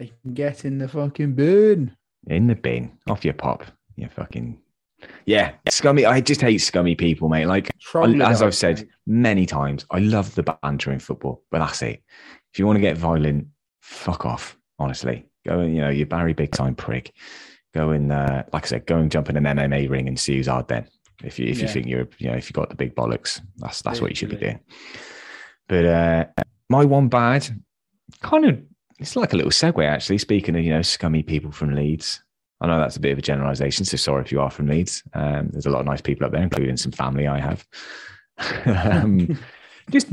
they 0.00 0.10
can 0.22 0.32
get 0.32 0.64
in 0.64 0.78
the 0.78 0.88
fucking 0.88 1.34
bin. 1.34 1.94
in 2.26 2.46
the 2.46 2.54
bin? 2.54 2.90
Off 3.08 3.22
your 3.22 3.34
pop, 3.34 3.64
you 3.96 4.08
fucking 4.08 4.58
yeah, 5.26 5.52
scummy. 5.68 6.04
I 6.06 6.20
just 6.20 6.40
hate 6.40 6.58
scummy 6.58 6.94
people, 6.94 7.28
mate. 7.28 7.46
Like 7.46 7.70
I- 7.94 8.30
as 8.30 8.42
I've 8.42 8.54
said 8.54 8.78
mate. 8.78 8.88
many 9.06 9.46
times, 9.46 9.84
I 9.90 9.98
love 9.98 10.34
the 10.34 10.42
banter 10.42 10.90
in 10.92 10.98
football, 11.00 11.42
but 11.50 11.58
that's 11.58 11.82
it. 11.82 12.02
If 12.52 12.58
you 12.58 12.66
want 12.66 12.76
to 12.76 12.80
get 12.80 12.96
violent, 12.96 13.46
fuck 13.80 14.24
off. 14.26 14.56
Honestly, 14.78 15.26
go 15.46 15.60
and 15.60 15.74
you 15.74 15.82
know 15.82 15.90
you 15.90 16.06
Barry 16.06 16.32
big 16.32 16.52
time 16.52 16.74
prick. 16.74 17.12
Go 17.74 17.90
and 17.90 18.10
uh, 18.10 18.44
like 18.52 18.64
I 18.64 18.68
said, 18.68 18.86
go 18.86 18.96
and 18.96 19.10
jump 19.10 19.28
in 19.28 19.36
an 19.36 19.44
MMA 19.44 19.88
ring 19.90 20.08
and 20.08 20.18
see 20.18 20.36
who's 20.36 20.46
hard 20.46 20.68
then. 20.68 20.86
If 21.22 21.38
you 21.38 21.46
if 21.46 21.60
you 21.60 21.68
think 21.68 21.86
you're 21.86 22.08
you 22.18 22.30
know 22.30 22.36
if 22.36 22.48
you 22.48 22.54
got 22.54 22.70
the 22.70 22.74
big 22.74 22.94
bollocks, 22.94 23.40
that's 23.58 23.82
that's 23.82 24.00
what 24.00 24.10
you 24.10 24.16
should 24.16 24.30
be 24.30 24.36
doing. 24.36 24.60
But 25.68 25.84
uh, 25.84 26.26
my 26.70 26.86
one 26.86 27.08
bad, 27.08 27.46
kind 28.22 28.46
of, 28.46 28.60
it's 29.00 29.16
like 29.16 29.32
a 29.32 29.36
little 29.36 29.50
segue 29.50 29.84
actually. 29.84 30.18
Speaking 30.18 30.54
of 30.56 30.62
you 30.62 30.70
know 30.70 30.82
scummy 30.82 31.22
people 31.22 31.50
from 31.50 31.74
Leeds, 31.74 32.22
I 32.60 32.66
know 32.66 32.78
that's 32.78 32.96
a 32.96 33.00
bit 33.00 33.12
of 33.12 33.18
a 33.18 33.22
generalization, 33.22 33.84
so 33.84 33.96
sorry 33.96 34.22
if 34.22 34.30
you 34.30 34.40
are 34.40 34.50
from 34.50 34.68
Leeds. 34.68 35.02
Um, 35.14 35.48
there's 35.50 35.66
a 35.66 35.70
lot 35.70 35.80
of 35.80 35.86
nice 35.86 36.02
people 36.02 36.26
up 36.26 36.32
there, 36.32 36.42
including 36.42 36.76
some 36.76 36.92
family 36.92 37.26
I 37.26 37.40
have. 37.40 37.66
um, 38.66 39.38
just 39.90 40.08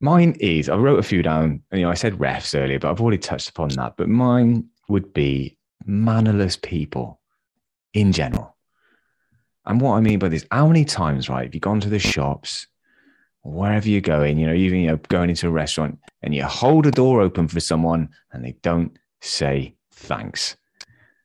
mine 0.00 0.36
is 0.40 0.68
I 0.68 0.76
wrote 0.76 1.00
a 1.00 1.02
few 1.02 1.22
down. 1.22 1.62
You 1.72 1.82
know, 1.82 1.90
I 1.90 1.94
said 1.94 2.14
refs 2.14 2.58
earlier, 2.58 2.78
but 2.78 2.90
I've 2.90 3.00
already 3.00 3.18
touched 3.18 3.50
upon 3.50 3.70
that. 3.70 3.96
But 3.96 4.08
mine 4.08 4.68
would 4.88 5.12
be 5.12 5.58
mannerless 5.84 6.60
people 6.60 7.20
in 7.92 8.12
general. 8.12 8.56
And 9.66 9.80
what 9.80 9.96
I 9.96 10.00
mean 10.00 10.18
by 10.18 10.28
this, 10.28 10.46
how 10.50 10.66
many 10.66 10.84
times, 10.84 11.28
right, 11.28 11.44
have 11.44 11.54
you 11.54 11.60
gone 11.60 11.80
to 11.80 11.90
the 11.90 11.98
shops, 11.98 12.68
wherever 13.42 13.88
you're 13.88 14.00
going, 14.00 14.38
you 14.38 14.46
know, 14.46 14.54
even 14.54 14.80
you 14.80 14.88
know, 14.88 14.96
going 15.08 15.30
into 15.30 15.48
a 15.48 15.50
restaurant 15.50 15.98
and 16.22 16.34
you 16.34 16.44
hold 16.44 16.86
a 16.86 16.90
door 16.90 17.20
open 17.20 17.48
for 17.48 17.60
someone 17.60 18.08
and 18.32 18.44
they 18.44 18.56
don't 18.62 18.98
say 19.20 19.74
thanks. 19.92 20.56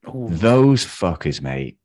Ooh. 0.07 0.27
Those 0.29 0.85
fuckers, 0.85 1.41
mate. 1.41 1.77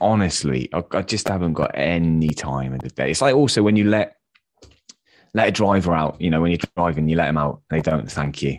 Honestly, 0.00 0.68
I, 0.72 0.84
I 0.92 1.02
just 1.02 1.28
haven't 1.28 1.54
got 1.54 1.72
any 1.74 2.28
time 2.28 2.72
in 2.72 2.78
the 2.78 2.88
day. 2.90 3.10
It's 3.10 3.20
like 3.20 3.34
also 3.34 3.62
when 3.62 3.76
you 3.76 3.84
let 3.84 4.16
let 5.34 5.48
a 5.48 5.52
driver 5.52 5.92
out, 5.92 6.20
you 6.20 6.30
know, 6.30 6.40
when 6.40 6.50
you're 6.50 6.60
driving, 6.76 7.08
you 7.08 7.16
let 7.16 7.26
them 7.26 7.36
out, 7.36 7.62
and 7.70 7.78
they 7.78 7.90
don't 7.90 8.10
thank 8.10 8.42
you. 8.42 8.58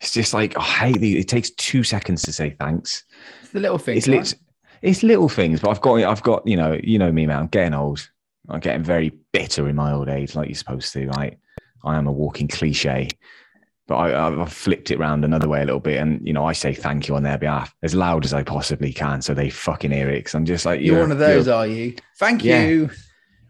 It's 0.00 0.12
just 0.12 0.34
like 0.34 0.56
I 0.58 0.62
hate 0.62 1.00
the. 1.00 1.18
It 1.18 1.28
takes 1.28 1.50
two 1.50 1.82
seconds 1.82 2.22
to 2.22 2.32
say 2.32 2.50
thanks. 2.50 3.04
It's 3.42 3.52
the 3.52 3.60
little 3.60 3.78
things. 3.78 3.98
It's 3.98 4.06
lit, 4.06 4.34
it's 4.82 5.02
little 5.02 5.28
things, 5.28 5.60
but 5.60 5.70
I've 5.70 5.80
got 5.80 6.02
I've 6.02 6.22
got 6.22 6.46
you 6.46 6.56
know 6.56 6.78
you 6.82 6.98
know 6.98 7.10
me, 7.10 7.26
man. 7.26 7.38
I'm 7.38 7.46
getting 7.46 7.74
old. 7.74 8.08
I'm 8.48 8.60
getting 8.60 8.82
very 8.82 9.10
bitter 9.32 9.68
in 9.68 9.76
my 9.76 9.92
old 9.92 10.08
age, 10.08 10.34
like 10.34 10.48
you're 10.48 10.54
supposed 10.54 10.92
to, 10.92 11.06
right? 11.08 11.38
I 11.84 11.96
am 11.96 12.06
a 12.06 12.12
walking 12.12 12.48
cliche, 12.48 13.08
but 13.86 13.96
I, 13.96 14.40
I've 14.42 14.52
flipped 14.52 14.90
it 14.90 14.98
around 14.98 15.24
another 15.24 15.48
way 15.48 15.62
a 15.62 15.64
little 15.64 15.80
bit, 15.80 15.98
and 16.00 16.26
you 16.26 16.32
know 16.32 16.44
I 16.44 16.52
say 16.52 16.74
thank 16.74 17.08
you 17.08 17.16
on 17.16 17.22
their 17.22 17.38
behalf 17.38 17.74
as 17.82 17.94
loud 17.94 18.24
as 18.24 18.32
I 18.34 18.42
possibly 18.42 18.92
can, 18.92 19.22
so 19.22 19.34
they 19.34 19.50
fucking 19.50 19.90
hear 19.92 20.08
it. 20.10 20.20
Because 20.20 20.34
I'm 20.34 20.44
just 20.46 20.64
like 20.66 20.80
You're, 20.80 20.94
you're 20.96 21.00
one 21.02 21.12
of 21.12 21.18
those, 21.18 21.46
you're- 21.46 21.70
you? 21.74 21.96
Thank 22.18 22.44
Yeah. 22.44 22.64
you. 22.66 22.90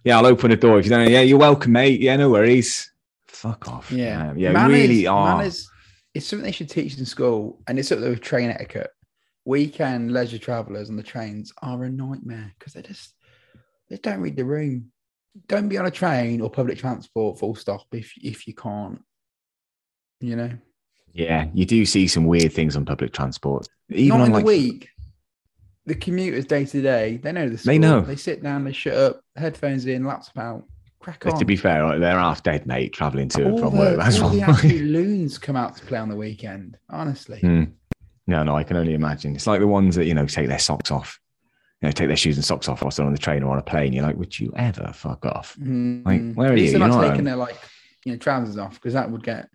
Yeah, 0.05 0.18
I'll 0.18 0.26
open 0.26 0.51
the 0.51 0.57
door 0.57 0.78
if 0.78 0.84
you 0.84 0.90
don't. 0.90 1.11
Yeah, 1.11 1.22
you're 1.22 1.38
welcome, 1.38 1.72
mate. 1.72 2.01
Yeah, 2.01 2.16
no 2.16 2.28
worries. 2.30 2.92
Fuck 3.28 3.68
off. 3.68 3.90
Yeah. 3.90 4.30
Um, 4.30 4.38
yeah, 4.38 4.53
Manners- 4.53 4.72
really 4.72 5.07
are. 5.07 5.38
Manners, 5.38 5.68
it's 6.12 6.26
something 6.26 6.45
they 6.45 6.53
should 6.53 6.68
teach 6.68 6.99
in 6.99 7.07
school, 7.07 7.61
and 7.66 7.78
it's 7.78 7.88
something 7.88 8.09
with 8.11 8.20
train 8.20 8.51
etiquette. 8.51 8.90
Weekend 9.47 10.12
leisure 10.12 10.38
travelers 10.38 10.88
on 10.90 10.97
the 10.97 11.03
trains 11.03 11.53
are 11.62 11.84
a 11.84 11.90
nightmare 11.90 12.53
because 12.59 12.72
they're 12.74 12.82
just 12.82 13.14
they 13.91 13.97
don't 13.97 14.20
read 14.20 14.37
the 14.37 14.45
room. 14.45 14.91
Don't 15.49 15.68
be 15.68 15.78
on 15.78 15.87
a 15.87 15.91
train 15.91 16.41
or 16.41 16.49
public 16.51 16.78
transport 16.78 17.39
full 17.39 17.55
stop 17.55 17.87
if 17.93 18.12
if 18.22 18.47
you 18.47 18.55
can't. 18.55 19.03
You 20.20 20.37
know, 20.37 20.51
Yeah, 21.12 21.49
you 21.53 21.66
do 21.66 21.85
see 21.85 22.07
some 22.09 22.24
weird 22.26 22.53
things 22.53 22.76
on 22.76 22.85
public 22.85 23.12
transport. 23.12 23.66
Even 23.91 24.18
not 24.18 24.24
on 24.24 24.32
like 24.32 24.45
the 24.45 24.47
week. 24.47 24.89
The 25.87 25.95
commuters 25.95 26.47
day 26.47 26.64
to 26.64 26.80
day, 26.80 27.18
they 27.18 27.32
know 27.32 27.49
the 27.49 27.57
They 27.57 27.78
know. 27.78 28.01
They 28.01 28.16
sit 28.16 28.43
down, 28.43 28.64
they 28.64 28.72
shut 28.72 28.95
up, 28.97 29.20
headphones 29.37 29.85
in, 29.85 30.05
laptop 30.05 30.39
out, 30.39 30.64
crack 30.99 31.26
on. 31.26 31.39
to 31.39 31.45
be 31.45 31.57
fair, 31.57 31.85
like, 31.85 32.01
they're 32.01 32.18
half 32.18 32.43
dead, 32.43 32.66
mate, 32.66 32.95
traveling 32.95 33.28
to 33.30 33.45
and 33.49 33.59
from 33.59 33.74
the, 33.74 33.78
work. 33.78 33.99
That's 33.99 34.18
all 34.18 34.30
the 34.30 34.41
absolute 34.41 34.82
loons 34.91 35.37
come 35.37 35.57
out 35.57 35.76
to 35.76 35.85
play 35.85 35.99
on 35.99 36.09
the 36.09 36.16
weekend. 36.16 36.78
Honestly, 36.89 37.41
Hmm. 37.41 37.64
No, 38.26 38.43
no, 38.43 38.57
I 38.57 38.64
can 38.64 38.78
only 38.78 38.95
imagine. 38.95 39.35
It's 39.35 39.47
like 39.47 39.61
the 39.61 39.66
ones 39.66 39.97
that 39.97 40.07
you 40.07 40.14
know 40.14 40.24
take 40.24 40.49
their 40.49 40.59
socks 40.59 40.91
off, 40.91 41.20
you 41.83 41.89
know, 41.89 41.93
take 41.93 42.09
their 42.09 42.16
shoes 42.16 42.37
and 42.37 42.45
socks 42.45 42.68
off 42.68 42.83
whilst 42.83 42.97
they're 42.97 43.07
on 43.07 43.12
the 43.12 43.18
train 43.18 43.43
or 43.43 43.53
on 43.53 43.59
a 43.59 43.62
plane. 43.62 43.93
You're 43.93 44.05
like, 44.07 44.16
would 44.16 44.39
you 44.39 44.53
ever 44.57 44.91
fuck 44.95 45.25
off? 45.27 45.57
Mm, 45.61 46.05
Like, 46.07 46.35
where 46.35 46.53
are 46.53 46.57
you? 46.57 46.70
You're 46.70 46.79
not 46.79 47.01
taking 47.01 47.16
home. 47.16 47.25
their 47.25 47.37
like 47.37 47.57
you 48.05 48.12
know 48.12 48.18
trousers 48.18 48.59
off 48.59 48.75
because 48.75 48.95
that 48.95 49.11
would 49.11 49.22
get 49.22 49.49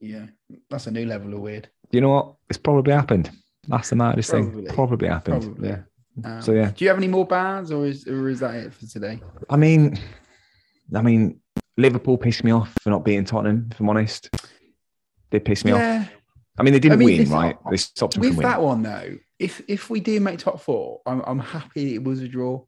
yeah, 0.00 0.26
that's 0.70 0.86
a 0.86 0.90
new 0.90 1.06
level 1.06 1.34
of 1.34 1.40
weird. 1.40 1.68
You 1.90 2.00
know 2.00 2.10
what? 2.10 2.34
It's 2.48 2.58
probably 2.58 2.92
happened. 2.92 3.30
That's 3.66 3.90
the 3.90 3.96
maddest 3.96 4.30
thing. 4.30 4.50
Probably. 4.50 4.72
Probably 4.74 5.08
happened. 5.08 5.42
Probably. 5.42 5.68
Yeah. 5.70 5.78
Um, 6.24 6.42
So, 6.42 6.52
yeah. 6.52 6.70
Do 6.74 6.84
you 6.84 6.88
have 6.88 6.98
any 6.98 7.08
more 7.08 7.26
bands, 7.26 7.70
or 7.72 7.84
is 7.86 8.06
or 8.06 8.28
is 8.28 8.40
that 8.40 8.54
it 8.54 8.72
for 8.72 8.86
today? 8.86 9.20
I 9.50 9.56
mean, 9.56 9.98
I 10.94 11.02
mean, 11.02 11.40
Liverpool 11.76 12.16
pissed 12.18 12.44
me 12.44 12.50
off 12.52 12.72
for 12.80 12.90
not 12.90 13.04
beating 13.04 13.24
Tottenham. 13.24 13.68
If 13.70 13.80
I'm 13.80 13.88
honest, 13.90 14.30
they 15.30 15.40
pissed 15.40 15.64
me 15.64 15.72
off. 15.72 16.08
I 16.58 16.62
mean, 16.62 16.72
they 16.72 16.80
didn't 16.80 16.94
I 17.00 17.04
mean, 17.04 17.18
win, 17.18 17.30
right? 17.30 17.56
They 17.70 17.76
stopped 17.76 18.14
them 18.14 18.22
With 18.22 18.38
that 18.38 18.60
one 18.62 18.82
though, 18.82 19.16
if 19.38 19.62
if 19.68 19.90
we 19.90 20.00
do 20.00 20.20
make 20.20 20.38
top 20.38 20.60
four, 20.60 21.00
I'm 21.06 21.22
I'm 21.26 21.38
happy 21.38 21.94
it 21.94 22.04
was 22.04 22.20
a 22.20 22.28
draw 22.28 22.64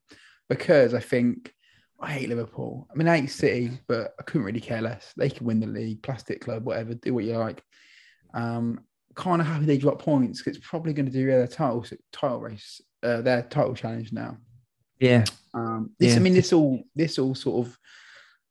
because 0.48 0.94
I 0.94 1.00
think 1.00 1.52
I 2.00 2.12
hate 2.12 2.28
Liverpool. 2.28 2.88
I 2.90 2.96
mean, 2.96 3.08
I 3.08 3.20
hate 3.20 3.30
City, 3.30 3.78
but 3.86 4.14
I 4.18 4.22
couldn't 4.22 4.46
really 4.46 4.60
care 4.60 4.80
less. 4.80 5.12
They 5.16 5.30
can 5.30 5.46
win 5.46 5.60
the 5.60 5.66
league, 5.66 6.02
plastic 6.02 6.40
club, 6.40 6.64
whatever. 6.64 6.94
Do 6.94 7.14
what 7.14 7.24
you 7.24 7.36
like. 7.36 7.62
Um, 8.32 8.80
kind 9.14 9.40
of 9.40 9.46
happy 9.46 9.66
they 9.66 9.76
drop 9.76 10.00
points 10.00 10.46
it's 10.46 10.58
probably 10.58 10.92
going 10.92 11.06
to 11.06 11.12
do 11.12 11.26
their 11.26 11.46
title 11.46 11.84
title 12.12 12.40
race, 12.40 12.80
uh, 13.02 13.20
their 13.20 13.42
title 13.42 13.74
challenge 13.74 14.12
now. 14.12 14.38
yeah, 15.00 15.24
Um, 15.52 15.90
this, 15.98 16.16
I 16.16 16.20
mean, 16.20 16.34
this 16.34 16.52
all 16.52 16.82
this 16.94 17.18
all 17.18 17.34
sort 17.34 17.66
of 17.66 17.78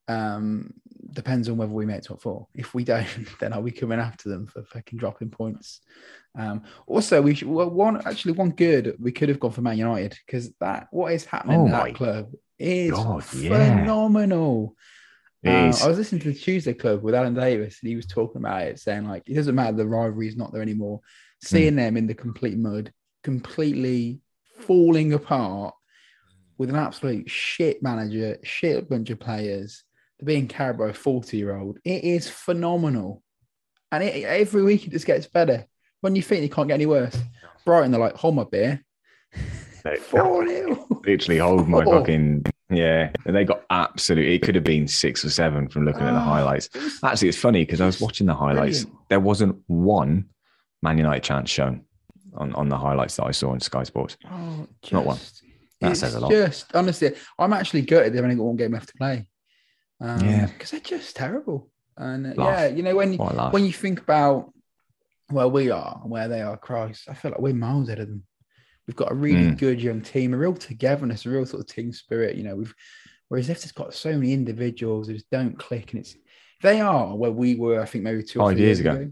um, 0.10 0.74
depends 1.14 1.50
on 1.50 1.58
whether 1.58 1.72
we 1.72 1.86
make 1.86 2.04
top 2.04 2.22
four. 2.22 2.48
If 2.54 2.74
we 2.74 2.84
don't, 2.84 3.08
then 3.40 3.54
I'll 3.54 3.62
be 3.62 3.72
coming 3.72 4.00
after 4.00 4.30
them 4.30 4.48
for 4.48 4.64
fucking 4.64 5.00
dropping 5.00 5.30
points. 5.30 5.82
Um, 6.38 6.64
also, 6.88 7.22
we 7.22 7.36
should 7.36 7.48
well, 7.48 7.70
one 7.70 8.06
actually 8.06 8.34
one 8.34 8.52
good 8.52 8.96
we 9.00 9.12
could 9.12 9.30
have 9.30 9.40
gone 9.40 9.52
for 9.52 9.62
Man 9.62 9.78
United 9.78 10.18
because 10.26 10.52
that 10.60 10.88
what 10.92 11.14
is 11.14 11.26
happening 11.26 11.60
Oh 11.60 11.66
in 11.66 11.72
that 11.72 11.96
club 11.96 12.32
is 12.58 12.92
God, 12.92 13.24
phenomenal. 13.24 14.76
it 15.44 15.50
Uh. 15.50 15.86
I 15.86 15.88
was 15.88 15.98
listening 15.98 16.22
to 16.22 16.32
the 16.32 16.40
Tuesday 16.40 16.74
Club 16.74 17.02
with 17.02 17.16
Alan 17.16 17.34
Davies, 17.34 17.80
and 17.82 17.90
he 17.90 17.96
was 17.96 18.06
talking 18.06 18.42
about 18.42 18.64
it, 18.64 18.80
saying 18.80 19.08
like 19.08 19.24
it 19.28 19.36
doesn't 19.36 19.56
matter 19.56 19.76
the 19.76 19.88
rivalry 19.88 20.28
is 20.28 20.38
not 20.38 20.54
there 20.54 20.62
anymore. 20.62 21.02
Seeing 21.42 21.78
them 21.78 21.96
in 21.96 22.06
the 22.06 22.14
complete 22.14 22.58
mud, 22.58 22.92
completely 23.24 24.20
falling 24.60 25.14
apart 25.14 25.74
with 26.58 26.70
an 26.70 26.76
absolute 26.76 27.30
shit 27.30 27.82
manager, 27.82 28.38
shit 28.44 28.90
bunch 28.90 29.10
of 29.10 29.20
players, 29.20 29.86
they're 30.20 30.26
being 30.26 30.48
carried 30.48 30.78
by 30.78 30.90
a 30.90 30.94
forty-year-old. 30.94 31.80
It 31.84 32.04
is 32.04 32.30
phenomenal, 32.30 33.24
and 33.92 34.04
it, 34.04 34.24
every 34.26 34.64
week 34.64 34.86
it 34.86 34.92
just 34.92 35.06
gets 35.06 35.28
better. 35.28 35.66
When 36.02 36.16
you 36.16 36.22
think 36.22 36.44
it 36.44 36.52
can't 36.54 36.68
get 36.68 36.76
any 36.76 36.86
worse, 36.86 37.18
Brighton 37.66 37.92
they're 37.92 38.00
like, 38.00 38.16
hold 38.16 38.36
my 38.36 38.46
beer, 38.46 38.84
They- 39.84 39.96
four 40.02 40.48
0 40.48 40.88
literally 41.06 41.38
hold 41.40 41.68
my 41.68 41.84
Four. 41.84 42.00
fucking 42.00 42.46
yeah. 42.70 43.12
And 43.26 43.36
they 43.36 43.44
got 43.46 43.64
absolutely. 43.70 44.36
It 44.36 44.40
could 44.44 44.56
have 44.56 44.64
been 44.64 44.88
six 44.88 45.26
or 45.26 45.30
seven 45.30 45.68
from 45.70 45.86
looking 45.86 46.04
at 46.04 46.12
the 46.12 46.20
Ah, 46.20 46.24
highlights. 46.24 46.70
Actually, 47.04 47.30
it's 47.30 47.38
funny 47.38 47.66
because 47.66 47.82
I 47.82 47.86
was 47.88 48.00
watching 48.00 48.28
the 48.28 48.36
highlights. 48.36 48.84
Brilliant. 48.86 49.10
There 49.10 49.20
wasn't 49.20 49.58
one 49.68 50.26
Man 50.84 50.98
United 50.98 51.24
chance 51.24 51.50
shown 51.50 51.84
on, 52.36 52.54
on 52.54 52.70
the 52.70 52.78
highlights 52.78 53.16
that 53.16 53.26
I 53.26 53.32
saw 53.32 53.50
on 53.52 53.60
Sky 53.60 53.84
Sports. 53.84 54.18
Oh, 54.30 54.68
just, 54.84 54.94
Not 54.94 55.06
one. 55.06 55.18
That 55.82 55.98
says 55.98 56.14
a 56.16 56.20
lot. 56.20 56.30
Just 56.32 56.74
honestly, 56.76 57.16
I'm 57.40 57.54
actually 57.54 57.82
gutted 57.82 58.14
they've 58.14 58.24
only 58.24 58.36
got 58.36 58.44
one 58.44 58.56
game 58.58 58.72
left 58.74 58.90
to 58.90 58.94
play. 58.98 59.28
Um, 60.02 60.26
Yeah. 60.26 60.46
because 60.48 60.72
they're 60.72 60.80
just 60.80 61.16
terrible. 61.16 61.70
And 61.98 62.28
uh, 62.28 62.34
yeah, 62.38 62.68
you 62.68 62.84
know 62.84 62.96
when 62.96 63.18
What 63.18 63.54
when 63.54 63.66
you 63.66 63.74
think 63.74 64.00
about 64.00 64.54
where 65.30 65.48
we 65.50 65.70
are 65.70 66.00
and 66.02 66.10
where 66.10 66.28
they 66.28 66.42
are, 66.42 66.58
Christ, 66.58 67.10
I 67.10 67.14
feel 67.14 67.32
like 67.32 67.42
we're 67.42 67.54
miles 67.54 67.90
ahead 67.90 68.00
of 68.00 68.08
them. 68.08 68.24
We've 68.88 68.96
got 68.96 69.12
a 69.12 69.16
really 69.16 69.52
Mm. 69.52 69.58
good 69.60 69.82
young 69.82 70.02
team, 70.02 70.34
a 70.34 70.38
real 70.38 70.54
togetherness, 70.56 71.26
a 71.26 71.30
real 71.30 71.46
sort 71.46 71.62
of 71.62 71.68
team 71.68 71.92
spirit. 71.92 72.36
You 72.38 72.44
know, 72.44 72.56
we've 72.56 72.74
whereas 73.28 73.50
if 73.50 73.58
it's 73.58 73.72
got 73.74 73.94
so 73.94 74.14
many 74.14 74.34
individuals 74.34 75.08
who 75.08 75.14
just 75.14 75.30
don't 75.30 75.60
click, 75.60 75.92
and 75.92 76.00
it's 76.00 76.16
they 76.62 76.80
are 76.82 77.16
where 77.16 77.32
we 77.32 77.56
were. 77.56 77.82
I 77.82 77.86
think 77.86 78.04
maybe 78.06 78.24
two 78.24 78.40
or 78.40 78.50
Five 78.50 78.58
years 78.60 78.80
years 78.80 78.80
ago. 78.80 79.02
ago. 79.02 79.12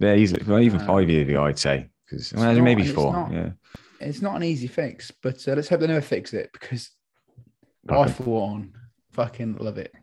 Yeah, 0.00 0.14
easily. 0.14 0.42
Well, 0.46 0.58
even 0.60 0.80
Uh, 0.80 0.86
five 0.86 1.08
years 1.10 1.28
ago, 1.28 1.44
I'd 1.44 1.58
say. 1.58 1.90
Because 2.08 2.32
not, 2.32 2.54
maybe 2.56 2.82
and 2.82 2.90
it's 2.90 2.94
four. 2.94 3.12
not. 3.12 3.32
Yeah. 3.32 3.52
It's 4.00 4.20
not 4.22 4.34
an 4.36 4.42
easy 4.42 4.66
fix, 4.66 5.12
but 5.22 5.46
uh, 5.46 5.52
let's 5.54 5.68
hope 5.68 5.80
they 5.80 5.86
never 5.86 6.00
fix 6.00 6.32
it 6.34 6.50
because 6.52 6.90
I, 7.88 8.08
for 8.10 8.24
one, 8.24 8.74
fucking 9.12 9.58
love 9.58 9.78
it. 9.78 9.94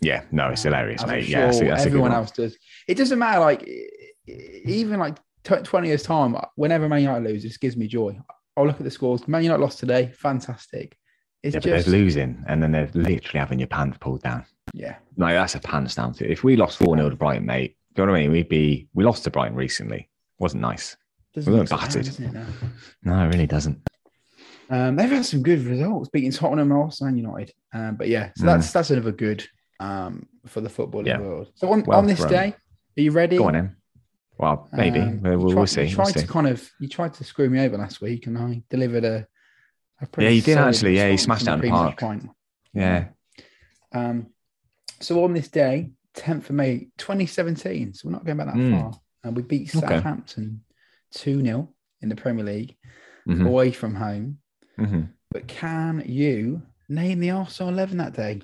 Yeah. 0.00 0.24
No, 0.32 0.48
it's 0.50 0.62
hilarious, 0.62 1.02
I'm 1.02 1.08
mate. 1.10 1.22
sure 1.24 1.30
yeah. 1.40 1.46
That's 1.46 1.60
that's 1.60 1.86
everyone 1.86 2.10
one. 2.10 2.18
else 2.20 2.30
does. 2.30 2.56
It 2.88 2.96
doesn't 2.96 3.18
matter. 3.18 3.40
Like 3.40 3.68
even 4.26 4.98
like 4.98 5.18
tw- 5.44 5.64
twenty 5.64 5.88
years 5.88 6.02
time, 6.02 6.36
whenever 6.56 6.88
Man 6.88 7.00
United 7.02 7.24
lose, 7.28 7.44
it 7.44 7.48
just 7.48 7.60
gives 7.60 7.76
me 7.76 7.86
joy. 7.86 8.18
I'll 8.56 8.66
look 8.66 8.76
at 8.76 8.84
the 8.84 8.90
scores. 8.90 9.26
Man 9.28 9.42
United 9.42 9.60
lost 9.62 9.78
today. 9.78 10.12
Fantastic. 10.16 10.96
It's 11.42 11.54
Yeah, 11.54 11.60
but 11.60 11.64
they're 11.64 11.76
just 11.78 11.88
losing, 11.88 12.42
and 12.48 12.62
then 12.62 12.72
they're 12.72 12.90
literally 12.94 13.38
having 13.38 13.58
your 13.58 13.68
pants 13.68 13.98
pulled 14.00 14.22
down. 14.22 14.44
yeah. 14.72 14.96
No, 15.16 15.26
that's 15.28 15.54
a 15.54 15.60
pants 15.60 15.94
down 15.94 16.12
to. 16.14 16.30
If 16.30 16.42
we 16.42 16.56
lost 16.56 16.78
4 16.78 16.96
0 16.96 17.10
to 17.10 17.16
Brighton, 17.16 17.44
mate, 17.46 17.76
do 17.94 18.02
you 18.02 18.06
know 18.06 18.12
what 18.12 18.18
I 18.18 18.22
mean? 18.22 18.32
We'd 18.32 18.48
be, 18.48 18.88
we 18.94 19.04
lost 19.04 19.24
to 19.24 19.30
Brighton 19.30 19.54
recently. 19.56 20.08
Wasn't 20.38 20.60
nice. 20.62 20.96
Doesn't 21.34 21.52
We 21.52 21.58
weren't 21.58 21.70
battered. 21.70 22.04
doesn't 22.06 22.24
it, 22.24 22.32
now? 22.32 22.46
No, 23.02 23.24
it 23.24 23.26
really 23.28 23.46
doesn't. 23.46 23.78
Um, 24.70 24.96
they've 24.96 25.10
had 25.10 25.26
some 25.26 25.42
good 25.42 25.60
results, 25.64 26.08
beating 26.08 26.32
Tottenham, 26.32 26.72
Arsenal, 26.72 27.08
and 27.08 27.18
United. 27.18 27.52
Um, 27.74 27.96
but 27.96 28.08
yeah, 28.08 28.30
so 28.36 28.44
Mm. 28.44 28.46
that's 28.46 28.72
that's 28.72 28.90
another 28.90 29.12
good 29.12 29.46
um, 29.80 30.26
for 30.46 30.60
the 30.60 30.68
footballing 30.68 31.06
Yeah. 31.06 31.20
world. 31.20 31.50
So 31.54 31.70
on, 31.72 31.82
Well 31.84 31.98
on 31.98 32.06
this 32.06 32.24
day, 32.24 32.54
are 32.96 33.00
you 33.00 33.10
ready? 33.10 33.38
Go 33.38 33.46
on, 33.46 33.52
then. 33.54 33.76
Well, 34.38 34.68
maybe. 34.72 35.00
Um, 35.00 35.20
we'll, 35.22 35.38
we'll, 35.38 35.46
tried- 35.48 35.54
we'll 35.56 35.66
see. 35.66 35.80
You 35.82 35.86
We'll 35.96 36.06
tried 36.06 36.14
see. 36.14 36.20
to 36.20 36.26
kind 36.26 36.46
of 36.48 36.70
you 36.80 36.88
tried 36.88 37.14
to 37.14 37.24
screw 37.24 37.48
me 37.48 37.60
over 37.60 37.76
last 37.78 38.00
week, 38.00 38.26
and 38.26 38.36
I 38.38 38.62
delivered 38.70 39.04
a. 39.04 39.26
a 40.00 40.06
pretty 40.06 40.24
Yeah, 40.26 40.30
you 40.34 40.42
did 40.42 40.58
actually. 40.58 40.96
Yeah, 40.96 41.08
you 41.08 41.18
smashed 41.18 41.46
out 41.48 41.60
the 41.60 41.70
park. 41.70 41.98
point. 42.00 42.28
Yeah. 42.72 43.08
Um, 43.92 44.28
so 45.00 45.22
on 45.24 45.32
this 45.34 45.48
day, 45.48 45.90
10th 46.16 46.50
of 46.50 46.56
May, 46.56 46.88
2017. 46.98 47.94
So 47.94 48.08
we're 48.08 48.12
not 48.12 48.24
going 48.24 48.38
back 48.38 48.46
that 48.48 48.56
Mm. 48.56 48.80
far. 48.80 49.00
And 49.22 49.36
we 49.36 49.42
beat. 49.42 49.70
Southampton 49.70 50.62
2 51.12 51.42
0 51.42 51.68
in 52.00 52.08
the 52.08 52.16
Premier 52.16 52.44
League 52.44 52.76
Mhm, 53.28 53.46
away 53.46 53.70
from 53.70 53.94
home. 53.94 54.38
mhm. 54.78 55.08
But 55.30 55.46
can 55.48 56.02
you 56.06 56.62
name 56.88 57.20
the 57.20 57.30
Arsenal 57.30 57.72
11 57.72 57.96
that 57.98 58.12
day? 58.14 58.42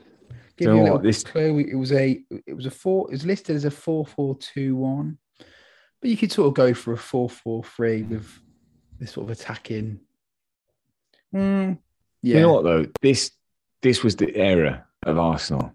Give 0.61 0.69
You 0.69 0.75
you 0.77 0.81
a 0.81 0.85
little 0.85 0.99
this- 0.99 1.25
clue. 1.25 1.59
It 1.59 1.75
was 1.75 1.91
a 1.91 2.23
it 2.47 2.53
was 2.55 2.67
a 2.67 2.71
four, 2.71 3.09
it 3.09 3.13
was 3.13 3.25
listed 3.25 3.57
as 3.57 3.65
a 3.65 3.71
4 3.71 4.05
4 4.05 4.37
2 4.39 4.77
1. 4.77 5.19
But 6.03 6.11
you 6.11 6.17
could 6.19 6.31
sort 6.31 6.49
of 6.49 6.55
go 6.55 6.75
for 6.75 6.93
a 6.93 6.99
4 6.99 7.31
4 7.31 7.65
3 7.65 8.03
with 8.03 8.39
this 8.99 9.13
sort 9.13 9.25
of 9.25 9.31
attacking. 9.31 10.01
Mm, 11.35 11.79
yeah. 12.23 12.35
You 12.37 12.41
know 12.43 12.53
what 12.53 12.65
though? 12.65 12.87
This 13.01 13.31
this 13.81 14.03
was 14.05 14.17
the 14.17 14.37
era 14.37 14.85
of 15.05 15.19
Arsenal 15.19 15.73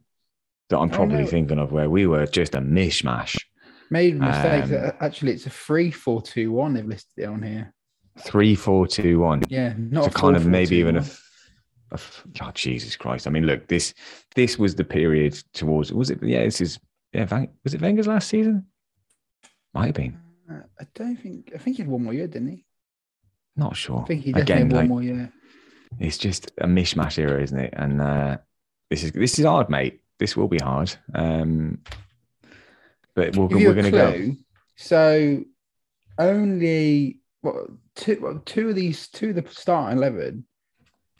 that 0.69 0.77
I'm 0.77 0.89
probably 0.91 1.25
thinking 1.25 1.57
of 1.57 1.71
where 1.71 1.89
we 1.89 2.05
were 2.05 2.27
just 2.27 2.53
a 2.53 2.59
mishmash. 2.59 3.39
Made 3.89 4.19
mistakes. 4.19 4.71
Um, 4.71 4.91
Actually, 4.99 5.31
it's 5.33 5.47
a 5.47 5.49
3 5.49 5.89
4 5.89 6.21
2 6.21 6.51
1. 6.51 6.73
They've 6.75 6.85
listed 6.85 7.23
it 7.23 7.25
on 7.25 7.41
here. 7.41 7.73
Three, 8.19 8.53
four, 8.55 8.87
two, 8.87 9.19
one. 9.19 9.41
Yeah. 9.49 9.73
Not 9.77 10.05
So 10.05 10.09
a 10.09 10.13
kind 10.13 10.35
of 10.37 10.43
4-4-2-1. 10.43 10.45
maybe 10.47 10.75
even 10.77 10.95
a, 10.95 11.03
f- 11.95 12.25
a 12.25 12.29
f- 12.29 12.39
God, 12.39 12.55
Jesus 12.55 12.95
Christ. 12.95 13.27
I 13.27 13.29
mean, 13.29 13.45
look, 13.45 13.67
this 13.67 13.93
this 14.35 14.57
was 14.59 14.75
the 14.75 14.83
period 14.83 15.33
towards 15.53 15.91
was 15.91 16.09
it? 16.09 16.21
Yeah, 16.21 16.43
this 16.43 16.61
is 16.61 16.79
yeah. 17.13 17.45
Was 17.63 17.73
it 17.73 17.81
Wenger's 17.81 18.07
last 18.07 18.27
season? 18.29 18.65
Might 19.73 19.87
have 19.87 19.95
been. 19.95 20.17
Uh, 20.49 20.61
I 20.79 20.85
don't 20.93 21.15
think. 21.17 21.51
I 21.53 21.57
think 21.57 21.77
he 21.77 21.83
had 21.83 21.91
one 21.91 22.03
more 22.03 22.13
year, 22.13 22.27
didn't 22.27 22.49
he? 22.49 22.65
Not 23.55 23.75
sure. 23.75 24.01
I 24.01 24.05
think 24.05 24.23
he 24.23 24.31
definitely 24.31 24.53
Again, 24.53 24.67
had 24.67 24.73
one 24.73 24.81
like 24.81 24.89
more 24.89 25.03
year. 25.03 25.33
it's 25.99 26.17
just 26.17 26.51
a 26.59 26.67
mishmash 26.67 27.17
era, 27.17 27.41
isn't 27.41 27.59
it? 27.59 27.73
And 27.75 28.01
uh, 28.01 28.37
this 28.89 29.03
is 29.03 29.11
this 29.11 29.39
is 29.39 29.45
hard, 29.45 29.69
mate. 29.69 30.01
This 30.19 30.37
will 30.37 30.47
be 30.47 30.59
hard. 30.59 30.95
Um, 31.13 31.79
but 33.15 33.35
we're, 33.35 33.47
we're 33.47 33.73
going 33.73 33.85
to 33.85 33.91
go. 33.91 34.31
So 34.75 35.43
only 36.17 37.19
what 37.41 37.55
two 37.95 38.19
well, 38.21 38.41
two 38.45 38.69
of 38.69 38.75
these 38.75 39.07
two 39.07 39.29
of 39.29 39.35
the 39.35 39.45
starting 39.49 39.97
eleven 39.97 40.45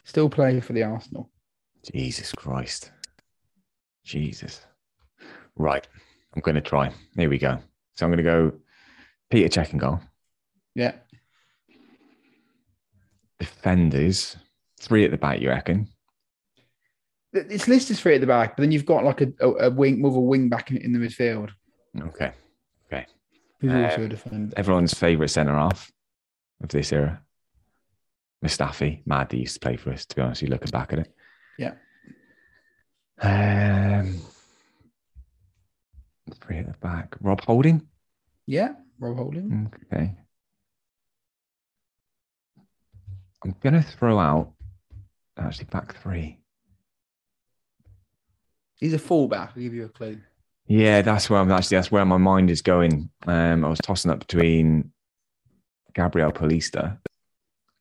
still 0.06 0.30
playing 0.30 0.62
for 0.62 0.72
the 0.72 0.82
Arsenal. 0.84 1.30
Jesus 1.92 2.32
Christ. 2.32 2.90
Jesus. 4.04 4.62
Right. 5.56 5.86
I'm 6.34 6.40
going 6.40 6.54
to 6.54 6.60
try. 6.60 6.90
Here 7.16 7.28
we 7.28 7.38
go. 7.38 7.58
So 7.94 8.06
I'm 8.06 8.10
going 8.12 8.18
to 8.18 8.22
go 8.22 8.52
Petr 9.30 9.48
Cech 9.50 9.72
and 9.72 9.80
goal. 9.80 10.00
Yeah. 10.74 10.92
Defenders, 13.38 14.36
three 14.80 15.04
at 15.04 15.10
the 15.10 15.16
back, 15.18 15.40
you 15.40 15.48
reckon? 15.50 15.88
It's 17.32 17.68
listed 17.68 17.98
three 17.98 18.14
at 18.14 18.20
the 18.22 18.26
back, 18.26 18.56
but 18.56 18.62
then 18.62 18.72
you've 18.72 18.86
got 18.86 19.04
like 19.04 19.20
a, 19.20 19.32
a, 19.40 19.48
a 19.66 19.70
wing 19.70 20.00
with 20.00 20.14
a 20.14 20.20
wing 20.20 20.48
back 20.48 20.70
in, 20.70 20.78
in 20.78 20.92
the 20.92 20.98
midfield 20.98 21.50
Okay. 22.00 22.32
who's 23.60 23.72
Uh, 23.72 23.84
also 23.84 24.04
a 24.04 24.08
defender. 24.08 24.54
Everyone's 24.56 24.94
favourite 24.94 25.30
centre 25.30 25.54
half 25.54 25.90
of 26.62 26.68
this 26.70 26.92
era. 26.92 27.20
Mustafi, 28.46 29.02
mad 29.06 29.32
he 29.32 29.38
used 29.38 29.54
to 29.54 29.60
play 29.60 29.76
for 29.76 29.92
us, 29.92 30.06
to 30.06 30.16
be 30.16 30.22
honest, 30.22 30.42
you 30.42 30.48
looking 30.48 30.70
back 30.70 30.92
at 30.92 31.00
it. 31.00 31.12
Yeah. 31.58 31.74
Um, 33.20 34.20
three 36.40 36.58
at 36.58 36.66
the 36.66 36.74
back. 36.80 37.16
Rob 37.20 37.40
Holding. 37.40 37.82
Yeah, 38.46 38.74
Rob 39.00 39.16
Holding. 39.16 39.70
Okay. 39.92 40.14
I'm 43.44 43.54
gonna 43.60 43.82
throw 43.82 44.18
out 44.18 44.52
actually 45.36 45.66
back 45.66 45.96
three. 46.02 46.38
He's 48.78 48.94
a 48.94 48.98
fullback. 48.98 49.52
I'll 49.56 49.62
give 49.62 49.74
you 49.74 49.86
a 49.86 49.88
clue. 49.88 50.18
Yeah, 50.66 51.02
that's 51.02 51.30
where 51.30 51.40
I'm 51.40 51.50
actually 51.50 51.78
that's 51.78 51.90
where 51.90 52.04
my 52.04 52.16
mind 52.16 52.50
is 52.50 52.62
going. 52.62 53.10
Um, 53.26 53.64
I 53.64 53.68
was 53.68 53.78
tossing 53.78 54.10
up 54.10 54.20
between 54.20 54.92
Gabriel 55.94 56.32
Paulista 56.32 56.98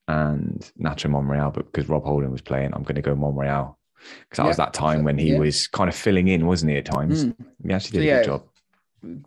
and 0.07 0.71
Nacho 0.79 1.09
Monreal, 1.09 1.51
but 1.51 1.71
because 1.71 1.89
Rob 1.89 2.03
Holding 2.05 2.31
was 2.31 2.41
playing, 2.41 2.73
I'm 2.73 2.83
going 2.83 2.95
to 2.95 3.01
go 3.01 3.15
Monreal 3.15 3.77
because 4.21 4.37
that 4.37 4.45
was 4.47 4.57
that 4.57 4.73
time 4.73 5.03
when 5.03 5.17
he 5.17 5.31
Yeah. 5.33 5.39
was 5.39 5.67
kind 5.67 5.89
of 5.89 5.95
filling 5.95 6.27
in, 6.27 6.45
wasn't 6.45 6.71
he? 6.71 6.77
At 6.77 6.85
times, 6.85 7.25
Mm. 7.25 7.35
he 7.65 7.73
actually 7.73 7.89
So, 7.89 7.99
did 7.99 8.01
a 8.01 8.05
yeah, 8.05 8.17
good 8.17 8.25
job. 8.25 8.43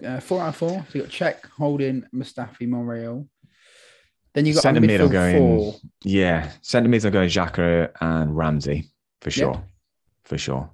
Uh, 0.05 0.21
four 0.21 0.41
out 0.43 0.49
of 0.49 0.57
four. 0.57 0.87
So 0.91 0.99
you 0.99 1.03
got 1.03 1.11
Cech, 1.11 1.45
Holding, 1.57 2.05
Mustafi, 2.15 2.69
Monreal. 2.69 3.27
Then 4.35 4.47
you 4.47 4.55
got 4.55 4.63
Centre 4.63 4.81
mid, 4.81 5.11
going- 5.11 5.37
four. 5.37 5.75
Yeah, 6.05 6.53
centre 6.63 6.89
mids, 6.89 7.05
I'm 7.05 7.13
going 7.13 7.29
Xhaka 7.29 7.91
and 8.01 8.37
Ramsey 8.37 8.91
for 9.21 9.31
sure, 9.31 9.65
for 10.25 10.39
sure. 10.39 10.71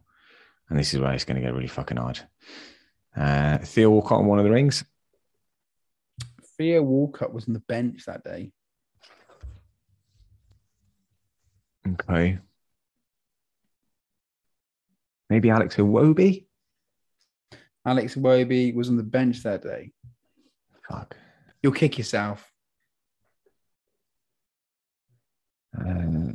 And 0.68 0.78
this 0.78 0.92
is 0.92 1.00
where 1.00 1.12
it's 1.12 1.24
going 1.24 1.36
to 1.36 1.42
get 1.42 1.55
really 1.55 1.66
fucking 1.68 1.96
hard. 1.96 2.20
Uh, 3.16 3.59
Theo 3.59 3.90
Walcott 3.90 4.18
on 4.20 4.26
one 4.26 4.38
of 4.38 4.44
the 4.44 4.50
rings. 4.50 4.84
Theo 6.59 6.82
Walcott 6.82 7.32
was 7.32 7.46
on 7.48 7.55
the 7.55 7.61
bench 7.61 8.05
that 8.07 8.24
day. 8.24 8.52
Okay. 11.93 12.39
Maybe 15.30 15.51
Alex 15.51 15.76
Iwobi. 15.76 16.47
Alex 17.87 18.14
Iwobi 18.14 18.74
was 18.74 18.89
on 18.89 18.97
the 18.97 19.03
bench 19.03 19.43
that 19.43 19.62
day. 19.62 19.93
Fuck. 20.89 21.16
You'll 21.62 21.72
kick 21.72 21.99
yourself. 21.99 22.51
Uh, 25.76 25.82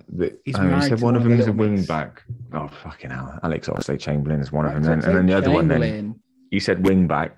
the, 0.10 0.38
He's 0.44 0.56
oh, 0.56 0.64
married 0.64 0.90
said 0.90 1.02
one 1.02 1.16
of 1.16 1.24
them 1.24 1.40
is 1.40 1.48
a 1.48 1.54
wing 1.54 1.84
back. 1.84 2.24
Oh 2.54 2.68
fucking 2.84 3.10
hell! 3.10 3.40
Alex 3.42 3.70
Oxlade 3.70 4.00
Chamberlain 4.00 4.42
is 4.42 4.52
one 4.52 4.66
of 4.66 4.74
them, 4.74 4.84
and 4.84 5.02
then, 5.02 5.10
and 5.10 5.18
then 5.18 5.26
the 5.28 5.38
other 5.38 5.52
one. 5.52 5.70
Then 5.70 6.20
you 6.52 6.60
said 6.60 6.86
wing 6.86 7.08
back, 7.08 7.38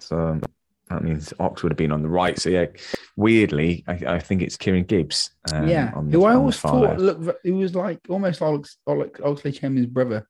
so 0.00 0.18
um, 0.18 0.42
that 0.88 1.04
means 1.04 1.32
Ox 1.38 1.62
would 1.62 1.70
have 1.70 1.76
been 1.76 1.92
on 1.92 2.02
the 2.02 2.08
right. 2.08 2.36
So 2.38 2.50
yeah, 2.50 2.66
weirdly, 3.18 3.84
I, 3.88 3.92
I 4.06 4.18
think 4.20 4.42
it's 4.42 4.56
Kieran 4.56 4.84
Gibbs. 4.84 5.30
Um, 5.52 5.68
yeah, 5.68 5.92
on 5.94 6.08
the, 6.08 6.18
who 6.18 6.24
I 6.24 6.34
always 6.34 6.56
thought 6.56 6.98
looked 6.98 7.38
he 7.44 7.50
was 7.50 7.74
like 7.74 7.98
almost 8.08 8.40
Alex, 8.40 8.78
Alex 8.88 9.20
Oxlade 9.20 9.58
Chamberlain's 9.58 9.92
brother. 9.92 10.26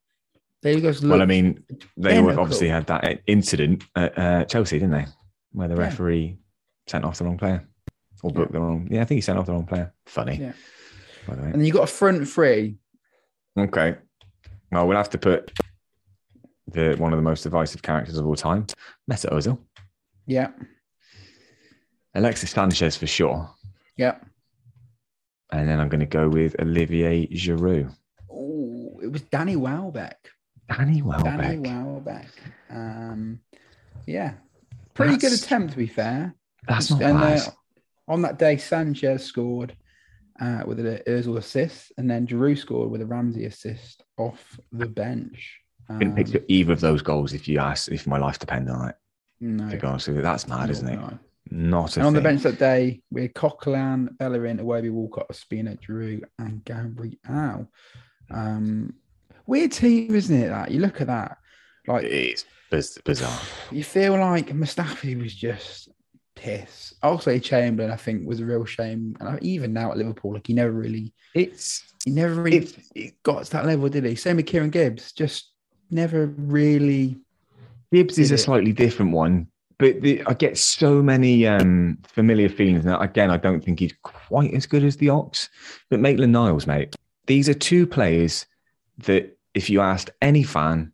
There 0.62 0.74
he 0.74 0.80
goes. 0.80 1.04
Well, 1.04 1.22
I 1.22 1.26
mean, 1.26 1.62
they 1.96 2.20
were 2.20 2.38
obviously 2.40 2.68
had 2.68 2.86
that 2.86 3.20
incident 3.26 3.84
at 3.94 4.18
uh, 4.18 4.44
Chelsea, 4.46 4.78
didn't 4.78 4.92
they? 4.92 5.06
Where 5.52 5.68
the 5.68 5.74
Yeah. 5.76 5.82
referee 5.82 6.38
sent 6.88 7.04
off 7.04 7.18
the 7.18 7.24
wrong 7.24 7.38
player 7.38 7.68
or 8.22 8.30
booked 8.30 8.52
the 8.52 8.60
wrong. 8.60 8.88
Yeah, 8.90 9.02
I 9.02 9.04
think 9.04 9.18
he 9.18 9.20
sent 9.20 9.38
off 9.38 9.46
the 9.46 9.52
wrong 9.52 9.66
player. 9.66 9.92
Funny. 10.06 10.36
Yeah. 10.36 10.52
By 11.28 11.34
the 11.36 11.42
way. 11.42 11.50
and 11.52 11.66
you 11.66 11.72
got 11.72 11.84
a 11.84 11.86
front 11.86 12.26
three. 12.26 12.78
Okay. 13.58 13.96
Well, 14.72 14.88
we'll 14.88 14.96
have 14.96 15.10
to 15.10 15.18
put 15.18 15.52
the 16.66 16.96
one 16.96 17.12
of 17.12 17.18
the 17.18 17.22
most 17.22 17.42
divisive 17.42 17.82
characters 17.82 18.16
of 18.18 18.26
all 18.26 18.34
time, 18.36 18.66
Mesut 19.10 19.30
Ozil, 19.32 19.58
Yeah, 20.26 20.48
Alexis 22.14 22.50
Sanchez 22.50 22.96
for 22.96 23.06
sure, 23.06 23.48
yeah. 23.96 24.16
and 25.52 25.68
then 25.68 25.78
I'm 25.80 25.88
going 25.88 26.00
to 26.00 26.06
go 26.06 26.28
with 26.28 26.58
Olivier 26.60 27.26
Giroud, 27.28 27.94
Oh, 28.30 28.98
it 29.02 29.08
was 29.12 29.22
Danny 29.22 29.56
Welbeck. 29.56 30.16
Danny 30.68 31.00
Welbeck. 31.02 31.24
Danny 31.40 31.58
Welbeck. 31.58 32.26
Welbeck. 32.26 32.28
Um, 32.70 33.40
yeah, 34.06 34.34
pretty 34.94 35.16
good 35.16 35.32
attempt 35.32 35.72
to 35.72 35.78
be 35.78 35.86
fair. 35.86 36.34
That's 36.66 36.90
not 36.90 37.02
and, 37.02 37.18
bad. 37.18 37.38
uh, 37.40 37.50
on 38.08 38.22
that 38.22 38.38
day, 38.38 38.56
Sanchez 38.58 39.24
scored 39.24 39.74
uh, 40.40 40.62
with 40.66 40.78
an 40.80 41.00
Özil 41.06 41.36
assist, 41.38 41.92
and 41.98 42.10
then 42.10 42.26
Giroud 42.26 42.58
scored 42.58 42.90
with 42.90 43.00
a 43.02 43.06
Ramsey 43.06 43.44
assist 43.46 44.02
off 44.18 44.58
the 44.72 44.86
bench. 44.86 45.58
Couldn't 45.88 46.16
pick 46.16 46.34
Um, 46.34 46.42
either 46.48 46.72
of 46.74 46.80
those 46.80 47.00
goals 47.00 47.32
if 47.32 47.48
you 47.48 47.58
asked 47.60 47.88
if 47.88 48.06
my 48.06 48.18
life 48.18 48.38
depended 48.38 48.74
on 48.74 48.90
it. 48.90 48.96
no, 49.40 49.70
To 49.70 49.76
be 49.76 49.86
honest 49.86 50.08
with 50.08 50.16
you, 50.18 50.22
that's 50.22 50.46
mad, 50.46 50.68
isn't 50.68 50.86
it? 50.88 50.96
no. 50.96 51.18
Not 51.50 51.96
a 51.96 52.00
And 52.00 52.06
on 52.08 52.12
the 52.14 52.20
bench 52.20 52.42
that 52.42 52.58
day, 52.58 53.00
we 53.10 53.22
had 53.22 53.34
Coquelin, 53.34 54.16
Bellerin, 54.18 54.58
Iwobi, 54.58 54.90
Walcott, 54.90 55.28
Ospina, 55.30 55.80
Drew, 55.80 56.20
and 56.38 56.64
Gabriel. 56.64 57.68
Um, 58.30 58.94
weird 59.46 59.72
team, 59.72 60.14
isn't 60.14 60.36
it? 60.42 60.48
That 60.48 60.70
you 60.70 60.80
look 60.80 61.00
at 61.00 61.06
that, 61.06 61.38
like 61.86 62.04
It's 62.04 62.44
biz- 62.70 62.98
bizarre. 63.04 63.40
you 63.70 63.82
feel 63.84 64.18
like 64.18 64.48
Mustafi 64.48 65.20
was 65.20 65.34
just 65.34 65.88
piss. 66.34 66.94
Also, 67.02 67.38
Chamberlain, 67.38 67.90
I 67.90 67.96
think, 67.96 68.26
was 68.26 68.40
a 68.40 68.44
real 68.46 68.64
shame. 68.64 69.16
And 69.20 69.42
even 69.42 69.72
now 69.72 69.90
at 69.90 69.96
Liverpool, 69.96 70.34
like 70.34 70.46
he 70.46 70.52
never 70.54 70.72
really, 70.72 71.12
It's 71.34 71.82
he 72.04 72.10
never 72.10 72.34
really 72.42 72.58
It's- 72.58 73.12
got 73.22 73.44
to 73.44 73.50
that 73.52 73.66
level, 73.66 73.88
did 73.88 74.04
he? 74.04 74.14
Same 74.14 74.36
with 74.36 74.46
Kieran 74.46 74.70
Gibbs, 74.70 75.12
just 75.12 75.52
never 75.90 76.26
really. 76.26 77.18
Gibbs 77.90 78.18
is 78.18 78.30
a 78.30 78.34
it? 78.34 78.38
slightly 78.38 78.72
different 78.72 79.12
one, 79.12 79.48
but 79.78 80.00
the, 80.02 80.22
I 80.26 80.34
get 80.34 80.58
so 80.58 81.02
many 81.02 81.46
um, 81.46 81.98
familiar 82.02 82.48
feelings. 82.48 82.84
Now, 82.84 82.98
again, 83.00 83.30
I 83.30 83.36
don't 83.36 83.62
think 83.64 83.78
he's 83.78 83.94
quite 84.02 84.52
as 84.52 84.66
good 84.66 84.84
as 84.84 84.96
the 84.96 85.10
Ox, 85.10 85.48
but 85.88 86.00
Maitland 86.00 86.32
Niles, 86.32 86.66
mate, 86.66 86.96
these 87.26 87.48
are 87.48 87.54
two 87.54 87.86
players 87.86 88.46
that 88.98 89.36
if 89.54 89.70
you 89.70 89.80
asked 89.80 90.10
any 90.20 90.42
fan, 90.42 90.92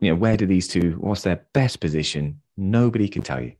you 0.00 0.10
know, 0.10 0.16
where 0.16 0.36
do 0.36 0.46
these 0.46 0.68
two, 0.68 0.92
what's 1.00 1.22
their 1.22 1.44
best 1.52 1.80
position? 1.80 2.40
Nobody 2.56 3.08
can 3.08 3.22
tell 3.22 3.42
you. 3.42 3.52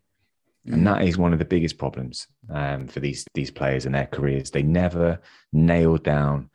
And 0.66 0.86
that 0.86 1.02
is 1.02 1.18
one 1.18 1.34
of 1.34 1.38
the 1.38 1.44
biggest 1.44 1.76
problems 1.76 2.26
um, 2.48 2.86
for 2.86 3.00
these 3.00 3.26
these 3.34 3.50
players 3.50 3.84
and 3.84 3.94
their 3.94 4.06
careers. 4.06 4.50
They 4.50 4.62
never 4.62 5.20
nailed 5.52 6.04
down 6.04 6.48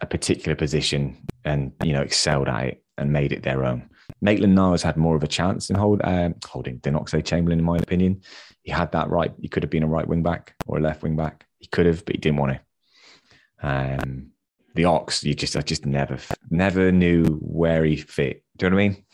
a 0.00 0.06
particular 0.06 0.56
position 0.56 1.18
and 1.44 1.72
you 1.84 1.92
know 1.92 2.00
excelled 2.00 2.48
at 2.48 2.64
it 2.64 2.84
and 2.96 3.12
made 3.12 3.32
it 3.32 3.42
their 3.42 3.64
own. 3.64 3.90
Maitland 4.20 4.54
Niles 4.54 4.82
had 4.82 4.96
more 4.96 5.16
of 5.16 5.22
a 5.22 5.28
chance 5.28 5.70
in 5.70 5.76
hold, 5.76 6.00
um, 6.04 6.34
holding 6.46 6.78
Oxlade 6.80 7.24
Chamberlain, 7.24 7.58
in 7.58 7.64
my 7.64 7.76
opinion. 7.78 8.20
He 8.62 8.70
had 8.70 8.92
that 8.92 9.08
right. 9.08 9.32
He 9.40 9.48
could 9.48 9.62
have 9.62 9.70
been 9.70 9.82
a 9.82 9.88
right 9.88 10.06
wing 10.06 10.22
back 10.22 10.54
or 10.66 10.78
a 10.78 10.80
left 10.80 11.02
wing 11.02 11.16
back. 11.16 11.46
He 11.58 11.66
could 11.66 11.86
have, 11.86 12.04
but 12.04 12.14
he 12.16 12.20
didn't 12.20 12.38
want 12.38 12.58
to. 12.58 12.60
Um, 13.62 14.30
the 14.74 14.84
Ox, 14.84 15.24
you 15.24 15.34
just 15.34 15.56
I 15.56 15.62
just 15.62 15.84
never 15.86 16.18
never 16.50 16.92
knew 16.92 17.24
where 17.40 17.84
he 17.84 17.96
fit. 17.96 18.44
Do 18.56 18.66
you 18.66 18.70
know 18.70 18.76
what 18.76 18.82
I 18.82 18.88
mean? 18.88 19.04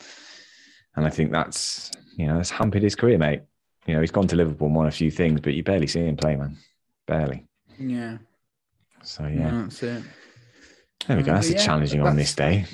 And 0.96 1.07
I 1.07 1.11
think 1.11 1.30
that's 1.32 1.90
you 2.16 2.26
know 2.26 2.36
that's 2.36 2.50
hampered 2.50 2.82
his 2.82 2.96
career, 2.96 3.18
mate. 3.18 3.42
You 3.86 3.94
know, 3.94 4.00
he's 4.00 4.11
gone 4.11 4.26
to 4.28 4.36
Liverpool 4.36 4.66
and 4.66 4.76
won 4.76 4.86
a 4.86 4.90
few 4.90 5.11
things, 5.11 5.40
but 5.40 5.54
you 5.54 5.62
barely 5.62 5.86
see 5.86 6.00
him 6.04 6.16
play, 6.16 6.36
man. 6.36 6.57
Barely. 7.07 7.46
Yeah. 7.78 8.18
So 9.02 9.22
yeah, 9.26 9.50
No, 9.50 9.62
that's 9.62 9.82
it. 9.82 10.02
there 11.07 11.16
we 11.16 11.22
go. 11.22 11.30
Um, 11.32 11.36
That's 11.36 11.48
but 11.48 11.57
a 11.57 11.59
yeah, 11.61 11.64
challenging 11.66 12.00
on 12.00 12.16
this 12.16 12.34
day. 12.34 12.64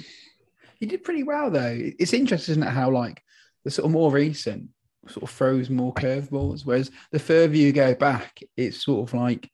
He 0.83 0.87
did 0.87 1.05
pretty 1.05 1.23
well 1.23 1.49
though. 1.49 1.79
It's 1.79 2.13
interesting, 2.13 2.55
isn't 2.55 2.63
it, 2.65 2.71
how 2.71 2.91
like 2.91 3.23
the 3.63 3.71
sort 3.71 3.87
of 3.87 3.93
more 3.93 4.11
recent 4.11 4.69
sort 5.07 5.23
of 5.23 5.31
throws 5.31 5.71
more 5.71 5.95
curveballs, 5.95 6.67
whereas 6.67 6.91
the 7.13 7.21
further 7.21 7.55
you 7.55 7.73
go 7.73 7.95
back, 7.95 8.41
it's 8.57 8.85
sort 8.85 9.09
of 9.09 9.15
like 9.15 9.49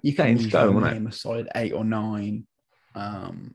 you 0.00 0.14
can 0.14 0.38
usually 0.38 0.80
name 0.80 1.06
a 1.06 1.12
solid 1.12 1.50
eight 1.54 1.74
or 1.74 1.84
nine. 1.84 2.46
Um, 2.94 3.54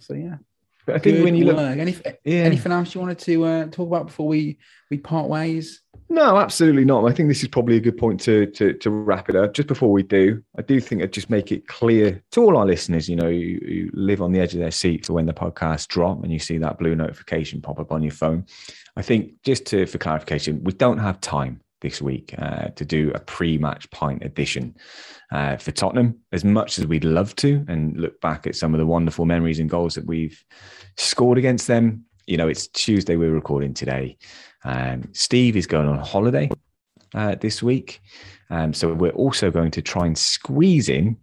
so 0.00 0.14
yeah, 0.14 0.38
But 0.84 0.96
I 0.96 0.98
think 0.98 1.18
Good 1.18 1.24
when 1.26 1.36
you 1.36 1.44
look. 1.44 1.58
Any, 1.58 1.96
yeah, 2.24 2.42
anything 2.42 2.72
else 2.72 2.92
you 2.92 3.00
wanted 3.00 3.20
to 3.20 3.44
uh, 3.44 3.66
talk 3.66 3.86
about 3.86 4.06
before 4.06 4.26
we 4.26 4.58
we 4.90 4.98
part 4.98 5.28
ways? 5.28 5.81
No, 6.08 6.36
absolutely 6.36 6.84
not. 6.84 7.04
I 7.06 7.12
think 7.12 7.28
this 7.28 7.42
is 7.42 7.48
probably 7.48 7.76
a 7.76 7.80
good 7.80 7.96
point 7.96 8.20
to, 8.20 8.46
to 8.46 8.74
to 8.74 8.90
wrap 8.90 9.30
it 9.30 9.36
up. 9.36 9.54
Just 9.54 9.68
before 9.68 9.90
we 9.90 10.02
do, 10.02 10.42
I 10.58 10.62
do 10.62 10.78
think 10.78 11.02
I'd 11.02 11.12
just 11.12 11.30
make 11.30 11.50
it 11.50 11.66
clear 11.68 12.22
to 12.32 12.42
all 12.42 12.58
our 12.58 12.66
listeners, 12.66 13.08
you 13.08 13.16
know, 13.16 13.30
who, 13.30 13.88
live 13.94 14.20
on 14.20 14.32
the 14.32 14.40
edge 14.40 14.52
of 14.52 14.60
their 14.60 14.70
seat 14.70 15.06
for 15.06 15.14
when 15.14 15.26
the 15.26 15.32
podcasts 15.32 15.88
drop 15.88 16.22
and 16.22 16.32
you 16.32 16.38
see 16.38 16.58
that 16.58 16.78
blue 16.78 16.94
notification 16.94 17.62
pop 17.62 17.78
up 17.78 17.92
on 17.92 18.02
your 18.02 18.12
phone. 18.12 18.44
I 18.96 19.02
think 19.02 19.42
just 19.42 19.64
to 19.66 19.86
for 19.86 19.98
clarification, 19.98 20.62
we 20.64 20.72
don't 20.72 20.98
have 20.98 21.20
time 21.20 21.60
this 21.80 22.00
week 22.00 22.34
uh, 22.38 22.68
to 22.68 22.84
do 22.84 23.10
a 23.14 23.20
pre-match 23.20 23.90
pint 23.90 24.22
edition 24.22 24.74
uh, 25.32 25.56
for 25.56 25.72
Tottenham 25.72 26.18
as 26.32 26.44
much 26.44 26.78
as 26.78 26.86
we'd 26.86 27.04
love 27.04 27.34
to 27.36 27.64
and 27.68 27.96
look 27.96 28.20
back 28.20 28.46
at 28.46 28.56
some 28.56 28.72
of 28.74 28.78
the 28.78 28.86
wonderful 28.86 29.24
memories 29.24 29.58
and 29.58 29.68
goals 29.68 29.94
that 29.94 30.06
we've 30.06 30.42
scored 30.96 31.38
against 31.38 31.66
them. 31.66 32.04
You 32.26 32.36
know, 32.36 32.48
it's 32.48 32.68
Tuesday. 32.68 33.16
We're 33.16 33.32
recording 33.32 33.74
today. 33.74 34.16
Um, 34.64 35.08
Steve 35.12 35.56
is 35.56 35.66
going 35.66 35.88
on 35.88 35.98
holiday 35.98 36.50
uh, 37.14 37.34
this 37.36 37.62
week. 37.62 38.00
Um, 38.50 38.72
so 38.74 38.92
we're 38.92 39.10
also 39.10 39.50
going 39.50 39.70
to 39.72 39.82
try 39.82 40.06
and 40.06 40.16
squeeze 40.16 40.88
in, 40.88 41.16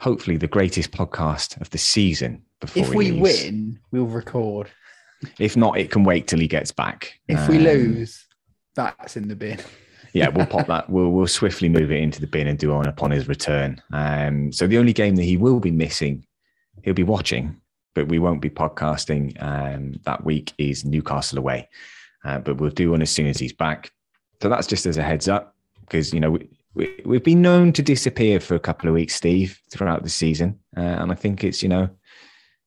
hopefully, 0.00 0.36
the 0.36 0.46
greatest 0.48 0.90
podcast 0.90 1.60
of 1.60 1.70
the 1.70 1.78
season 1.78 2.42
before 2.60 2.82
If 2.84 2.94
we 2.94 3.10
leaves. 3.10 3.42
win, 3.44 3.78
we'll 3.92 4.06
record. 4.06 4.68
If 5.38 5.56
not, 5.56 5.78
it 5.78 5.90
can 5.90 6.04
wait 6.04 6.28
till 6.28 6.38
he 6.38 6.48
gets 6.48 6.70
back. 6.72 7.12
If 7.28 7.48
we 7.48 7.58
Um, 7.58 7.64
lose, 7.64 8.24
that's 8.74 9.16
in 9.16 9.28
the 9.28 9.36
bin. 9.36 9.58
yeah, 10.12 10.28
we'll 10.28 10.46
pop 10.46 10.66
that. 10.68 10.88
We'll 10.88 11.10
we'll 11.10 11.26
swiftly 11.26 11.68
move 11.68 11.90
it 11.90 12.00
into 12.00 12.20
the 12.20 12.26
bin 12.26 12.46
and 12.46 12.58
do 12.58 12.72
on 12.72 12.86
upon 12.86 13.10
his 13.10 13.28
return. 13.28 13.82
Um, 13.92 14.52
so 14.52 14.66
the 14.66 14.78
only 14.78 14.92
game 14.92 15.16
that 15.16 15.24
he 15.24 15.36
will 15.36 15.60
be 15.60 15.70
missing, 15.72 16.24
he'll 16.84 16.94
be 16.94 17.02
watching, 17.02 17.60
but 17.94 18.08
we 18.08 18.18
won't 18.20 18.40
be 18.40 18.50
podcasting. 18.50 19.36
Um, 19.42 19.94
that 20.04 20.24
week 20.24 20.52
is 20.56 20.84
Newcastle 20.84 21.38
away, 21.38 21.68
uh, 22.24 22.38
but 22.38 22.56
we'll 22.56 22.70
do 22.70 22.90
one 22.90 23.02
as 23.02 23.10
soon 23.10 23.26
as 23.26 23.38
he's 23.38 23.52
back. 23.52 23.92
So 24.42 24.48
that's 24.48 24.66
just 24.66 24.86
as 24.86 24.96
a 24.96 25.02
heads 25.02 25.28
up, 25.28 25.54
because 25.80 26.12
you 26.12 26.20
know 26.20 26.30
we, 26.30 26.48
we 26.74 27.00
we've 27.04 27.24
been 27.24 27.42
known 27.42 27.72
to 27.72 27.82
disappear 27.82 28.40
for 28.40 28.54
a 28.54 28.60
couple 28.60 28.88
of 28.88 28.94
weeks, 28.94 29.14
Steve, 29.14 29.60
throughout 29.70 30.02
the 30.02 30.08
season, 30.08 30.58
uh, 30.76 30.80
and 30.80 31.10
I 31.10 31.14
think 31.14 31.44
it's 31.44 31.62
you 31.62 31.68
know, 31.68 31.88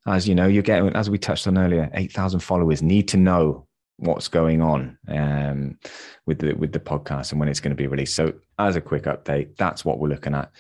as 0.08 0.28
you 0.28 0.36
know, 0.36 0.48
you're 0.48 0.64
getting 0.64 0.94
as 0.96 1.10
we 1.10 1.18
touched 1.18 1.48
on 1.48 1.58
earlier, 1.58 1.90
eight 1.94 2.12
thousand 2.12 2.42
followers 2.42 2.82
need 2.82 3.08
to 3.10 3.18
know 3.18 3.68
what's 4.02 4.28
going 4.28 4.62
on 4.62 4.98
um, 5.10 5.78
with 6.26 6.40
the 6.40 6.54
with 6.54 6.74
the 6.74 6.80
podcast 6.80 7.32
and 7.32 7.40
when 7.40 7.48
it's 7.50 7.60
going 7.60 7.76
to 7.76 7.82
be 7.82 7.88
released. 7.88 8.16
So, 8.16 8.34
as 8.60 8.76
a 8.76 8.82
quick 8.82 9.04
update, 9.04 9.56
that's 9.58 9.86
what 9.86 10.00
we're 10.00 10.10
looking 10.10 10.36
at. 10.36 10.52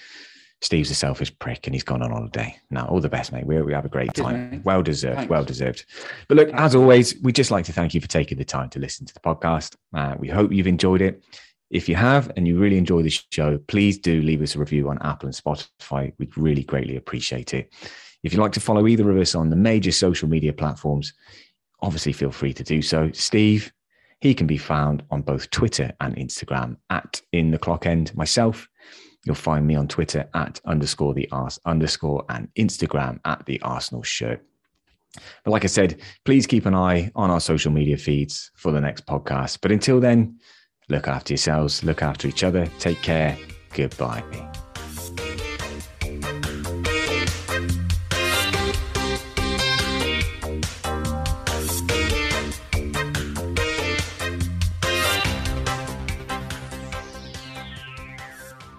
Steve's 0.61 0.91
a 0.91 0.95
selfish 0.95 1.37
prick 1.39 1.65
and 1.65 1.73
he's 1.73 1.83
gone 1.83 2.03
on 2.03 2.11
holiday. 2.11 2.55
Now, 2.69 2.85
all 2.85 2.99
the 2.99 3.09
best, 3.09 3.31
mate. 3.31 3.45
We, 3.45 3.61
we 3.61 3.73
have 3.73 3.85
a 3.85 3.89
great 3.89 4.13
time. 4.13 4.61
Well 4.63 4.83
deserved. 4.83 5.17
Thanks. 5.17 5.29
Well 5.29 5.43
deserved. 5.43 5.85
But 6.27 6.37
look, 6.37 6.49
as 6.53 6.75
always, 6.75 7.19
we'd 7.21 7.35
just 7.35 7.49
like 7.49 7.65
to 7.65 7.73
thank 7.73 7.95
you 7.95 8.01
for 8.01 8.07
taking 8.07 8.37
the 8.37 8.45
time 8.45 8.69
to 8.69 8.79
listen 8.79 9.05
to 9.07 9.13
the 9.13 9.19
podcast. 9.19 9.75
Uh, 9.93 10.15
we 10.19 10.27
hope 10.27 10.51
you've 10.51 10.67
enjoyed 10.67 11.01
it. 11.01 11.23
If 11.71 11.89
you 11.89 11.95
have 11.95 12.31
and 12.35 12.47
you 12.47 12.59
really 12.59 12.77
enjoy 12.77 13.01
the 13.01 13.09
show, 13.09 13.57
please 13.67 13.97
do 13.97 14.21
leave 14.21 14.41
us 14.41 14.55
a 14.55 14.59
review 14.59 14.89
on 14.89 14.99
Apple 15.01 15.27
and 15.27 15.35
Spotify. 15.35 16.13
We'd 16.19 16.37
really 16.37 16.63
greatly 16.63 16.95
appreciate 16.95 17.53
it. 17.53 17.73
If 18.23 18.31
you'd 18.33 18.41
like 18.41 18.51
to 18.53 18.59
follow 18.59 18.87
either 18.87 19.09
of 19.09 19.17
us 19.17 19.33
on 19.33 19.49
the 19.49 19.55
major 19.55 19.91
social 19.91 20.29
media 20.29 20.53
platforms, 20.53 21.13
obviously 21.81 22.13
feel 22.13 22.31
free 22.31 22.53
to 22.53 22.63
do 22.63 22.81
so. 22.81 23.09
Steve, 23.13 23.71
he 24.19 24.35
can 24.35 24.45
be 24.45 24.57
found 24.57 25.01
on 25.09 25.23
both 25.23 25.49
Twitter 25.49 25.91
and 26.01 26.15
Instagram 26.17 26.77
at 26.91 27.21
in 27.31 27.49
the 27.49 27.57
clock 27.57 27.87
end. 27.87 28.13
Myself, 28.15 28.67
you'll 29.23 29.35
find 29.35 29.65
me 29.65 29.75
on 29.75 29.87
Twitter 29.87 30.27
at 30.33 30.59
underscore 30.65 31.13
the 31.13 31.29
arse 31.31 31.59
underscore 31.65 32.25
and 32.29 32.49
Instagram 32.55 33.19
at 33.25 33.45
the 33.45 33.61
Arsenal 33.61 34.03
shirt. 34.03 34.43
But 35.43 35.51
like 35.51 35.63
I 35.63 35.67
said, 35.67 35.99
please 36.23 36.47
keep 36.47 36.65
an 36.65 36.75
eye 36.75 37.11
on 37.15 37.29
our 37.29 37.41
social 37.41 37.71
media 37.71 37.97
feeds 37.97 38.51
for 38.55 38.71
the 38.71 38.81
next 38.81 39.05
podcast. 39.05 39.59
But 39.61 39.71
until 39.71 39.99
then, 39.99 40.39
look 40.89 41.07
after 41.07 41.33
yourselves, 41.33 41.83
look 41.83 42.01
after 42.01 42.27
each 42.27 42.43
other, 42.43 42.67
take 42.79 43.01
care, 43.01 43.37
goodbye. 43.73 44.70